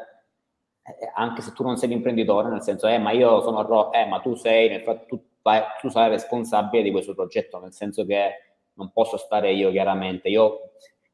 eh, 0.84 1.12
anche 1.16 1.42
se 1.42 1.54
tu 1.54 1.64
non 1.64 1.76
sei 1.76 1.90
un 1.90 1.96
imprenditore, 1.96 2.50
nel 2.50 2.62
senso, 2.62 2.88
eh, 2.88 3.00
ma 3.00 3.10
io 3.12 3.42
sono 3.42 3.64
ro- 3.64 3.92
eh, 3.92 4.06
ma 4.06 4.20
tu 4.20 4.36
sei, 4.36 4.70
nel 4.70 4.84
fatto, 4.84 5.06
tu, 5.08 5.24
vai, 5.42 5.64
tu 5.80 5.90
sei 5.90 6.10
responsabile 6.10 6.84
di 6.84 6.92
questo 6.92 7.16
progetto, 7.16 7.60
nel 7.60 7.74
senso 7.74 8.06
che 8.06 8.60
non 8.74 8.92
posso 8.92 9.18
stare 9.18 9.54
io 9.54 9.72
chiaramente, 9.72 10.30
io 10.30 10.60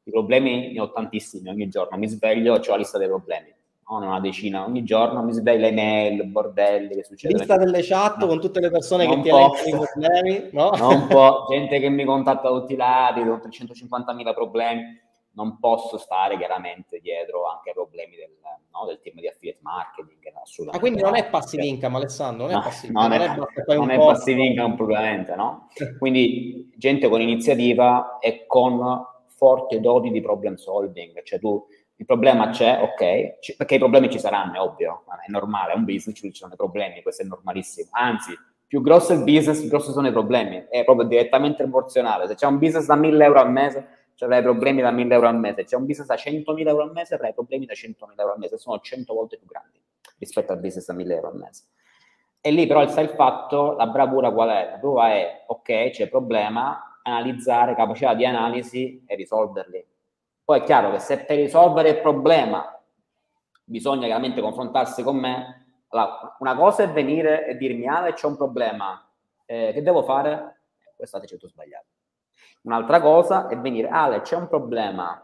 i 0.02 0.10
problemi 0.10 0.72
ne 0.72 0.80
ho 0.80 0.92
tantissimi 0.92 1.48
ogni 1.48 1.68
giorno, 1.68 1.96
mi 1.96 2.08
sveglio 2.08 2.56
e 2.56 2.58
ho 2.58 2.70
la 2.70 2.76
lista 2.76 2.98
dei 2.98 3.08
problemi 3.08 3.56
no, 3.88 4.06
una 4.06 4.20
decina 4.20 4.64
ogni 4.64 4.84
giorno, 4.84 5.22
mi 5.22 5.32
sveglia 5.32 5.66
email, 5.66 6.24
bordelli 6.24 6.94
che 6.94 7.04
succede. 7.04 7.38
Lista 7.38 7.56
delle 7.56 7.82
chat 7.82 8.18
no. 8.18 8.26
con 8.26 8.40
tutte 8.40 8.60
le 8.60 8.70
persone 8.70 9.06
non 9.06 9.16
che 9.16 9.22
ti 9.22 9.28
elencano 9.30 9.66
i 9.66 9.88
problemi, 9.92 10.48
no? 10.52 10.70
Non 10.76 11.06
po', 11.06 11.46
gente 11.50 11.80
che 11.80 11.88
mi 11.88 12.04
contatta 12.04 12.50
da 12.50 12.58
tutti 12.58 12.74
i 12.74 12.76
lati, 12.76 13.20
con 13.22 13.40
350.000 13.42 14.34
problemi. 14.34 15.06
Non 15.38 15.58
posso 15.60 15.98
stare 15.98 16.36
chiaramente 16.36 16.98
dietro 17.00 17.46
anche 17.46 17.68
ai 17.68 17.74
problemi 17.74 18.16
del, 18.16 18.30
no, 18.72 18.86
del 18.86 19.00
team 19.00 19.20
di 19.20 19.28
affiliate 19.28 19.60
marketing. 19.62 20.16
Ma 20.64 20.72
ah, 20.72 20.78
quindi 20.78 21.00
non 21.00 21.14
è 21.14 21.28
passive 21.28 21.64
income, 21.64 21.96
Alessandro? 21.96 22.46
Non 22.46 22.58
è 22.58 22.62
passive 22.62 22.92
income. 22.92 23.16
Non 23.16 23.26
è, 23.66 23.74
non 23.76 23.90
è 23.90 23.96
passive 23.98 24.42
income 24.42 24.74
propriamente, 24.74 25.36
no? 25.36 25.68
Quindi 25.98 26.72
gente 26.76 27.08
con 27.08 27.20
iniziativa 27.20 28.18
e 28.18 28.46
con 28.46 29.06
forti 29.28 29.80
doti 29.80 30.10
di 30.10 30.20
problem 30.20 30.56
solving. 30.56 31.22
Cioè 31.22 31.38
tu 31.38 31.64
il 31.96 32.04
problema 32.04 32.50
c'è, 32.50 32.80
ok, 32.82 33.38
c- 33.38 33.56
perché 33.56 33.76
i 33.76 33.78
problemi 33.78 34.10
ci 34.10 34.18
saranno, 34.18 34.54
è 34.54 34.60
ovvio, 34.60 35.04
è 35.26 35.30
normale, 35.30 35.72
è 35.72 35.76
un 35.76 35.84
business, 35.84 36.16
ci 36.16 36.32
sono 36.32 36.52
i 36.52 36.56
problemi, 36.56 37.02
questo 37.02 37.22
è 37.22 37.26
normalissimo. 37.26 37.88
Anzi, 37.92 38.32
più 38.66 38.82
grosso 38.82 39.12
è 39.12 39.16
il 39.16 39.24
business, 39.24 39.60
più 39.60 39.68
grossi 39.68 39.92
sono 39.92 40.08
i 40.08 40.12
problemi, 40.12 40.66
è 40.68 40.84
proprio 40.84 41.06
direttamente 41.06 41.62
proporzionale. 41.62 42.26
Se 42.26 42.34
c'è 42.34 42.46
un 42.46 42.58
business 42.58 42.86
da 42.86 42.96
1000 42.96 43.24
euro 43.24 43.40
al 43.40 43.50
mese, 43.50 43.97
avrai 44.24 44.42
problemi 44.42 44.82
da 44.82 44.90
1000 44.90 45.14
euro 45.14 45.28
al 45.28 45.38
mese. 45.38 45.56
Se 45.56 45.64
c'è 45.64 45.76
un 45.76 45.86
business 45.86 46.08
da 46.08 46.14
100.000 46.14 46.68
euro 46.68 46.82
al 46.82 46.92
mese, 46.92 47.14
avrai 47.14 47.34
problemi 47.34 47.66
da 47.66 47.74
100.000 47.74 47.94
euro 48.16 48.32
al 48.32 48.38
mese, 48.38 48.58
sono 48.58 48.80
100 48.80 49.14
volte 49.14 49.36
più 49.36 49.46
grandi 49.46 49.80
rispetto 50.18 50.52
al 50.52 50.58
business 50.58 50.86
da 50.86 50.94
1000 50.94 51.14
euro 51.14 51.28
al 51.28 51.36
mese. 51.36 51.64
E 52.40 52.50
lì 52.50 52.66
però 52.66 52.86
sta 52.86 53.00
il 53.00 53.10
fatto, 53.10 53.74
la 53.76 53.86
bravura 53.86 54.30
qual 54.30 54.48
è? 54.50 54.70
La 54.70 54.76
bravura 54.76 55.12
è, 55.12 55.44
ok, 55.46 55.90
c'è 55.90 56.08
problema, 56.08 57.00
analizzare, 57.02 57.74
capacità 57.74 58.14
di 58.14 58.24
analisi 58.24 59.02
e 59.06 59.14
risolverli 59.14 59.86
poi 60.48 60.60
è 60.60 60.62
chiaro 60.62 60.90
che 60.92 60.98
se 60.98 61.26
per 61.26 61.36
risolvere 61.36 61.90
il 61.90 62.00
problema 62.00 62.82
bisogna 63.64 64.06
chiaramente 64.06 64.40
confrontarsi 64.40 65.02
con 65.02 65.18
me, 65.18 65.82
allora, 65.88 66.36
una 66.38 66.56
cosa 66.56 66.84
è 66.84 66.90
venire 66.90 67.46
e 67.46 67.58
dirmi, 67.58 67.86
ah, 67.86 68.10
c'è 68.14 68.26
un 68.26 68.38
problema, 68.38 69.06
eh, 69.44 69.72
che 69.74 69.82
devo 69.82 70.02
fare? 70.04 70.62
Questa 70.96 71.20
è 71.20 71.26
tutto 71.26 71.48
sbagliato. 71.48 71.88
Un'altra 72.62 73.00
cosa 73.00 73.48
è 73.48 73.58
venire, 73.58 73.88
Ale, 73.88 74.20
c'è 74.20 74.36
un 74.36 74.48
problema. 74.48 75.22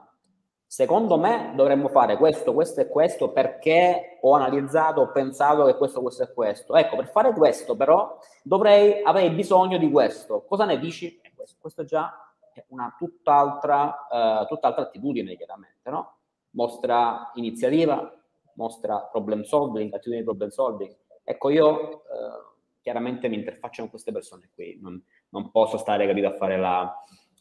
Secondo 0.67 1.19
me 1.19 1.53
dovremmo 1.55 1.89
fare 1.89 2.17
questo, 2.17 2.53
questo 2.53 2.81
e 2.81 2.89
questo 2.89 3.31
perché 3.31 4.19
ho 4.21 4.35
analizzato, 4.35 5.03
ho 5.03 5.13
pensato 5.13 5.67
che 5.67 5.77
questo, 5.77 6.01
questo 6.01 6.25
e 6.25 6.33
questo. 6.33 6.75
Ecco, 6.75 6.97
per 6.97 7.09
fare 7.09 7.33
questo 7.33 7.77
però 7.77 8.19
dovrei, 8.43 9.03
avrei 9.05 9.31
bisogno 9.31 9.79
di 9.79 9.89
questo. 9.91 10.43
Cosa 10.43 10.65
ne 10.65 10.79
dici? 10.81 11.21
Eh, 11.23 11.33
questo, 11.35 11.59
questo 11.61 11.85
già 11.85 12.13
è 12.53 12.65
una 12.69 12.93
tutt'altra, 12.99 14.07
uh, 14.11 14.47
tutt'altra 14.47 14.83
attitudine, 14.83 15.37
chiaramente, 15.37 15.91
no? 15.91 16.17
Mostra 16.51 17.31
iniziativa, 17.35 18.13
mostra 18.55 18.99
problem 19.13 19.43
solving, 19.43 19.93
attitudine 19.93 20.23
di 20.23 20.27
problem 20.27 20.49
solving. 20.49 20.97
Ecco, 21.23 21.51
io 21.51 21.69
uh, 21.71 22.54
chiaramente 22.85 23.29
mi 23.29 23.37
interfaccio 23.37 23.81
con 23.81 23.91
queste 23.91 24.13
persone 24.13 24.51
qui, 24.55 24.79
non, 24.79 25.03
non 25.31 25.51
posso 25.51 25.79
stare, 25.79 26.07
capito, 26.07 26.27
a 26.29 26.37
fare 26.37 26.59
la, 26.59 26.95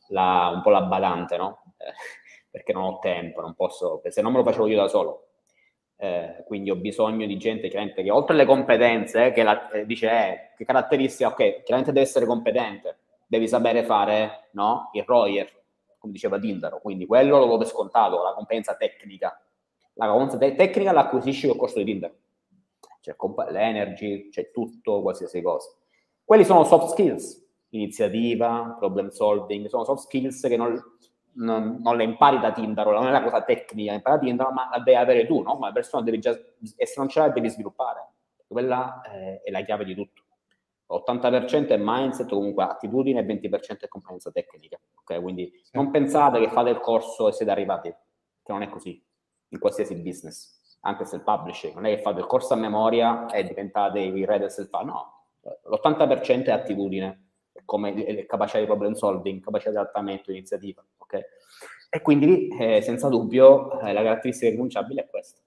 la, 0.08 0.52
un 0.56 0.62
po' 0.62 0.70
la 0.70 0.84
badante, 0.84 1.36
no? 1.36 1.76
Eh, 1.78 1.92
perché 2.50 2.72
non 2.72 2.84
ho 2.84 3.00
tempo, 3.00 3.42
non 3.42 3.54
posso, 3.54 4.02
se 4.06 4.22
non 4.22 4.32
me 4.32 4.38
lo 4.38 4.46
facevo 4.46 4.68
io 4.68 4.78
da 4.78 4.88
solo. 4.88 5.28
Eh, 5.98 6.44
quindi 6.48 6.70
ho 6.70 6.76
bisogno 6.76 7.26
di 7.26 7.38
gente 7.38 7.68
chiaramente 7.68 8.04
che 8.04 8.10
oltre 8.10 8.36
alle 8.36 8.46
competenze, 8.46 9.34
che 9.34 9.44
la, 9.44 9.70
eh, 9.70 9.86
dice 9.86 10.10
eh, 10.10 10.54
che 10.56 10.64
caratteristica, 10.64 11.30
ok, 11.30 11.64
chiaramente 11.64 11.92
deve 11.92 12.06
essere 12.06 12.26
competente, 12.26 13.00
devi 13.28 13.48
sapere 13.48 13.84
fare 13.84 14.48
no, 14.52 14.92
il 14.94 15.04
ROIER, 15.04 15.62
come 15.98 16.14
diceva 16.14 16.40
Tindaro, 16.40 16.80
quindi 16.80 17.06
quello 17.06 17.38
lo 17.38 17.48
do 17.48 17.58
per 17.58 17.68
scontato, 17.68 18.24
la 18.24 18.34
competenza 18.34 18.76
tecnica. 18.76 19.38
La 19.96 20.08
competenza 20.08 20.38
te- 20.38 20.56
tecnica 20.56 20.94
la 20.94 21.02
acquisisci 21.02 21.48
col 21.48 21.58
corso 21.58 21.80
di 21.80 21.86
Tindaro. 21.86 22.16
C'è 23.04 23.18
comp- 23.18 23.50
l'energy, 23.50 24.30
c'è 24.30 24.50
tutto, 24.52 25.02
qualsiasi 25.02 25.42
cosa. 25.42 25.70
Quelli 26.24 26.46
sono 26.46 26.64
soft 26.64 26.92
skills, 26.92 27.46
iniziativa, 27.72 28.78
problem 28.80 29.10
solving, 29.10 29.68
sono 29.68 29.84
soft 29.84 30.04
skills 30.04 30.40
che 30.44 30.56
non, 30.56 30.82
non, 31.34 31.80
non 31.82 31.98
le 31.98 32.06
impari 32.06 32.40
da 32.40 32.54
Tindaro, 32.54 32.94
non 32.94 33.08
è 33.08 33.10
una 33.10 33.24
cosa 33.24 33.44
tecnica, 33.44 33.92
impari 33.92 34.20
da 34.20 34.26
Tindaro, 34.26 34.52
ma 34.54 34.70
la 34.72 34.80
devi 34.80 34.96
avere 34.96 35.26
tu, 35.26 35.42
no? 35.42 35.56
Come 35.56 35.74
persona 35.74 36.02
devi 36.02 36.20
già, 36.20 36.32
e 36.32 36.86
se 36.86 36.94
non 36.96 37.10
ce 37.10 37.20
l'hai 37.20 37.34
devi 37.34 37.50
sviluppare. 37.50 38.12
Quella 38.48 39.02
è, 39.02 39.42
è 39.44 39.52
la 39.52 39.62
chiave 39.64 39.84
di 39.84 39.96
tutto. 39.96 40.22
80% 40.90 41.68
è 41.70 41.78
mindset, 41.78 42.30
comunque 42.30 42.64
attitudine 42.64 43.20
e 43.20 43.26
20% 43.26 43.80
è 43.80 43.88
competenza 43.90 44.32
tecnica. 44.32 44.80
Okay? 45.02 45.22
Quindi 45.22 45.52
non 45.74 45.92
pensate 45.92 46.40
che 46.40 46.50
fate 46.50 46.70
il 46.70 46.80
corso 46.80 47.28
e 47.28 47.34
siete 47.34 47.52
arrivati, 47.52 47.90
che 47.90 48.52
non 48.54 48.62
è 48.62 48.70
così 48.70 49.04
in 49.50 49.60
qualsiasi 49.60 49.96
business, 49.96 50.60
anche 50.86 51.06
se 51.06 51.18
il 51.18 51.24
publishing, 51.24 51.74
non 51.76 51.86
è 51.86 51.96
che 51.96 52.02
fate 52.02 52.20
il 52.20 52.26
corso 52.26 52.54
a 52.54 52.58
memoria 52.58 53.28
e 53.28 53.44
diventate 53.44 54.00
i 54.00 54.26
re 54.26 54.40
del 54.40 54.52
self 54.52 54.72
no, 54.82 55.26
l'80% 55.42 56.46
è 56.46 56.52
attitudine, 56.52 57.32
come 57.66 58.26
capacità 58.26 58.60
di 58.60 58.66
problem 58.66 58.94
solving, 58.94 59.42
capacità 59.42 59.72
di 59.72 59.78
adattamento, 59.78 60.32
iniziativa, 60.32 60.84
ok? 60.98 61.20
E 61.90 62.02
quindi 62.02 62.48
eh, 62.48 62.82
senza 62.82 63.08
dubbio 63.08 63.80
eh, 63.80 63.94
la 63.94 64.02
caratteristica 64.02 64.50
rinunciabile 64.50 65.04
è 65.04 65.10
questa. 65.10 65.42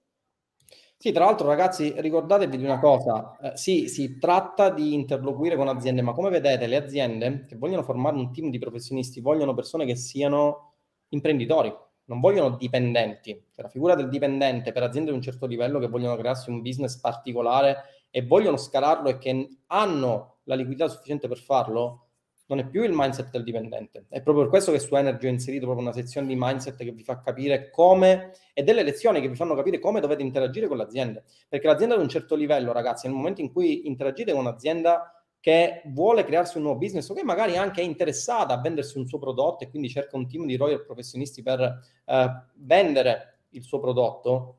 Sì, 0.99 1.11
tra 1.11 1.25
l'altro 1.25 1.47
ragazzi 1.47 1.93
ricordatevi 1.95 2.57
di 2.57 2.63
una 2.63 2.79
cosa, 2.79 3.37
eh, 3.39 3.57
sì, 3.57 3.87
si 3.87 4.17
tratta 4.17 4.71
di 4.71 4.95
interloquire 4.95 5.55
con 5.55 5.67
aziende, 5.67 6.01
ma 6.01 6.13
come 6.13 6.31
vedete 6.31 6.65
le 6.65 6.75
aziende 6.75 7.45
che 7.47 7.55
vogliono 7.55 7.83
formare 7.83 8.15
un 8.15 8.31
team 8.31 8.49
di 8.49 8.57
professionisti 8.57 9.21
vogliono 9.21 9.53
persone 9.53 9.85
che 9.85 9.95
siano 9.95 10.73
imprenditori, 11.09 11.71
non 12.07 12.19
vogliono 12.19 12.55
dipendenti. 12.55 13.31
Cioè, 13.31 13.63
la 13.63 13.69
figura 13.69 13.95
del 13.95 14.09
dipendente 14.09 14.71
per 14.71 14.83
aziende 14.83 15.11
di 15.11 15.15
un 15.15 15.21
certo 15.21 15.45
livello 15.45 15.79
che 15.79 15.87
vogliono 15.87 16.15
crearsi 16.15 16.49
un 16.49 16.61
business 16.61 16.99
particolare 16.99 18.05
e 18.09 18.25
vogliono 18.25 18.57
scalarlo 18.57 19.09
e 19.09 19.17
che 19.17 19.47
hanno 19.67 20.37
la 20.43 20.55
liquidità 20.55 20.87
sufficiente 20.87 21.27
per 21.27 21.37
farlo, 21.37 22.07
non 22.47 22.59
è 22.59 22.67
più 22.67 22.83
il 22.83 22.91
mindset 22.93 23.29
del 23.29 23.43
dipendente. 23.43 24.05
È 24.07 24.21
proprio 24.21 24.43
per 24.43 24.53
questo 24.53 24.71
che 24.71 24.79
su 24.79 24.95
Energy 24.95 25.27
ho 25.27 25.29
inserito 25.29 25.65
proprio 25.65 25.85
una 25.85 25.93
sezione 25.93 26.27
di 26.27 26.35
mindset 26.37 26.77
che 26.77 26.91
vi 26.91 27.03
fa 27.03 27.19
capire 27.19 27.69
come 27.69 28.31
e 28.53 28.63
delle 28.63 28.83
lezioni 28.83 29.19
che 29.19 29.27
vi 29.27 29.35
fanno 29.35 29.53
capire 29.53 29.79
come 29.79 29.99
dovete 29.99 30.21
interagire 30.21 30.67
con 30.67 30.77
l'azienda. 30.77 31.21
Perché 31.49 31.67
l'azienda 31.67 31.95
ad 31.95 32.01
un 32.01 32.07
certo 32.07 32.35
livello, 32.35 32.71
ragazzi, 32.71 33.07
nel 33.07 33.17
momento 33.17 33.41
in 33.41 33.51
cui 33.51 33.85
interagite 33.87 34.31
con 34.31 34.41
un'azienda 34.41 35.16
che 35.47 35.81
vuole 35.85 36.25
crearsi 36.25 36.57
un 36.57 36.63
nuovo 36.63 36.77
business 36.77 37.07
o 37.07 37.13
che 37.13 37.23
magari 37.23 37.55
anche 37.55 37.79
è 37.79 37.83
interessata 37.85 38.53
a 38.53 38.59
vendersi 38.59 38.97
un 38.97 39.07
suo 39.07 39.17
prodotto 39.17 39.63
e 39.63 39.69
quindi 39.69 39.87
cerca 39.87 40.17
un 40.17 40.27
team 40.27 40.45
di 40.45 40.57
royal 40.57 40.83
professionisti 40.83 41.41
per 41.41 41.61
eh, 42.03 42.43
vendere 42.55 43.43
il 43.51 43.63
suo 43.63 43.79
prodotto, 43.79 44.57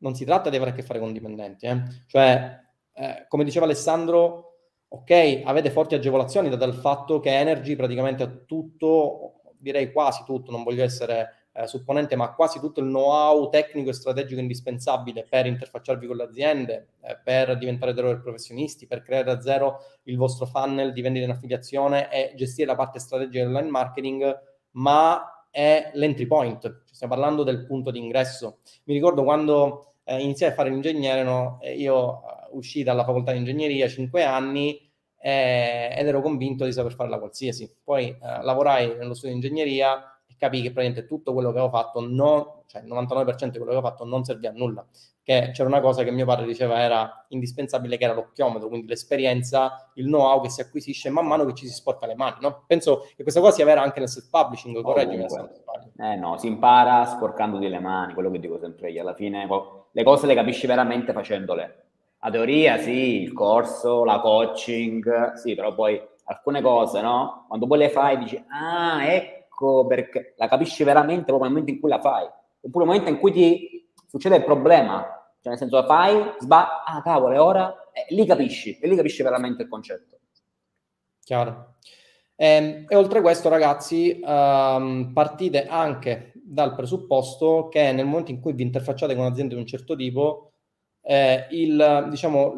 non 0.00 0.14
si 0.14 0.26
tratta 0.26 0.50
di 0.50 0.56
avere 0.56 0.72
a 0.72 0.74
che 0.74 0.82
fare 0.82 0.98
con 0.98 1.14
dipendenti. 1.14 1.64
Eh? 1.64 1.82
Cioè, 2.06 2.60
eh, 2.92 3.24
come 3.26 3.42
diceva 3.42 3.64
Alessandro, 3.64 4.56
ok, 4.88 5.40
avete 5.44 5.70
forti 5.70 5.94
agevolazioni 5.94 6.54
dal 6.54 6.74
fatto 6.74 7.20
che 7.20 7.34
Energy 7.34 7.74
praticamente 7.74 8.22
ha 8.22 8.28
tutto, 8.28 9.40
direi 9.56 9.90
quasi 9.92 10.24
tutto, 10.26 10.50
non 10.50 10.62
voglio 10.62 10.84
essere 10.84 11.37
eh, 11.58 11.66
supponente, 11.66 12.14
ma 12.14 12.32
quasi 12.34 12.60
tutto 12.60 12.80
il 12.80 12.86
know-how 12.86 13.48
tecnico 13.48 13.90
e 13.90 13.92
strategico 13.92 14.40
indispensabile 14.40 15.26
per 15.28 15.46
interfacciarvi 15.46 16.06
con 16.06 16.16
le 16.16 16.22
aziende, 16.22 16.88
eh, 17.00 17.18
per 17.22 17.58
diventare 17.58 17.94
zero 17.94 18.20
professionisti, 18.20 18.86
per 18.86 19.02
creare 19.02 19.24
da 19.24 19.40
zero 19.40 19.78
il 20.04 20.16
vostro 20.16 20.46
funnel 20.46 20.92
di 20.92 21.02
vendita 21.02 21.24
in 21.24 21.32
affiliazione 21.32 22.12
e 22.12 22.32
gestire 22.36 22.68
la 22.68 22.76
parte 22.76 23.00
strategica 23.00 23.44
dell'online 23.44 23.70
marketing, 23.70 24.38
ma 24.72 25.46
è 25.50 25.90
l'entry 25.94 26.26
point, 26.26 26.82
stiamo 26.92 27.14
parlando 27.14 27.42
del 27.42 27.66
punto 27.66 27.90
di 27.90 27.98
ingresso. 27.98 28.58
Mi 28.84 28.94
ricordo 28.94 29.24
quando 29.24 29.94
eh, 30.04 30.20
iniziai 30.20 30.50
a 30.50 30.54
fare 30.54 30.70
l'ingegnere, 30.70 31.24
no? 31.24 31.58
io 31.62 32.20
uscì 32.52 32.84
dalla 32.84 33.04
facoltà 33.04 33.32
di 33.32 33.38
ingegneria, 33.38 33.88
5 33.88 34.22
anni, 34.22 34.88
eh, 35.20 35.92
ed 35.96 36.06
ero 36.06 36.22
convinto 36.22 36.64
di 36.64 36.72
saper 36.72 36.94
fare 36.94 37.10
la 37.10 37.18
qualsiasi. 37.18 37.68
Poi 37.82 38.08
eh, 38.08 38.42
lavorai 38.42 38.96
nello 38.96 39.14
studio 39.14 39.36
di 39.36 39.44
ingegneria 39.44 40.17
capii 40.38 40.62
che 40.62 40.72
praticamente 40.72 41.06
tutto 41.06 41.32
quello 41.32 41.50
che 41.52 41.58
avevo 41.58 41.72
fatto, 41.72 42.00
non, 42.00 42.44
cioè 42.66 42.82
il 42.82 42.88
99% 42.88 43.50
di 43.50 43.58
quello 43.58 43.72
che 43.72 43.76
avevo 43.76 43.82
fatto 43.82 44.04
non 44.04 44.24
serviva 44.24 44.50
a 44.50 44.54
nulla. 44.54 44.86
Che 45.22 45.50
c'era 45.52 45.68
una 45.68 45.80
cosa 45.80 46.04
che 46.04 46.10
mio 46.10 46.24
padre 46.24 46.46
diceva 46.46 46.80
era 46.80 47.26
indispensabile, 47.28 47.98
che 47.98 48.04
era 48.04 48.14
l'occhiometro, 48.14 48.68
quindi 48.68 48.86
l'esperienza, 48.86 49.90
il 49.94 50.06
know-how 50.06 50.40
che 50.40 50.48
si 50.48 50.62
acquisisce 50.62 51.10
man 51.10 51.26
mano 51.26 51.44
che 51.44 51.52
ci 51.52 51.66
si 51.66 51.74
sporca 51.74 52.06
le 52.06 52.14
mani. 52.14 52.36
No? 52.40 52.64
Penso 52.66 53.06
che 53.14 53.22
questa 53.22 53.40
cosa 53.40 53.56
sia 53.56 53.66
vera 53.66 53.82
anche 53.82 53.98
nel 53.98 54.08
self-publishing, 54.08 54.80
correggimi 54.80 55.26
Eh 55.98 56.16
no, 56.16 56.38
si 56.38 56.46
impara 56.46 57.04
sporcandoti 57.04 57.68
le 57.68 57.80
mani, 57.80 58.14
quello 58.14 58.30
che 58.30 58.38
dico 58.38 58.58
sempre 58.58 58.90
io. 58.90 59.02
Alla 59.02 59.14
fine 59.14 59.46
le 59.90 60.02
cose 60.02 60.26
le 60.26 60.34
capisci 60.34 60.66
veramente 60.66 61.12
facendole 61.12 61.82
la 62.20 62.30
teoria 62.30 62.78
sì, 62.78 63.22
il 63.22 63.32
corso, 63.32 64.04
la 64.04 64.20
coaching, 64.20 65.34
sì, 65.34 65.54
però 65.54 65.74
poi 65.74 66.00
alcune 66.24 66.60
cose, 66.60 67.00
no? 67.00 67.44
Quando 67.46 67.66
poi 67.66 67.78
le 67.78 67.90
fai 67.90 68.18
dici, 68.18 68.42
ah, 68.48 69.04
ecco 69.04 69.37
perché 69.86 70.34
la 70.36 70.48
capisci 70.48 70.84
veramente 70.84 71.24
proprio 71.24 71.44
nel 71.44 71.50
momento 71.50 71.72
in 71.72 71.80
cui 71.80 71.88
la 71.88 72.00
fai. 72.00 72.24
Oppure 72.60 72.84
nel 72.84 72.94
momento 72.94 73.10
in 73.10 73.18
cui 73.18 73.32
ti 73.32 73.90
succede 74.06 74.36
il 74.36 74.44
problema, 74.44 75.00
cioè 75.40 75.50
nel 75.50 75.58
senso 75.58 75.76
la 75.76 75.86
fai, 75.86 76.34
sbagli, 76.38 76.66
ah 76.86 77.02
cavolo, 77.02 77.34
e 77.34 77.38
ora? 77.38 77.90
E 77.92 78.14
lì 78.14 78.24
capisci, 78.26 78.78
e 78.78 78.88
lì 78.88 78.96
capisci 78.96 79.22
veramente 79.22 79.62
il 79.62 79.68
concetto. 79.68 80.18
Chiaro. 81.22 81.76
E, 82.34 82.46
ehm, 82.46 82.84
e 82.88 82.96
oltre 82.96 83.18
a 83.18 83.22
questo, 83.22 83.48
ragazzi, 83.48 84.20
um, 84.24 85.10
partite 85.12 85.66
anche 85.66 86.32
dal 86.34 86.74
presupposto 86.74 87.68
che 87.68 87.92
nel 87.92 88.06
momento 88.06 88.30
in 88.30 88.40
cui 88.40 88.54
vi 88.54 88.62
interfacciate 88.62 89.14
con 89.14 89.24
un'azienda 89.24 89.54
di 89.54 89.60
un 89.60 89.66
certo 89.66 89.94
tipo, 89.94 90.52
eh, 91.02 91.46
il, 91.50 92.06
diciamo, 92.10 92.54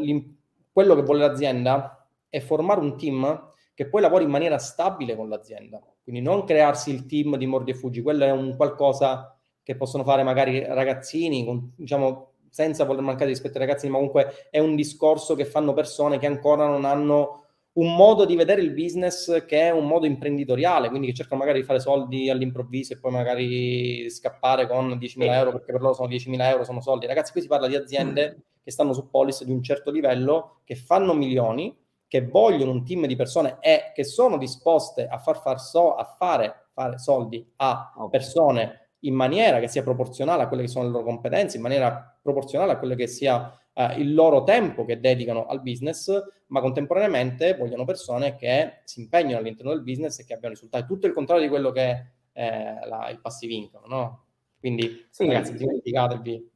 quello 0.72 0.94
che 0.94 1.02
vuole 1.02 1.20
l'azienda 1.20 2.06
è 2.28 2.40
formare 2.40 2.80
un 2.80 2.96
team 2.96 3.48
che 3.80 3.88
poi 3.88 4.02
lavori 4.02 4.24
in 4.24 4.30
maniera 4.30 4.58
stabile 4.58 5.16
con 5.16 5.30
l'azienda. 5.30 5.82
Quindi 6.02 6.20
non 6.20 6.44
crearsi 6.44 6.90
il 6.90 7.06
team 7.06 7.38
di 7.38 7.46
mordi 7.46 7.70
e 7.70 7.74
fuggi, 7.74 8.02
quello 8.02 8.26
è 8.26 8.30
un 8.30 8.54
qualcosa 8.54 9.34
che 9.62 9.74
possono 9.74 10.04
fare 10.04 10.22
magari 10.22 10.62
ragazzini, 10.62 11.46
con, 11.46 11.72
diciamo, 11.76 12.32
senza 12.50 12.84
voler 12.84 13.00
mancare 13.00 13.24
di 13.24 13.32
rispetto 13.32 13.54
ai 13.54 13.64
ragazzini, 13.64 13.90
ma 13.90 13.96
comunque 13.96 14.48
è 14.50 14.58
un 14.58 14.76
discorso 14.76 15.34
che 15.34 15.46
fanno 15.46 15.72
persone 15.72 16.18
che 16.18 16.26
ancora 16.26 16.66
non 16.66 16.84
hanno 16.84 17.44
un 17.72 17.96
modo 17.96 18.26
di 18.26 18.36
vedere 18.36 18.60
il 18.60 18.74
business 18.74 19.46
che 19.46 19.60
è 19.62 19.70
un 19.70 19.86
modo 19.86 20.04
imprenditoriale, 20.04 20.90
quindi 20.90 21.06
che 21.06 21.14
cercano 21.14 21.40
magari 21.40 21.60
di 21.60 21.64
fare 21.64 21.80
soldi 21.80 22.28
all'improvviso 22.28 22.92
e 22.92 22.98
poi 22.98 23.12
magari 23.12 24.10
scappare 24.10 24.68
con 24.68 24.90
10.000 24.90 25.22
euro 25.32 25.52
perché 25.52 25.72
per 25.72 25.80
loro 25.80 25.94
sono 25.94 26.08
10.000 26.08 26.38
euro, 26.50 26.64
sono 26.64 26.82
soldi. 26.82 27.06
Ragazzi, 27.06 27.32
qui 27.32 27.40
si 27.40 27.48
parla 27.48 27.66
di 27.66 27.76
aziende 27.76 28.34
mm. 28.36 28.40
che 28.62 28.70
stanno 28.70 28.92
su 28.92 29.08
policy 29.08 29.46
di 29.46 29.52
un 29.52 29.62
certo 29.62 29.90
livello, 29.90 30.58
che 30.64 30.74
fanno 30.74 31.14
milioni, 31.14 31.74
che 32.10 32.26
vogliono 32.26 32.72
un 32.72 32.84
team 32.84 33.06
di 33.06 33.14
persone 33.14 33.58
e 33.60 33.92
che 33.94 34.02
sono 34.02 34.36
disposte 34.36 35.06
a 35.06 35.18
far, 35.18 35.40
far 35.40 35.60
so, 35.60 35.94
a 35.94 36.04
fare, 36.04 36.70
fare 36.72 36.98
soldi 36.98 37.48
a 37.58 37.92
persone 38.10 38.88
in 39.02 39.14
maniera 39.14 39.60
che 39.60 39.68
sia 39.68 39.84
proporzionale 39.84 40.42
a 40.42 40.48
quelle 40.48 40.64
che 40.64 40.68
sono 40.68 40.86
le 40.86 40.90
loro 40.90 41.04
competenze, 41.04 41.56
in 41.56 41.62
maniera 41.62 42.18
proporzionale 42.20 42.72
a 42.72 42.78
quelle 42.78 42.96
che 42.96 43.06
sia 43.06 43.56
eh, 43.72 43.94
il 44.00 44.12
loro 44.12 44.42
tempo 44.42 44.84
che 44.84 44.98
dedicano 44.98 45.46
al 45.46 45.62
business, 45.62 46.12
ma 46.48 46.60
contemporaneamente 46.60 47.56
vogliono 47.56 47.84
persone 47.84 48.34
che 48.34 48.80
si 48.82 49.02
impegnano 49.02 49.38
all'interno 49.38 49.70
del 49.70 49.84
business 49.84 50.18
e 50.18 50.24
che 50.24 50.34
abbiano 50.34 50.54
risultati. 50.54 50.86
Tutto 50.86 51.06
il 51.06 51.12
contrario 51.12 51.44
di 51.44 51.48
quello 51.48 51.70
che 51.70 51.82
è 51.82 52.04
eh, 52.32 52.88
la, 52.88 53.08
il 53.08 53.20
passive 53.20 53.54
income, 53.54 53.86
no? 53.86 54.24
Quindi, 54.58 55.06
sì, 55.10 55.26
ragazzi, 55.26 55.54
dimenticatevi. 55.54 56.50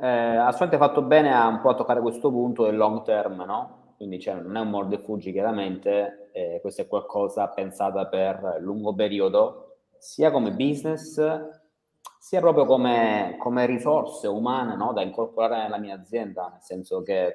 Eh, 0.00 0.06
assolutamente 0.06 0.78
fatto 0.78 1.02
bene 1.02 1.34
a 1.34 1.46
un 1.48 1.60
po' 1.60 1.68
a 1.68 1.74
toccare 1.74 2.00
questo 2.00 2.30
punto 2.30 2.64
del 2.64 2.78
long 2.78 3.02
term, 3.02 3.44
no? 3.44 3.82
Quindi 3.96 4.20
cioè, 4.20 4.34
non 4.34 4.56
è 4.56 4.60
un 4.60 4.70
mordo 4.70 4.94
e 4.94 4.98
fuggi 4.98 5.32
chiaramente, 5.32 6.30
eh, 6.32 6.58
questo 6.60 6.82
è 6.82 6.86
qualcosa 6.86 7.48
pensata 7.48 8.06
per 8.06 8.58
lungo 8.60 8.94
periodo, 8.94 9.76
sia 9.98 10.30
come 10.30 10.52
business, 10.52 11.20
sia 12.18 12.40
proprio 12.40 12.64
come, 12.64 13.36
come 13.38 13.66
risorse 13.66 14.26
umane 14.26 14.76
no? 14.76 14.92
da 14.92 15.02
incorporare 15.02 15.62
nella 15.62 15.78
mia 15.78 15.94
azienda, 15.94 16.48
nel 16.50 16.62
senso 16.62 17.02
che, 17.02 17.34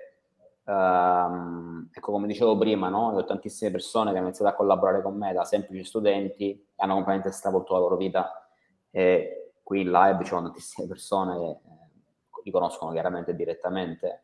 ehm, 0.65 1.89
ecco 1.93 2.11
come 2.11 2.27
dicevo 2.27 2.57
prima, 2.57 2.89
no? 2.89 3.11
ho 3.11 3.23
tantissime 3.23 3.71
persone 3.71 4.11
che 4.11 4.17
hanno 4.17 4.27
iniziato 4.27 4.51
a 4.51 4.55
collaborare 4.55 5.01
con 5.01 5.15
me 5.15 5.31
da 5.33 5.45
semplici 5.45 5.83
studenti 5.83 6.67
hanno 6.77 6.93
completamente 6.93 7.31
stravolto 7.31 7.73
la 7.73 7.79
loro 7.79 7.97
vita 7.97 8.49
e 8.91 9.51
qui 9.63 9.81
in 9.81 9.91
live 9.91 10.23
ci 10.23 10.29
sono 10.29 10.43
tantissime 10.43 10.87
persone 10.87 11.37
che 11.37 11.49
eh, 11.49 12.41
li 12.43 12.51
conoscono 12.51 12.91
chiaramente 12.91 13.35
direttamente. 13.35 14.23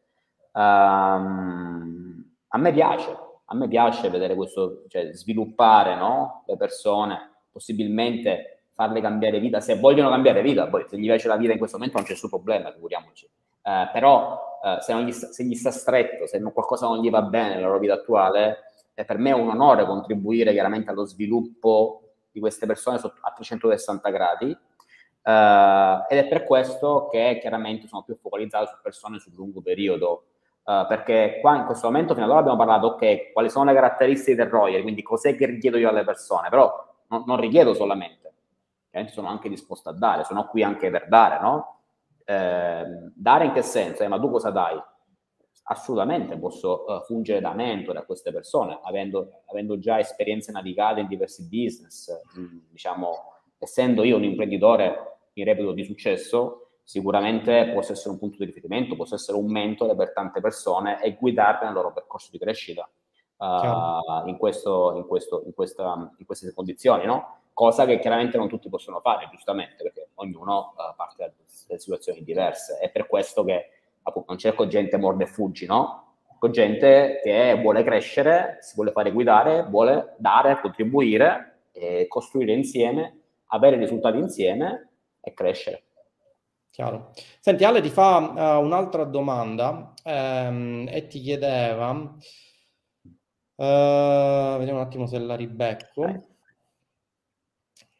Um, 0.53 2.04
a 2.47 2.57
me 2.57 2.71
piace, 2.71 3.17
a 3.45 3.55
me 3.55 3.67
piace 3.67 4.09
vedere 4.09 4.35
questo, 4.35 4.83
cioè 4.87 5.11
sviluppare 5.13 5.95
no? 5.95 6.43
le 6.47 6.57
persone, 6.57 7.31
possibilmente 7.51 8.69
farle 8.73 9.01
cambiare 9.01 9.39
vita, 9.39 9.59
se 9.59 9.79
vogliono 9.79 10.09
cambiare 10.09 10.41
vita, 10.41 10.67
poi 10.67 10.85
se 10.87 10.97
gli 10.97 11.05
piace 11.05 11.27
la 11.27 11.37
vita 11.37 11.53
in 11.53 11.57
questo 11.57 11.77
momento 11.77 11.97
non 11.97 12.05
c'è 12.05 12.13
nessun 12.13 12.29
problema, 12.29 12.71
figuriamoci. 12.71 13.25
Eh, 13.25 13.89
però 13.91 14.59
eh, 14.63 14.81
se, 14.81 14.95
gli 15.03 15.11
sta, 15.11 15.31
se, 15.31 15.43
gli 15.43 15.55
sta, 15.55 15.71
stretto, 15.71 16.27
se 16.27 16.39
non, 16.39 16.51
qualcosa 16.51 16.87
non 16.87 16.99
gli 16.99 17.09
va 17.09 17.21
bene 17.21 17.55
nella 17.55 17.67
loro 17.67 17.79
vita 17.79 17.93
attuale, 17.93 18.57
eh, 18.93 19.05
per 19.05 19.17
me 19.17 19.29
è 19.29 19.33
un 19.33 19.49
onore 19.49 19.85
contribuire 19.85 20.51
chiaramente 20.51 20.89
allo 20.89 21.05
sviluppo 21.05 22.01
di 22.31 22.39
queste 22.39 22.65
persone 22.65 22.97
a 22.97 23.31
360 23.33 24.09
gradi. 24.09 24.57
Uh, 25.25 26.05
ed 26.07 26.19
è 26.19 26.27
per 26.27 26.43
questo 26.43 27.07
che 27.09 27.39
chiaramente 27.41 27.87
sono 27.87 28.03
più 28.03 28.15
focalizzato 28.15 28.67
su 28.67 28.75
persone 28.83 29.17
sul 29.17 29.33
lungo 29.33 29.61
periodo, 29.61 30.25
uh, 30.65 30.87
perché 30.87 31.37
qua 31.41 31.55
in 31.55 31.65
questo 31.65 31.87
momento 31.87 32.13
fino 32.13 32.25
ad 32.25 32.31
ora 32.31 32.39
abbiamo 32.39 32.57
parlato, 32.57 32.87
ok, 32.87 33.31
quali 33.31 33.49
sono 33.49 33.65
le 33.65 33.73
caratteristiche 33.73 34.35
del 34.35 34.49
Royal, 34.49 34.81
quindi 34.81 35.01
cos'è 35.01 35.35
che 35.35 35.45
richiedo 35.45 35.77
io 35.77 35.89
alle 35.89 36.03
persone, 36.03 36.49
però 36.49 36.71
non, 37.07 37.23
non 37.25 37.39
richiedo 37.39 37.73
solamente, 37.73 38.33
chiaramente 38.89 39.13
sono 39.13 39.27
anche 39.27 39.49
disposto 39.49 39.89
a 39.89 39.93
dare, 39.93 40.23
sono 40.23 40.47
qui 40.47 40.63
anche 40.63 40.89
per 40.89 41.07
dare, 41.07 41.39
no? 41.39 41.79
Eh, 42.25 42.83
dare 43.13 43.45
in 43.45 43.51
che 43.51 43.61
senso? 43.61 44.03
Eh, 44.03 44.07
ma 44.07 44.19
tu 44.19 44.29
cosa 44.31 44.49
dai? 44.49 44.81
Assolutamente 45.67 46.37
posso 46.37 46.85
uh, 46.85 47.03
fungere 47.05 47.39
da 47.39 47.53
mentore 47.53 47.99
a 47.99 48.03
queste 48.03 48.31
persone, 48.31 48.79
avendo, 48.83 49.41
avendo 49.47 49.79
già 49.79 49.99
esperienze 49.99 50.51
navigate 50.51 50.99
in 50.99 51.07
diversi 51.07 51.47
business, 51.47 52.11
mm, 52.37 52.57
diciamo, 52.71 53.33
essendo 53.57 54.03
io 54.03 54.17
un 54.17 54.23
imprenditore, 54.23 55.17
mi 55.33 55.43
reputo 55.43 55.71
di 55.71 55.83
successo, 55.83 56.64
sicuramente 56.85 57.71
posso 57.73 57.91
essere 57.91 58.11
un 58.11 58.19
punto 58.19 58.37
di 58.37 58.45
riferimento, 58.45 58.95
posso 58.95 59.15
essere 59.15 59.37
un 59.37 59.51
mentore 59.51 59.95
per 59.95 60.13
tante 60.13 60.39
persone 60.39 61.01
e 61.03 61.15
guidarle 61.15 61.65
nel 61.65 61.73
loro 61.73 61.91
percorso 61.91 62.29
di 62.31 62.37
crescita 62.37 62.87
uh, 63.37 64.27
in, 64.27 64.37
questo, 64.37 64.93
in, 64.95 65.05
questo, 65.07 65.41
in, 65.45 65.53
questa, 65.53 66.13
in 66.17 66.25
queste 66.25 66.53
condizioni, 66.53 67.05
no? 67.05 67.39
cosa 67.51 67.85
che 67.85 67.99
chiaramente 67.99 68.37
non 68.37 68.47
tutti 68.47 68.69
possono 68.69 68.99
fare, 68.99 69.27
giustamente, 69.31 69.81
perché 69.81 70.09
ognuno 70.15 70.73
uh, 70.75 70.95
parte 70.95 71.15
da, 71.17 71.31
da, 71.67 71.77
situazioni 71.77 72.23
diverse. 72.23 72.77
È 72.77 72.89
per 72.91 73.07
questo 73.07 73.43
che 73.43 73.69
appunto, 74.03 74.27
non 74.29 74.37
cerco 74.37 74.67
gente 74.67 74.97
morde 74.97 75.23
e 75.23 75.27
fuggi, 75.27 75.65
no? 75.65 76.03
Cerco 76.27 76.49
gente 76.49 77.19
che 77.23 77.57
vuole 77.59 77.83
crescere, 77.83 78.57
si 78.59 78.75
vuole 78.75 78.91
fare 78.91 79.11
guidare, 79.11 79.63
vuole 79.63 80.15
dare, 80.17 80.59
contribuire, 80.61 81.55
e 81.71 82.07
costruire 82.07 82.53
insieme, 82.53 83.19
avere 83.47 83.77
risultati 83.77 84.17
insieme 84.17 84.89
e 85.19 85.33
crescere. 85.33 85.83
Chiaro. 86.75 87.13
Senti, 87.39 87.63
Ale 87.63 87.79
ti 87.79 87.89
fa 87.89 88.17
uh, 88.17 88.61
un'altra 88.61 89.05
domanda 89.05 89.93
ehm, 90.03 90.89
e 90.91 91.07
ti 91.07 91.21
chiedeva, 91.21 91.91
uh, 91.91 92.17
vediamo 94.57 94.79
un 94.79 94.85
attimo 94.85 95.07
se 95.07 95.17
la 95.19 95.37
ribecco. 95.37 96.01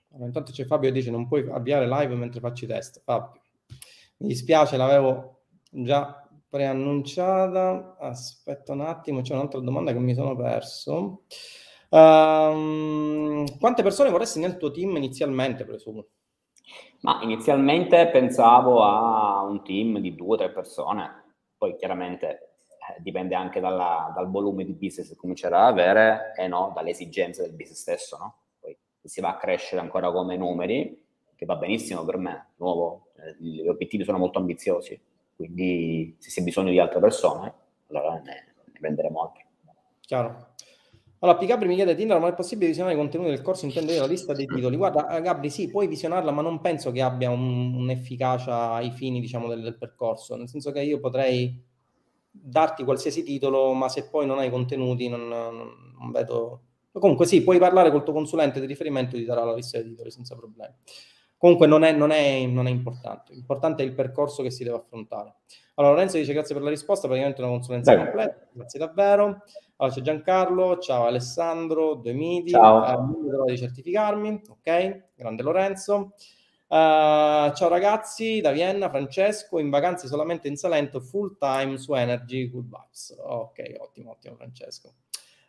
Allora, 0.09 0.25
intanto 0.25 0.51
c'è 0.51 0.65
Fabio 0.65 0.89
che 0.89 0.95
dice 0.95 1.09
non 1.09 1.25
puoi 1.25 1.49
avviare 1.49 1.87
live 1.87 2.15
mentre 2.15 2.41
faccio 2.41 2.65
i 2.65 2.67
test. 2.67 3.01
Fabio, 3.05 3.43
mi 4.17 4.27
dispiace, 4.27 4.75
l'avevo 4.75 5.43
già 5.69 6.27
preannunciata. 6.49 7.95
Aspetta 7.97 8.73
un 8.73 8.81
attimo, 8.81 9.21
c'è 9.21 9.35
un'altra 9.35 9.61
domanda 9.61 9.93
che 9.93 9.99
mi 9.99 10.13
sono 10.13 10.35
perso. 10.35 11.23
Um, 11.91 13.57
quante 13.57 13.83
persone 13.83 14.09
vorresti 14.09 14.39
nel 14.41 14.57
tuo 14.57 14.69
team 14.71 14.97
inizialmente, 14.97 15.63
presumo? 15.63 16.07
Ma 17.01 17.19
inizialmente 17.21 18.07
pensavo 18.07 18.81
a 18.81 19.43
un 19.43 19.63
team 19.63 19.99
di 19.99 20.15
due 20.15 20.35
o 20.35 20.37
tre 20.37 20.51
persone, 20.51 21.23
poi 21.57 21.75
chiaramente 21.75 22.27
eh, 22.67 23.01
dipende 23.01 23.35
anche 23.35 23.59
dalla, 23.59 24.11
dal 24.15 24.29
volume 24.29 24.65
di 24.65 24.73
business 24.73 25.09
che 25.09 25.15
comincerà 25.15 25.65
ad 25.65 25.73
avere 25.73 26.33
e 26.35 26.47
no, 26.47 26.71
dalle 26.73 26.89
esigenze 26.89 27.43
del 27.43 27.53
business 27.53 27.79
stesso, 27.79 28.17
no? 28.17 28.35
si 29.05 29.21
va 29.21 29.29
a 29.29 29.37
crescere 29.37 29.81
ancora 29.81 30.11
come 30.11 30.35
numeri, 30.35 31.03
che 31.35 31.45
va 31.45 31.55
benissimo 31.55 32.03
per 32.03 32.17
me, 32.17 32.53
nuovo, 32.55 33.09
eh, 33.17 33.35
gli 33.37 33.67
obiettivi 33.67 34.03
sono 34.03 34.17
molto 34.17 34.39
ambiziosi, 34.39 34.99
quindi 35.35 36.15
se 36.19 36.29
si 36.29 36.39
ha 36.39 36.43
bisogno 36.43 36.71
di 36.71 36.79
altre 36.79 36.99
persone, 36.99 37.53
allora 37.89 38.13
ne, 38.15 38.53
ne 38.65 38.79
prenderemo 38.79 39.21
altri. 39.21 39.45
Chiaro. 40.01 40.54
Allora, 41.25 41.39
P. 41.39 41.47
Gabri 41.47 41.67
mi 41.67 41.73
chiede, 41.73 41.95
Tinder, 41.95 42.19
ma 42.19 42.27
è 42.27 42.35
possibile 42.35 42.67
visionare 42.67 42.93
i 42.93 42.97
contenuti 42.97 43.31
del 43.31 43.41
corso? 43.41 43.65
Intendo 43.65 43.91
io 43.91 44.01
la 44.01 44.05
lista 44.05 44.33
dei 44.33 44.45
titoli. 44.45 44.77
Guarda, 44.77 45.09
eh, 45.09 45.21
Gabri, 45.21 45.49
sì, 45.49 45.71
puoi 45.71 45.87
visionarla, 45.87 46.29
ma 46.29 46.43
non 46.43 46.61
penso 46.61 46.91
che 46.91 47.01
abbia 47.01 47.31
un, 47.31 47.73
un'efficacia 47.73 48.73
ai 48.73 48.91
fini, 48.91 49.19
diciamo, 49.19 49.47
del, 49.47 49.63
del, 49.63 49.75
percorso. 49.75 50.35
Nel 50.35 50.47
senso 50.47 50.71
che 50.71 50.81
io 50.81 50.99
potrei 50.99 51.59
darti 52.29 52.83
qualsiasi 52.83 53.23
titolo, 53.23 53.73
ma 53.73 53.89
se 53.89 54.07
poi 54.07 54.27
non 54.27 54.37
hai 54.37 54.51
contenuti 54.51 55.09
non, 55.09 55.27
non, 55.27 55.95
non 55.97 56.11
vedo 56.11 56.61
Comunque 56.99 57.25
sì, 57.25 57.43
puoi 57.43 57.59
parlare 57.59 57.91
col 57.91 58.03
tuo 58.03 58.13
consulente 58.13 58.61
di 58.61 58.67
riferimento, 58.67 59.17
ti 59.17 59.25
darà 59.25 59.43
la 59.43 59.53
lista 59.53 59.79
dei 59.79 59.89
titoli 59.89 60.11
senza 60.11 60.35
problemi. 60.35 60.73
Comunque 61.37 61.67
non 61.67 61.83
è, 61.83 61.91
non, 61.91 62.11
è, 62.11 62.45
non 62.45 62.65
è, 62.67 62.69
importante, 62.69 63.33
l'importante 63.33 63.83
è 63.83 63.85
il 63.85 63.93
percorso 63.93 64.41
che 64.41 64.49
si 64.51 64.63
deve 64.63 64.77
affrontare. 64.77 65.35
Allora 65.75 65.93
Lorenzo 65.93 66.17
dice 66.17 66.33
grazie 66.33 66.55
per 66.55 66.63
la 66.63 66.69
risposta, 66.69 67.07
praticamente 67.07 67.41
una 67.41 67.51
consulenza 67.51 67.93
Beh. 67.93 68.03
completa, 68.03 68.47
grazie 68.51 68.79
davvero. 68.79 69.43
Allora 69.75 69.95
c'è 69.95 70.01
Giancarlo, 70.01 70.77
ciao 70.79 71.05
Alessandro, 71.05 71.95
due 71.95 72.13
midi, 72.13 72.51
ciao. 72.51 73.07
Eh, 73.45 73.51
di 73.51 73.57
certificarmi, 73.57 74.41
ok, 74.49 75.03
grande 75.15 75.43
Lorenzo. 75.43 76.13
Uh, 76.67 77.53
ciao 77.53 77.67
ragazzi, 77.67 78.41
da 78.41 78.51
Vienna, 78.51 78.89
Francesco, 78.89 79.59
in 79.59 79.69
vacanze 79.69 80.07
solamente 80.07 80.47
in 80.47 80.55
Salento, 80.55 80.99
full 80.99 81.37
time 81.37 81.77
su 81.77 81.93
Energy 81.93 82.49
Good 82.49 82.65
Vibes. 82.65 83.15
Ok, 83.19 83.75
ottimo, 83.77 84.11
ottimo 84.11 84.35
Francesco. 84.35 84.93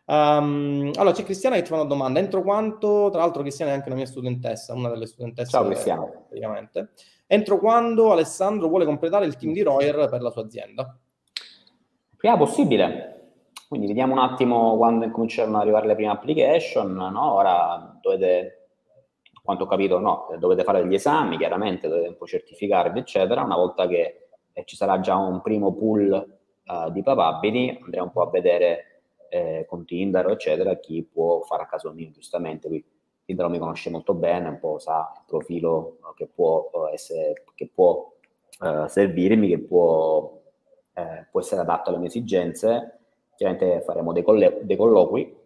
Um, 0.09 0.93
allora, 0.95 1.13
c'è 1.13 1.25
Cristiana 1.25 1.57
che 1.57 1.63
ti 1.63 1.69
fa 1.69 1.75
una 1.75 1.85
domanda. 1.85 2.21
Entro 2.21 2.43
quanto, 2.43 3.09
tra 3.11 3.21
l'altro, 3.21 3.43
Cristiana 3.43 3.73
è 3.73 3.75
anche 3.75 3.89
una 3.89 3.97
mia 3.97 4.07
studentessa, 4.07 4.73
una 4.73 4.89
delle 4.89 5.07
studentesse. 5.07 5.51
Ciao, 5.51 5.65
Cristiana. 5.67 6.05
Praticamente. 6.05 6.91
Entro 7.27 7.59
quando 7.59 8.13
Alessandro 8.13 8.69
vuole 8.69 8.85
completare 8.85 9.27
il 9.27 9.37
team 9.37 9.53
di 9.53 9.63
Royer 9.63 10.09
per 10.09 10.23
la 10.23 10.31
sua 10.31 10.43
azienda? 10.43 10.97
Prima 12.17 12.37
possibile. 12.37 13.15
Quindi 13.69 13.89
vediamo 13.89 14.13
un 14.13 14.21
attimo 14.21 14.77
quando 14.77 15.11
cominceranno 15.11 15.57
ad 15.57 15.63
arrivare 15.63 15.89
le 15.89 15.97
prime 15.97 16.13
application. 16.13 16.93
No? 16.95 17.35
Ora 17.35 17.99
dovete, 18.01 18.69
quanto 19.43 19.65
ho 19.65 19.67
capito, 19.67 19.99
no, 19.99 20.29
dovete 20.39 20.63
fare 20.63 20.87
gli 20.87 20.95
esami, 20.95 21.37
chiaramente 21.37 21.89
dovete 21.89 22.09
un 22.09 22.17
po' 22.17 22.27
certificarvi, 22.27 23.01
eccetera. 23.01 23.43
Una 23.43 23.57
volta 23.57 23.89
che 23.89 24.29
eh, 24.53 24.65
ci 24.65 24.77
sarà 24.77 25.01
già 25.01 25.17
un 25.17 25.43
primo 25.43 25.75
pool 25.75 26.13
uh, 26.65 26.91
di 26.93 27.03
papabili, 27.03 27.81
andremo 27.83 28.07
un 28.07 28.13
po' 28.13 28.23
a 28.23 28.31
vedere 28.31 28.96
eh, 29.29 29.65
con 29.69 29.85
Tinder, 29.85 30.29
eccetera, 30.29 30.77
chi 30.77 31.03
può 31.03 31.41
fare 31.43 31.65
a 31.65 31.67
caso 31.67 31.93
mio, 31.93 32.11
giustamente. 32.11 32.69
Qui 32.69 32.85
Tinder 33.27 33.49
mi 33.49 33.59
conosce 33.59 33.91
molto 33.91 34.15
bene, 34.15 34.49
un 34.49 34.61
po' 34.61 34.79
sa 34.79 35.13
il 35.17 35.23
profilo 35.27 35.99
eh, 35.99 36.15
che 36.15 36.29
può, 36.33 36.71
eh, 36.73 36.95
essere, 36.95 37.45
che 37.55 37.69
può 37.73 38.13
eh, 38.63 38.89
servirmi, 38.89 39.49
che 39.49 39.59
può, 39.59 40.41
eh, 40.95 41.27
può, 41.31 41.41
essere 41.41 41.61
adatto 41.61 41.91
alle 41.91 41.99
mie 41.99 42.07
esigenze. 42.07 43.01
Chiaramente 43.35 43.83
faremo 43.83 44.13
dei, 44.13 44.23
coll- 44.23 44.61
dei 44.61 44.77
colloqui, 44.77 45.37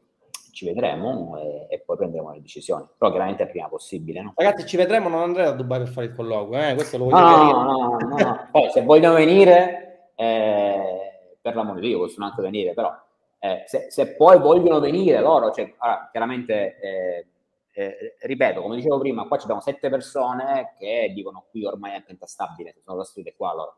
ci 0.53 0.67
vedremo 0.67 1.39
e, 1.39 1.67
e, 1.71 1.81
poi 1.81 1.97
prenderemo 1.97 2.33
le 2.33 2.43
decisioni. 2.43 2.87
Però 2.99 3.11
chiaramente 3.11 3.47
prima 3.47 3.69
possibile. 3.69 4.21
No? 4.21 4.33
Ragazzi, 4.37 4.67
ci 4.67 4.77
vedremo, 4.77 5.09
non 5.09 5.23
andrei 5.23 5.47
a 5.47 5.53
Dubai 5.53 5.79
per 5.79 5.89
fare 5.89 6.07
il 6.09 6.15
colloquio, 6.15 6.61
eh? 6.61 6.75
questo 6.75 6.99
lo 6.99 7.05
voglio 7.05 7.19
no, 7.19 7.63
no, 7.63 7.63
no, 7.63 7.99
no, 7.99 8.17
no, 8.17 8.49
Poi 8.53 8.71
se 8.71 8.83
vogliono 8.83 9.15
venire, 9.15 10.11
eh, 10.17 11.37
per 11.41 11.55
l'amore 11.55 11.81
di 11.81 11.89
Dio, 11.89 11.99
possono 11.99 12.27
anche 12.27 12.43
venire, 12.43 12.75
però 12.75 12.95
eh, 13.43 13.63
se, 13.65 13.91
se, 13.91 14.17
poi 14.17 14.39
vogliono 14.39 14.81
venire 14.81 15.19
loro, 15.21 15.51
cioè, 15.51 15.73
allora, 15.79 16.09
chiaramente, 16.11 16.79
eh, 16.79 17.27
eh, 17.73 18.17
ripeto, 18.21 18.61
come 18.61 18.77
dicevo 18.77 18.99
prima, 18.99 19.27
qua 19.27 19.39
abbiamo 19.39 19.63
sette 19.63 19.89
persone 19.89 20.75
che 20.79 21.11
dicono 21.15 21.47
qui 21.51 21.65
ormai 21.65 21.97
è 21.97 22.03
pentastabile, 22.03 22.75
sono 22.85 22.99
trasferite 22.99 23.35
qua 23.35 23.55
loro. 23.55 23.77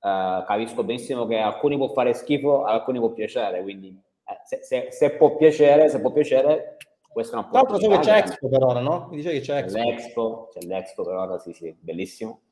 Uh, 0.00 0.44
capisco 0.44 0.84
benissimo 0.84 1.26
che 1.26 1.38
a 1.38 1.46
alcuni 1.46 1.76
può 1.76 1.88
fare 1.88 2.12
schifo, 2.12 2.64
alcuni 2.64 2.98
può 2.98 3.10
piacere, 3.10 3.62
quindi 3.62 3.88
eh, 3.88 4.40
se, 4.44 4.62
se, 4.62 4.88
se, 4.90 5.16
può 5.16 5.34
piacere, 5.36 5.88
se 5.88 6.00
può 6.00 6.12
piacere, 6.12 6.76
questo 7.08 7.34
non 7.34 7.48
può 7.48 7.62
Tra 7.62 7.70
l'altro 7.70 7.90
so 7.90 7.96
che 7.96 8.06
c'è 8.06 8.18
Expo 8.18 8.48
per 8.48 8.62
ora, 8.62 8.80
no? 8.80 9.08
Mi 9.10 9.16
dice 9.16 9.32
che 9.32 9.40
c'è 9.40 9.56
Expo. 9.56 9.78
L'expo, 9.78 10.48
c'è 10.52 10.66
l'Expo 10.66 11.02
per 11.04 11.14
ora, 11.14 11.38
sì, 11.38 11.52
sì, 11.54 11.74
bellissimo. 11.80 12.42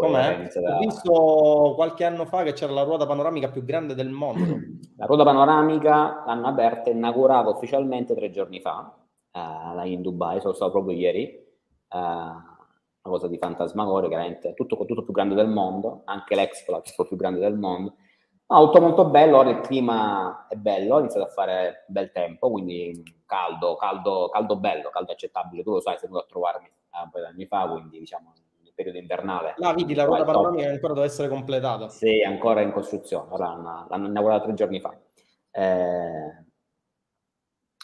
Com'è? 0.00 0.48
Da... 0.48 0.76
Ho 0.76 0.78
visto 0.78 1.72
qualche 1.76 2.04
anno 2.04 2.24
fa 2.26 2.42
che 2.42 2.52
c'era 2.52 2.72
la 2.72 2.82
ruota 2.82 3.06
panoramica 3.06 3.50
più 3.50 3.64
grande 3.64 3.94
del 3.94 4.10
mondo. 4.10 4.58
La 5.00 5.06
ruota 5.06 5.24
panoramica 5.24 6.24
l'hanno 6.26 6.46
aperta 6.48 6.90
e 6.90 6.92
inaugurata 6.92 7.48
ufficialmente 7.48 8.14
tre 8.14 8.30
giorni 8.30 8.60
fa, 8.60 8.94
uh, 9.32 9.86
in 9.86 10.02
Dubai, 10.02 10.42
sono 10.42 10.52
stato 10.52 10.72
proprio 10.72 10.94
ieri. 10.94 11.42
Uh, 11.88 11.96
una 11.98 13.14
cosa 13.16 13.26
di 13.26 13.38
fantasmagorica, 13.38 14.16
veramente 14.16 14.52
tutto, 14.52 14.76
tutto 14.84 15.02
più 15.02 15.12
grande 15.14 15.34
del 15.34 15.48
mondo, 15.48 16.02
anche 16.04 16.34
l'Expo, 16.34 16.72
l'Expo 16.72 17.06
più 17.06 17.16
grande 17.16 17.40
del 17.40 17.56
mondo. 17.56 17.94
No, 18.46 18.64
tutto 18.66 18.80
molto 18.80 19.04
bello, 19.06 19.38
ora 19.38 19.50
il 19.50 19.60
clima 19.60 20.46
è 20.48 20.56
bello, 20.56 20.96
ha 20.96 20.98
iniziato 20.98 21.26
a 21.26 21.30
fare 21.30 21.84
bel 21.86 22.10
tempo, 22.12 22.50
quindi 22.50 23.02
caldo, 23.24 23.76
caldo, 23.76 24.28
caldo 24.28 24.56
bello, 24.56 24.90
caldo 24.90 25.12
accettabile. 25.12 25.62
Tu 25.62 25.70
lo 25.70 25.80
sai, 25.80 25.96
sei 25.96 26.08
venuto 26.08 26.24
a 26.26 26.28
trovarmi 26.28 26.66
eh, 26.66 27.02
un 27.02 27.10
paio 27.10 27.24
di 27.24 27.30
anni 27.30 27.46
fa, 27.46 27.68
quindi 27.68 28.00
diciamo 28.00 28.34
periodo 28.80 28.98
invernale. 28.98 29.54
La 29.58 29.72
vedi, 29.72 29.94
la 29.94 30.04
ruota 30.04 30.24
panoramica 30.24 30.68
ancora 30.68 30.94
deve 30.94 31.06
essere 31.06 31.28
completata. 31.28 31.88
Sì, 31.88 32.22
ancora 32.22 32.60
in 32.62 32.72
costruzione, 32.72 33.36
l'hanno, 33.36 33.86
l'hanno 33.88 34.08
inaugurata 34.08 34.44
tre 34.44 34.54
giorni 34.54 34.80
fa. 34.80 34.98
Eh, 35.50 36.44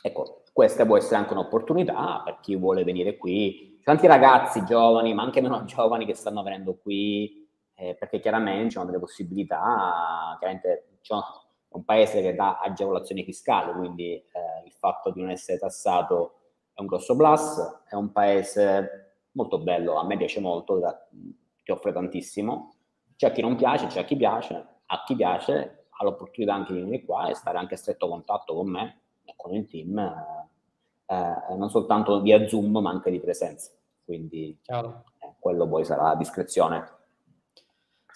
ecco, 0.03 0.42
questa 0.53 0.86
può 0.86 0.97
essere 0.97 1.16
anche 1.16 1.32
un'opportunità 1.32 2.22
per 2.24 2.38
chi 2.40 2.57
vuole 2.57 2.84
venire 2.84 3.16
qui. 3.16 3.80
Tanti 3.82 4.07
ragazzi 4.07 4.64
giovani, 4.64 5.14
ma 5.14 5.22
anche 5.22 5.40
meno 5.40 5.64
giovani 5.66 6.07
che 6.07 6.14
stanno 6.14 6.42
venendo 6.42 6.76
qui 6.76 7.47
eh, 7.76 7.94
perché 7.94 8.20
chiaramente 8.20 8.64
ci 8.64 8.70
sono 8.70 8.86
delle 8.86 8.99
possibilità, 8.99 10.34
chiaramente 10.38 10.99
c'è 11.03 11.14
un 11.68 11.84
paese 11.84 12.22
che 12.22 12.34
dà 12.34 12.59
agevolazioni 12.59 13.22
fiscali, 13.22 13.72
quindi 13.72 14.14
eh, 14.14 14.64
il 14.64 14.72
fatto 14.72 15.11
di 15.11 15.20
non 15.20 15.30
essere 15.30 15.59
tassato 15.59 16.40
è 16.72 16.80
un 16.80 16.86
grosso 16.86 17.14
plus, 17.14 17.84
è 17.88 17.94
un 17.94 18.12
paese 18.12 19.05
molto 19.37 19.59
bello, 19.59 19.97
a 19.97 20.05
me 20.05 20.16
piace 20.16 20.41
molto, 20.41 20.78
da, 20.78 21.07
ti 21.62 21.70
offre 21.70 21.93
tantissimo, 21.93 22.74
c'è 23.14 23.30
chi 23.32 23.43
non 23.43 23.55
piace, 23.55 23.87
c'è 23.87 24.05
chi 24.05 24.16
piace, 24.16 24.66
a 24.87 25.03
chi 25.05 25.14
piace 25.14 25.87
ha 25.89 26.05
l'opportunità 26.05 26.55
anche 26.55 26.72
di 26.72 26.80
venire 26.80 27.05
qua 27.05 27.28
e 27.28 27.34
stare 27.34 27.59
anche 27.59 27.74
a 27.74 27.78
stretto 27.78 28.09
contatto 28.09 28.55
con 28.55 28.68
me 28.68 29.01
e 29.24 29.34
con 29.37 29.55
il 29.55 29.66
team, 29.66 29.99
eh, 29.99 31.14
eh, 31.14 31.57
non 31.57 31.70
soltanto 31.70 32.20
via 32.20 32.47
Zoom 32.49 32.78
ma 32.78 32.91
anche 32.91 33.11
di 33.11 33.20
presenza, 33.20 33.70
quindi 34.05 34.59
eh, 35.20 35.34
quello 35.39 35.68
poi 35.68 35.84
sarà 35.84 36.11
a 36.11 36.16
discrezione 36.16 36.95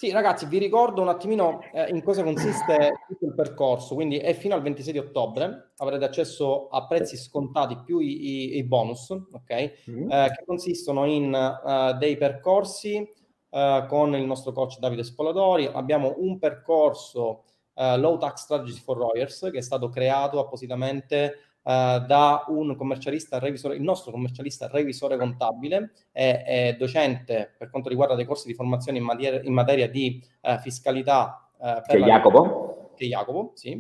sì, 0.01 0.11
ragazzi, 0.13 0.47
vi 0.47 0.57
ricordo 0.57 1.03
un 1.03 1.09
attimino 1.09 1.61
eh, 1.75 1.91
in 1.91 2.03
cosa 2.03 2.23
consiste 2.23 3.03
tutto 3.07 3.27
il 3.27 3.35
percorso. 3.35 3.95
Quindi 3.95 4.17
è 4.17 4.33
fino 4.33 4.55
al 4.55 4.63
26 4.63 4.95
di 4.95 4.99
ottobre, 4.99 5.73
avrete 5.77 6.07
accesso 6.07 6.69
a 6.69 6.87
prezzi 6.87 7.19
scontati 7.19 7.79
più 7.85 7.99
i, 7.99 8.55
i, 8.55 8.57
i 8.57 8.65
bonus, 8.65 9.11
ok? 9.11 9.91
Mm-hmm. 9.91 10.11
Eh, 10.11 10.33
che 10.35 10.45
consistono 10.47 11.05
in 11.05 11.35
uh, 11.35 11.99
dei 11.99 12.17
percorsi 12.17 13.07
uh, 13.51 13.87
con 13.89 14.15
il 14.15 14.25
nostro 14.25 14.53
coach 14.53 14.79
Davide 14.79 15.05
Spoladori. 15.05 15.67
Abbiamo 15.67 16.15
un 16.17 16.39
percorso 16.39 17.45
uh, 17.75 17.99
Low 17.99 18.17
Tax 18.17 18.45
Strategy 18.45 18.81
for 18.81 18.97
Lawyers 18.97 19.51
che 19.53 19.59
è 19.59 19.61
stato 19.61 19.91
creato 19.91 20.39
appositamente 20.39 21.50
Uh, 21.71 22.05
da 22.05 22.47
un 22.49 22.75
commercialista 22.75 23.39
revisore, 23.39 23.77
il 23.77 23.83
nostro 23.83 24.11
commercialista 24.11 24.67
revisore 24.67 25.17
contabile 25.17 25.93
è, 26.11 26.43
è 26.45 26.77
docente 26.77 27.55
per 27.57 27.71
quanto 27.71 27.89
riguarda 27.89 28.17
dei 28.17 28.25
corsi 28.25 28.49
di 28.49 28.55
formazione 28.55 28.99
in 28.99 29.05
materia, 29.05 29.41
in 29.43 29.53
materia 29.53 29.89
di 29.89 30.21
uh, 30.41 30.59
fiscalità. 30.59 31.49
Uh, 31.59 31.81
che 31.87 31.99
è 31.99 32.01
Jacopo? 32.01 32.91
Che 32.97 33.07
Jacopo, 33.07 33.53
sì. 33.55 33.73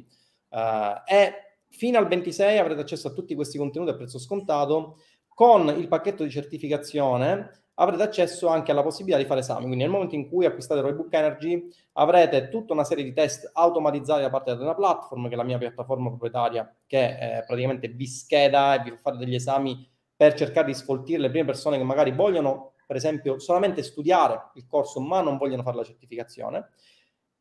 e 1.04 1.34
fino 1.68 1.98
al 1.98 2.06
26 2.06 2.58
avrete 2.58 2.82
accesso 2.82 3.08
a 3.08 3.12
tutti 3.12 3.34
questi 3.34 3.58
contenuti 3.58 3.90
a 3.90 3.96
prezzo 3.96 4.20
scontato 4.20 4.98
con 5.26 5.66
il 5.68 5.88
pacchetto 5.88 6.22
di 6.22 6.30
certificazione 6.30 7.69
avrete 7.80 8.02
accesso 8.02 8.48
anche 8.48 8.70
alla 8.70 8.82
possibilità 8.82 9.18
di 9.18 9.26
fare 9.26 9.40
esami. 9.40 9.60
Quindi 9.60 9.78
nel 9.78 9.90
momento 9.90 10.14
in 10.14 10.28
cui 10.28 10.44
acquistate 10.44 10.82
Roybook 10.82 11.12
Energy 11.12 11.68
avrete 11.94 12.48
tutta 12.48 12.74
una 12.74 12.84
serie 12.84 13.04
di 13.04 13.12
test 13.12 13.50
automatizzati 13.52 14.20
da 14.20 14.30
parte 14.30 14.54
della 14.54 14.74
platform, 14.74 15.28
che 15.28 15.34
è 15.34 15.36
la 15.36 15.44
mia 15.44 15.58
piattaforma 15.58 16.08
proprietaria, 16.08 16.72
che 16.86 17.38
eh, 17.38 17.44
praticamente 17.46 17.88
vi 17.88 18.06
scheda 18.06 18.74
e 18.74 18.82
vi 18.82 18.90
fa 18.90 18.98
fare 19.02 19.16
degli 19.16 19.34
esami 19.34 19.88
per 20.14 20.34
cercare 20.34 20.66
di 20.66 20.74
sfoltire 20.74 21.18
le 21.18 21.30
prime 21.30 21.46
persone 21.46 21.78
che 21.78 21.84
magari 21.84 22.12
vogliono, 22.12 22.72
per 22.86 22.96
esempio, 22.96 23.38
solamente 23.38 23.82
studiare 23.82 24.50
il 24.54 24.66
corso 24.66 25.00
ma 25.00 25.22
non 25.22 25.38
vogliono 25.38 25.62
fare 25.62 25.76
la 25.76 25.84
certificazione. 25.84 26.68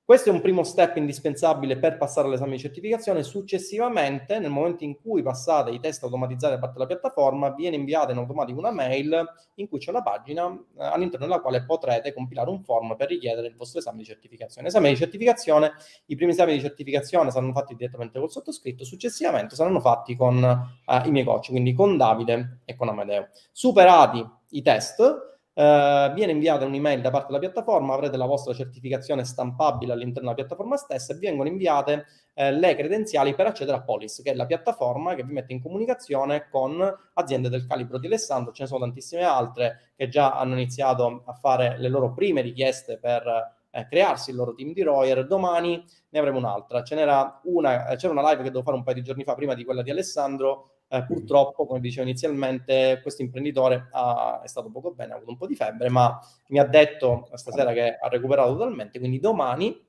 Questo 0.10 0.32
è 0.32 0.34
un 0.34 0.41
primo 0.41 0.64
step 0.64 0.95
indispensabile 0.95 1.78
per 1.78 1.97
passare 1.97 2.26
all'esame 2.26 2.53
di 2.53 2.57
certificazione. 2.57 3.22
Successivamente, 3.22 4.39
nel 4.39 4.49
momento 4.49 4.84
in 4.84 4.99
cui 4.99 5.22
passate 5.22 5.70
i 5.70 5.80
test 5.80 6.01
automatizzati 6.01 6.55
da 6.55 6.60
parte 6.60 6.80
della 6.80 6.88
piattaforma, 6.88 7.51
viene 7.51 7.76
inviata 7.76 8.12
in 8.12 8.18
automatico 8.18 8.57
una 8.57 8.72
mail 8.72 9.24
in 9.53 9.68
cui 9.68 9.78
c'è 9.78 9.91
una 9.91 10.01
pagina 10.01 10.47
eh, 10.47 10.84
all'interno 10.84 11.28
della 11.28 11.41
quale 11.41 11.64
potrete 11.64 12.12
compilare 12.12 12.49
un 12.49 12.64
form 12.64 12.95
per 12.95 13.10
richiedere 13.10 13.49
il 13.49 13.55
vostro 13.55 13.82
esame 13.82 13.99
di 13.99 14.05
certificazione. 14.05 14.70
Esame 14.70 14.89
di 14.89 14.95
certificazione, 14.95 15.74
i 16.07 16.16
primi 16.16 16.32
esami 16.32 16.53
di 16.53 16.62
certificazione 16.62 17.30
saranno 17.30 17.53
fatti 17.53 17.76
direttamente 17.76 18.18
col 18.18 18.32
sottoscritto, 18.32 18.84
successivamente 18.84 19.53
saranno 19.53 19.80
fatti 19.80 20.16
con 20.16 20.43
eh, 20.43 21.01
i 21.05 21.12
miei 21.12 21.24
coach, 21.24 21.49
quindi 21.49 21.72
con 21.74 21.97
Davide 21.97 22.62
e 22.66 22.76
con 22.76 22.89
Amedeo. 22.89 23.28
Superati 23.51 24.28
i 24.49 24.64
test, 24.64 25.39
Uh, 25.60 26.14
viene 26.14 26.32
inviata 26.32 26.64
un'email 26.64 27.01
da 27.01 27.10
parte 27.10 27.28
della 27.28 27.39
piattaforma, 27.39 27.93
avrete 27.93 28.16
la 28.16 28.26
vostra 28.26 28.53
certificazione 28.53 29.26
stampabile 29.26 29.91
all'interno 29.91 30.30
della 30.30 30.36
piattaforma 30.36 30.78
stessa 30.78 31.12
e 31.12 31.18
vengono 31.18 31.49
inviate 31.49 32.05
uh, 32.36 32.51
le 32.51 32.76
credenziali 32.76 33.36
per 33.36 33.47
accedere 33.47 33.76
a 33.76 33.82
Polis, 33.82 34.22
che 34.24 34.32
è 34.32 34.36
la 34.36 34.45
piattaforma 34.45 35.16
che 35.16 35.24
vi 35.26 35.34
mette 35.34 35.51
in 35.51 35.62
comunicazione 35.62 36.47
con 36.49 36.82
aziende 37.16 37.49
del 37.49 37.68
calibro 37.68 37.99
di 37.99 38.07
Alessandro. 38.07 38.53
Ce 38.53 38.62
ne 38.62 38.70
sono 38.70 38.86
tantissime 38.86 39.24
altre 39.24 39.91
che 39.97 40.07
già 40.07 40.32
hanno 40.32 40.53
iniziato 40.53 41.24
a 41.26 41.34
fare 41.34 41.78
le 41.78 41.89
loro 41.89 42.14
prime 42.14 42.39
richieste 42.39 42.97
per 42.97 43.28
eh, 43.72 43.86
crearsi 43.89 44.30
il 44.30 44.38
loro 44.38 44.53
team 44.53 44.72
di 44.72 44.82
Royer. 44.82 45.28
Domani 45.28 45.84
ne 46.07 46.20
avremo 46.20 46.38
un'altra. 46.38 46.84
Ce 46.84 46.95
n'era 46.95 47.41
una, 47.43 47.89
eh, 47.89 47.97
c'era 47.97 48.14
una 48.14 48.30
live 48.30 48.43
che 48.43 48.51
devo 48.51 48.64
fare 48.64 48.78
un 48.78 48.84
paio 48.84 48.95
di 48.95 49.03
giorni 49.03 49.26
fa, 49.26 49.36
prima 49.36 49.55
di 49.55 49.66
quella 49.66 49.82
di 49.82 49.91
Alessandro, 49.91 50.78
eh, 50.92 51.06
purtroppo, 51.06 51.66
come 51.66 51.80
dicevo 51.80 52.08
inizialmente, 52.08 53.00
questo 53.02 53.22
imprenditore 53.22 53.90
ha, 53.92 54.42
è 54.44 54.48
stato 54.48 54.70
poco 54.72 54.92
bene, 54.92 55.14
ha 55.14 55.16
avuto 55.16 55.32
un 55.32 55.38
po' 55.38 55.46
di 55.46 55.56
febbre, 55.56 55.90
ma 55.90 56.20
mi 56.48 56.60
ha 56.60 56.66
detto 56.66 57.30
stasera 57.34 57.72
che 57.74 57.96
ha 57.96 58.08
recuperato 58.08 58.54
totalmente, 58.54 58.98
quindi 58.98 59.20
domani, 59.20 59.86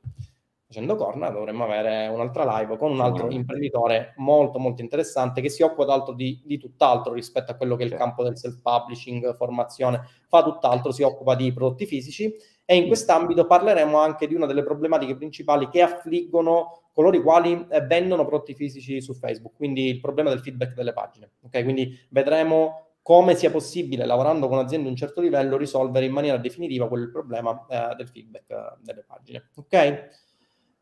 facendo 0.67 0.97
corna, 0.97 1.31
dovremmo 1.31 1.65
avere 1.65 2.07
un'altra 2.09 2.59
live 2.59 2.77
con 2.77 2.93
un 2.93 3.01
altro 3.01 3.31
imprenditore 3.31 4.13
molto 4.19 4.59
molto 4.59 4.83
interessante 4.83 5.41
che 5.41 5.49
si 5.49 5.63
occupa 5.63 5.87
d'altro 5.87 6.13
di, 6.13 6.43
di 6.45 6.59
tutt'altro 6.59 7.15
rispetto 7.15 7.51
a 7.51 7.55
quello 7.55 7.77
che 7.77 7.85
è 7.85 7.87
il 7.87 7.95
campo 7.95 8.23
del 8.23 8.37
self-publishing, 8.37 9.35
formazione, 9.35 10.03
fa 10.29 10.43
tutt'altro, 10.43 10.93
si 10.93 11.03
occupa 11.03 11.35
di 11.35 11.51
prodotti 11.53 11.87
fisici 11.87 12.33
e 12.67 12.77
in 12.77 12.87
quest'ambito 12.87 13.47
parleremo 13.47 13.99
anche 13.99 14.29
di 14.29 14.35
una 14.35 14.47
delle 14.47 14.63
problematiche 14.63 15.17
principali 15.17 15.69
che 15.71 15.81
affliggono 15.81 16.80
coloro 16.93 17.17
i 17.17 17.23
quali 17.23 17.67
eh, 17.71 17.81
vendono 17.83 18.27
prodotti 18.27 18.55
fisici 18.55 19.01
su 19.01 19.15
Facebook, 19.15 19.57
quindi 19.57 19.89
il 19.89 20.01
problema 20.01 20.31
del 20.31 20.41
feedback 20.41 20.75
delle 20.75 20.93
pagine. 20.93 21.31
Ok, 21.43 21.63
quindi 21.63 21.99
vedremo 22.11 22.87
come 23.03 23.35
sia 23.35 23.51
possibile, 23.51 24.05
lavorando 24.05 24.49
con 24.49 24.59
aziende 24.59 24.85
di 24.85 24.93
un 24.93 24.97
certo 24.97 25.21
livello, 25.21 25.57
risolvere 25.57 26.07
in 26.07 26.13
maniera 26.13 26.37
definitiva 26.37 26.89
quel 26.89 27.11
problema 27.11 27.67
eh, 27.69 27.95
del 27.97 28.09
feedback 28.09 28.51
eh, 28.51 28.77
delle 28.83 29.05
pagine. 29.07 29.49
Ok? 29.57 30.09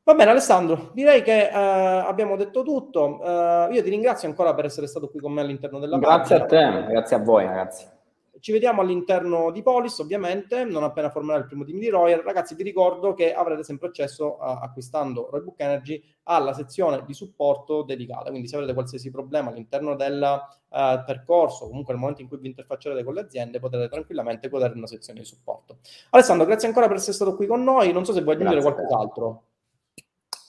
Va 0.02 0.14
bene 0.14 0.30
Alessandro, 0.30 0.90
direi 0.94 1.22
che 1.22 1.48
eh, 1.48 1.52
abbiamo 1.52 2.36
detto 2.36 2.62
tutto. 2.62 3.22
Eh, 3.22 3.68
io 3.72 3.82
ti 3.82 3.90
ringrazio 3.90 4.28
ancora 4.28 4.54
per 4.54 4.64
essere 4.64 4.86
stato 4.86 5.08
qui 5.10 5.20
con 5.20 5.32
me 5.32 5.42
all'interno 5.42 5.78
della 5.78 5.98
grazie. 5.98 6.38
Grazie 6.38 6.56
a 6.56 6.82
te, 6.82 6.86
grazie 6.92 7.16
a 7.16 7.18
voi 7.18 7.44
ragazzi. 7.44 7.96
Ci 8.40 8.52
vediamo 8.52 8.80
all'interno 8.80 9.50
di 9.50 9.62
Polis, 9.62 9.98
ovviamente, 9.98 10.64
non 10.64 10.84
appena 10.84 11.10
formerà 11.10 11.38
il 11.38 11.46
primo 11.46 11.64
team 11.64 11.78
di 11.78 11.88
Royal. 11.88 12.20
Ragazzi, 12.20 12.54
vi 12.54 12.62
ricordo 12.62 13.14
che 13.14 13.34
avrete 13.34 13.64
sempre 13.64 13.88
accesso, 13.88 14.38
a, 14.38 14.60
acquistando 14.60 15.28
Roybook 15.30 15.60
Energy, 15.60 16.02
alla 16.24 16.52
sezione 16.52 17.02
di 17.04 17.14
supporto 17.14 17.82
dedicata. 17.82 18.30
Quindi 18.30 18.48
se 18.48 18.56
avrete 18.56 18.74
qualsiasi 18.74 19.10
problema 19.10 19.50
all'interno 19.50 19.96
del 19.96 20.22
uh, 20.22 21.04
percorso, 21.04 21.68
comunque 21.68 21.92
nel 21.92 22.00
momento 22.00 22.22
in 22.22 22.28
cui 22.28 22.38
vi 22.38 22.48
interfaccerete 22.48 23.02
con 23.02 23.14
le 23.14 23.20
aziende, 23.20 23.58
potete 23.58 23.88
tranquillamente 23.88 24.48
godere 24.48 24.74
una 24.74 24.86
sezione 24.86 25.20
di 25.20 25.24
supporto. 25.24 25.78
Alessandro, 26.10 26.46
grazie 26.46 26.68
ancora 26.68 26.86
per 26.86 26.96
essere 26.96 27.14
stato 27.14 27.34
qui 27.34 27.46
con 27.46 27.64
noi. 27.64 27.92
Non 27.92 28.04
so 28.04 28.12
se 28.12 28.22
vuoi 28.22 28.34
aggiungere 28.34 28.60
grazie 28.60 28.76
qualcos'altro. 28.76 29.42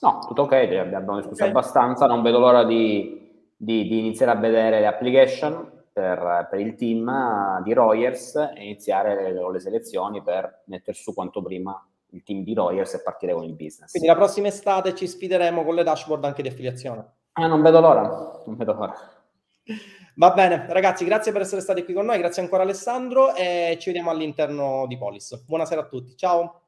No, 0.02 0.18
tutto 0.26 0.42
ok, 0.42 0.52
abbiamo 0.52 1.16
discusso 1.16 1.42
okay. 1.42 1.48
abbastanza. 1.48 2.06
Non 2.06 2.22
vedo 2.22 2.38
l'ora 2.38 2.64
di, 2.64 3.52
di, 3.56 3.88
di 3.88 3.98
iniziare 3.98 4.32
a 4.32 4.36
vedere 4.36 4.80
le 4.80 4.86
application 4.86 5.78
per, 5.92 6.48
per, 6.50 6.60
il 6.60 6.74
team 6.74 7.62
di 7.62 7.72
Royers 7.72 8.36
e 8.36 8.62
iniziare 8.62 9.32
le, 9.32 9.50
le 9.50 9.60
selezioni 9.60 10.22
per 10.22 10.62
mettere 10.66 10.96
su 10.96 11.12
quanto 11.14 11.42
prima 11.42 11.84
il 12.12 12.22
team 12.22 12.42
di 12.42 12.54
Royers 12.54 12.94
e 12.94 13.02
partire 13.02 13.32
con 13.32 13.44
il 13.44 13.54
business. 13.54 13.90
Quindi 13.90 14.08
la 14.08 14.16
prossima 14.16 14.48
estate 14.48 14.94
ci 14.94 15.06
sfideremo 15.06 15.64
con 15.64 15.74
le 15.74 15.82
dashboard 15.82 16.24
anche 16.24 16.42
di 16.42 16.48
affiliazione. 16.48 17.14
Ah, 17.32 17.46
non 17.46 17.62
vedo 17.62 17.80
l'ora, 17.80 18.42
non 18.44 18.56
vedo 18.56 18.72
l'ora. 18.72 18.94
Va 20.16 20.32
bene, 20.32 20.66
ragazzi, 20.68 21.04
grazie 21.04 21.32
per 21.32 21.42
essere 21.42 21.60
stati 21.60 21.84
qui 21.84 21.94
con 21.94 22.04
noi, 22.04 22.18
grazie 22.18 22.42
ancora 22.42 22.62
Alessandro 22.62 23.34
e 23.34 23.76
ci 23.80 23.88
vediamo 23.90 24.10
all'interno 24.10 24.86
di 24.86 24.98
Polis. 24.98 25.44
Buonasera 25.46 25.82
a 25.82 25.86
tutti, 25.86 26.16
ciao. 26.16 26.59